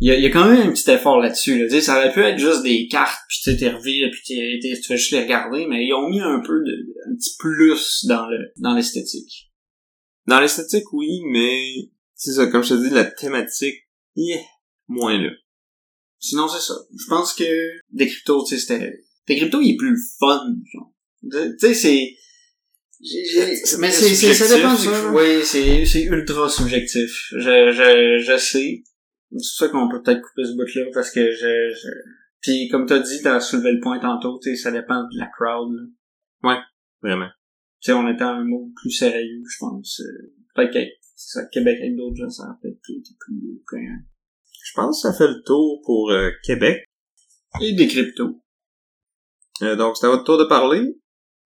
Il 0.00 0.08
y 0.08 0.10
a, 0.12 0.16
il 0.16 0.22
y 0.22 0.26
a 0.26 0.30
quand 0.30 0.48
même 0.48 0.68
un 0.68 0.72
petit 0.72 0.90
effort 0.90 1.18
là-dessus, 1.20 1.58
là. 1.58 1.64
Tu 1.66 1.72
sais, 1.72 1.80
ça 1.80 1.96
aurait 1.98 2.12
pu 2.12 2.20
être 2.20 2.38
juste 2.38 2.62
des 2.62 2.86
cartes, 2.88 3.20
puis 3.28 3.38
tu 3.42 3.50
sais, 3.50 3.56
t'es 3.56 3.72
puis 4.10 4.60
tu 4.60 4.82
fais 4.86 4.96
juste 4.96 5.12
les 5.12 5.22
regarder, 5.22 5.66
mais 5.66 5.84
ils 5.84 5.94
ont 5.94 6.08
mis 6.08 6.20
un 6.20 6.40
peu 6.46 6.60
de, 6.60 6.94
un 7.10 7.14
petit 7.16 7.34
plus 7.38 8.04
dans 8.06 8.26
le, 8.28 8.38
dans 8.58 8.74
l'esthétique. 8.74 9.50
Dans 10.26 10.40
l'esthétique, 10.40 10.92
oui, 10.92 11.20
mais 11.30 11.90
c'est 12.14 12.32
ça, 12.32 12.46
comme 12.46 12.62
je 12.62 12.74
te 12.74 12.88
dis, 12.88 12.94
la 12.94 13.04
thématique, 13.04 13.76
yeah, 14.14 14.42
moins 14.86 15.18
là. 15.20 15.30
Sinon, 16.22 16.46
c'est 16.46 16.60
ça. 16.60 16.74
Je 16.96 17.06
pense 17.08 17.34
que 17.34 17.44
Decrypto, 17.90 18.44
tu 18.44 18.54
sais, 18.56 18.60
c'était... 18.60 19.00
Decrypto, 19.28 19.60
il 19.60 19.72
est 19.72 19.76
plus 19.76 19.98
fun, 20.20 20.40
genre. 20.72 20.92
Tu 21.30 21.58
sais, 21.58 21.74
c'est... 21.74 22.16
j'ai- 23.00 23.24
j'ai- 23.24 23.76
Mais 23.78 23.90
c'est, 23.90 24.14
c'est, 24.14 24.32
ça 24.32 24.56
dépend 24.56 24.74
du... 24.74 24.88
Oui, 25.16 25.44
c'est, 25.44 25.84
c'est 25.84 26.04
ultra 26.04 26.48
subjectif. 26.48 27.10
Je, 27.32 27.72
je, 27.72 28.22
je 28.24 28.36
sais. 28.38 28.84
C'est 28.84 29.36
pour 29.36 29.44
ça 29.44 29.68
qu'on 29.68 29.88
peut 29.88 30.00
peut-être 30.02 30.22
couper 30.22 30.44
ce 30.44 30.52
bout-là, 30.52 30.90
parce 30.94 31.10
que 31.10 31.32
je... 31.32 31.74
je... 31.74 31.88
Puis, 32.40 32.68
comme 32.68 32.86
t'as 32.86 33.00
dit, 33.00 33.20
t'as 33.22 33.40
soulevé 33.40 33.72
le 33.72 33.80
point 33.80 33.98
tantôt, 33.98 34.38
tu 34.42 34.50
sais, 34.50 34.56
ça 34.62 34.70
dépend 34.70 35.02
de 35.02 35.18
la 35.18 35.26
crowd, 35.36 35.72
là. 35.72 35.82
Vraiment. 37.02 37.28
Tu 37.80 37.86
sais, 37.90 37.92
on 37.94 38.08
était 38.08 38.22
à 38.22 38.28
un 38.30 38.44
mot 38.44 38.70
plus 38.76 38.90
sérieux, 38.92 39.42
je 39.48 39.56
pense. 39.58 40.00
Euh, 40.00 40.34
Peut-être 40.54 40.72
que 40.72 40.78
c'est 41.16 41.40
ça, 41.40 41.44
Québec 41.46 41.78
avec 41.80 41.96
d'autres 41.96 42.14
gens, 42.16 42.30
ça 42.30 42.44
aurait 42.44 42.58
peut-être 42.62 42.78
été 42.90 43.10
plus... 43.18 43.60
plus... 43.66 43.88
Je 44.62 44.72
pense 44.74 45.02
que 45.02 45.08
ça 45.08 45.16
fait 45.16 45.28
le 45.28 45.42
tour 45.42 45.82
pour 45.84 46.10
euh, 46.10 46.30
Québec. 46.44 46.84
Et 47.60 47.72
Decrypto. 47.72 48.40
Euh, 49.62 49.76
donc, 49.76 49.96
c'est 49.96 50.06
à 50.06 50.10
votre 50.10 50.24
tour 50.24 50.38
de 50.38 50.44
parler. 50.44 50.82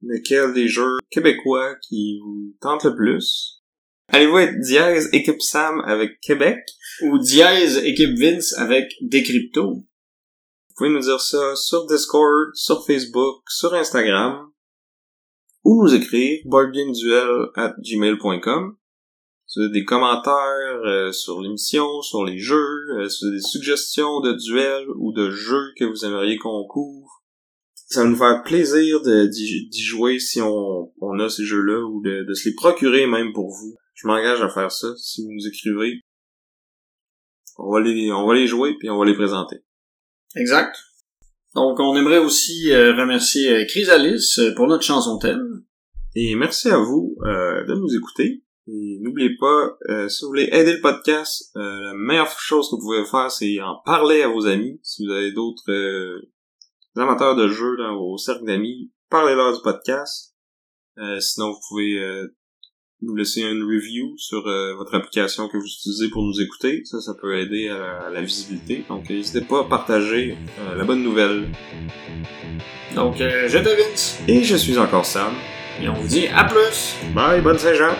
Lequel 0.03 0.53
des 0.53 0.69
jeux 0.69 0.99
québécois 1.11 1.75
qui 1.77 2.19
vous 2.23 2.55
tente 2.61 2.85
le 2.85 2.95
plus? 2.95 3.63
Allez-vous 4.09 4.39
être 4.39 4.61
dièse 4.61 5.09
équipe 5.13 5.41
Sam 5.41 5.81
avec 5.87 6.21
Québec? 6.21 6.59
Ou 7.03 7.19
dièse 7.19 7.79
équipe 7.79 8.17
Vince 8.19 8.53
avec 8.59 8.93
Decrypto. 9.01 9.75
Vous 9.75 10.75
pouvez 10.77 10.91
nous 10.91 11.01
dire 11.01 11.21
ça 11.21 11.57
sur 11.57 11.87
Discord, 11.87 12.51
sur 12.55 12.87
Facebook, 12.87 13.43
sur 13.49 13.73
Instagram. 13.75 14.51
Ou 15.65 15.83
nous 15.83 15.95
écrire 15.95 16.41
boardgameduel 16.45 17.49
at 17.57 17.75
gmail.com. 17.81 18.77
Si 19.47 19.59
vous 19.59 19.65
avez 19.67 19.73
des 19.73 19.85
commentaires 19.85 20.81
euh, 20.85 21.13
sur 21.13 21.41
l'émission, 21.41 22.03
sur 22.03 22.25
les 22.25 22.39
jeux, 22.39 22.99
euh, 22.99 23.09
si 23.09 23.25
vous 23.25 23.29
avez 23.29 23.37
des 23.37 23.43
suggestions 23.43 24.21
de 24.21 24.33
duels 24.33 24.89
ou 24.97 25.13
de 25.13 25.31
jeux 25.31 25.73
que 25.79 25.85
vous 25.85 26.05
aimeriez 26.05 26.37
qu'on 26.37 26.65
couvre, 26.65 27.23
ça 27.89 28.03
va 28.03 28.09
nous 28.09 28.17
faire 28.17 28.43
plaisir 28.43 29.01
d'y 29.03 29.83
jouer 29.83 30.19
si 30.19 30.41
on, 30.43 30.93
on 31.01 31.19
a 31.21 31.29
ces 31.29 31.45
jeux-là 31.45 31.81
ou 31.87 32.03
de, 32.03 32.25
de 32.25 32.35
se 32.35 32.49
les 32.49 32.55
procurer 32.57 33.07
même 33.07 33.33
pour 33.33 33.51
vous. 33.51 33.77
Je 33.95 34.09
m'engage 34.09 34.43
à 34.43 34.49
faire 34.49 34.73
ça 34.73 34.89
si 34.97 35.23
vous 35.23 35.33
nous 35.33 35.47
écrivez. 35.47 36.01
On 37.59 37.73
va 37.73 37.81
les, 37.81 38.13
on 38.13 38.27
va 38.27 38.35
les 38.35 38.47
jouer 38.47 38.75
puis 38.79 38.91
on 38.91 38.99
va 38.99 39.07
les 39.07 39.15
présenter. 39.15 39.57
Exact. 40.35 40.77
Donc, 41.55 41.81
on 41.81 41.97
aimerait 41.97 42.19
aussi 42.19 42.71
euh, 42.73 42.95
remercier 42.95 43.51
euh, 43.51 43.65
Chrysalis 43.67 44.35
euh, 44.39 44.55
pour 44.55 44.67
notre 44.67 44.85
chanson 44.85 45.19
thème. 45.19 45.65
Et 46.15 46.35
merci 46.35 46.69
à 46.69 46.77
vous 46.77 47.17
euh, 47.25 47.65
de 47.65 47.75
nous 47.75 47.97
écouter. 47.97 48.43
Et 48.69 48.99
n'oubliez 49.01 49.37
pas, 49.37 49.77
euh, 49.91 50.09
si 50.09 50.25
vous 50.25 50.31
voulez 50.31 50.49
aider 50.51 50.75
le 50.75 50.81
podcast, 50.81 51.53
euh, 51.57 51.61
la 51.61 51.95
meilleure 51.95 52.29
chose 52.41 52.69
que 52.69 52.77
vous 52.77 52.83
pouvez 52.83 53.05
faire, 53.05 53.31
c'est 53.31 53.61
en 53.61 53.77
parler 53.85 54.23
à 54.23 54.29
vos 54.29 54.47
amis. 54.47 54.81
Si 54.83 55.07
vous 55.07 55.13
avez 55.13 55.33
d'autres 55.33 55.71
euh, 55.71 56.29
amateurs 56.97 57.37
de 57.37 57.47
jeux 57.49 57.77
dans 57.77 57.97
vos 57.97 58.19
cercles 58.19 58.45
d'amis, 58.45 58.91
parlez-leur 59.09 59.55
du 59.55 59.63
podcast. 59.63 60.35
Euh, 60.99 61.21
sinon, 61.21 61.53
vous 61.53 61.61
pouvez 61.69 61.99
euh, 61.99 62.35
nous 63.03 63.15
laisser 63.15 63.43
une 63.43 63.63
review 63.63 64.15
sur 64.17 64.47
euh, 64.47 64.75
votre 64.75 64.95
application 64.95 65.49
que 65.49 65.57
vous 65.59 65.67
utilisez 65.67 66.09
pour 66.09 66.23
nous 66.23 66.41
écouter. 66.41 66.83
Ça, 66.85 67.01
ça 67.01 67.13
peut 67.21 67.39
aider 67.39 67.69
à, 67.69 68.11
la 68.11 68.21
visibilité. 68.23 68.85
Donc, 68.89 69.09
n'hésitez 69.11 69.43
pas 69.43 69.61
à 69.61 69.65
partager 69.65 70.37
la 70.77 70.85
bonne 70.85 71.03
nouvelle. 71.03 71.49
Donc, 72.95 73.19
te 73.19 73.91
Vince. 73.91 74.19
Et 74.27 74.43
je 74.43 74.57
suis 74.57 74.79
encore 74.79 75.05
Sam. 75.05 75.35
Et 75.81 75.89
on 75.89 75.95
vous 75.95 76.09
dit 76.09 76.27
à 76.29 76.45
plus! 76.45 76.97
Bye, 77.15 77.43
bonne 77.43 77.59
Saint-Jean! 77.59 77.95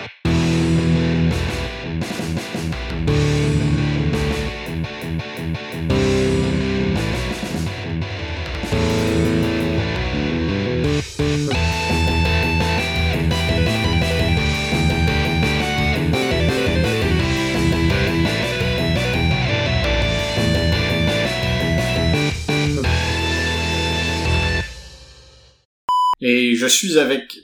je 26.57 26.67
suis 26.67 26.97
avec... 26.97 27.37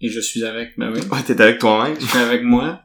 Et 0.00 0.08
je 0.08 0.20
suis 0.20 0.44
avec... 0.44 0.76
Ben 0.76 0.92
oui. 0.92 1.00
Ouais, 1.10 1.22
t'es 1.22 1.40
avec 1.40 1.58
toi-même. 1.58 1.98
Je 1.98 2.06
suis 2.06 2.18
avec 2.18 2.42
moi. 2.42 2.84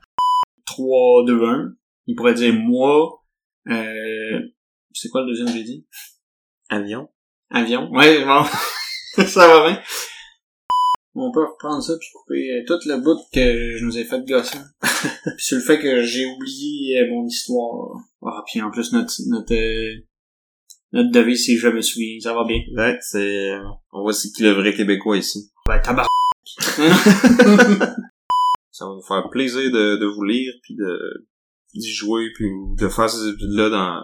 3, 0.66 1.26
2, 1.26 1.44
1. 1.44 1.74
Il 2.08 2.16
pourrait 2.16 2.34
dire 2.34 2.54
moi. 2.54 3.24
Euh, 3.68 4.40
c'est 4.94 5.10
quoi 5.10 5.22
le 5.22 5.28
deuxième 5.28 5.48
que 5.48 5.54
j'ai 5.54 5.64
dit? 5.64 5.86
Avion. 6.70 7.10
Avion. 7.50 7.92
Ouais, 7.92 8.24
ça 9.26 9.48
va 9.48 9.70
bien. 9.70 9.84
On 11.14 11.32
peut 11.32 11.44
reprendre 11.44 11.84
ça 11.84 11.94
puis 12.00 12.08
couper 12.14 12.52
euh, 12.52 12.64
tout 12.66 12.80
le 12.88 13.02
bout 13.02 13.20
que 13.34 13.78
je 13.78 13.84
nous 13.84 13.98
ai 13.98 14.06
fait 14.06 14.26
gosser. 14.26 14.60
puis 14.82 15.46
sur 15.46 15.58
le 15.58 15.64
fait 15.64 15.80
que 15.80 16.04
j'ai 16.04 16.26
oublié 16.26 17.02
euh, 17.02 17.10
mon 17.10 17.26
histoire. 17.26 17.98
Ah, 18.24 18.42
puis 18.48 18.62
en 18.62 18.72
plus 18.72 18.94
notre 18.94 19.14
notre 19.28 19.54
euh, 19.54 20.06
notre 20.94 21.12
devise 21.12 21.46
c'est 21.46 21.58
je 21.58 21.68
me 21.68 21.82
suis, 21.82 22.22
ça 22.22 22.34
va 22.34 22.46
bien. 22.46 22.60
Ouais, 22.78 22.98
c'est 23.02 23.52
on 23.92 24.04
voit 24.04 24.14
c'est 24.14 24.30
qui 24.32 24.44
le 24.44 24.52
vrai 24.52 24.74
québécois 24.74 25.18
ici. 25.18 25.51
Bah, 25.68 25.80
tabarnak! 25.80 26.08
ça 28.72 28.86
va 28.86 28.96
nous 28.96 29.02
faire 29.02 29.30
plaisir 29.30 29.72
de, 29.72 29.98
de 29.98 30.06
vous 30.06 30.24
lire, 30.24 30.54
puis 30.64 30.76
de 30.76 31.28
d'y 31.74 31.94
jouer, 31.94 32.32
puis 32.36 32.50
de 32.78 32.88
faire 32.90 33.10
ces 33.10 33.30
études-là 33.30 33.70
dans... 33.70 34.04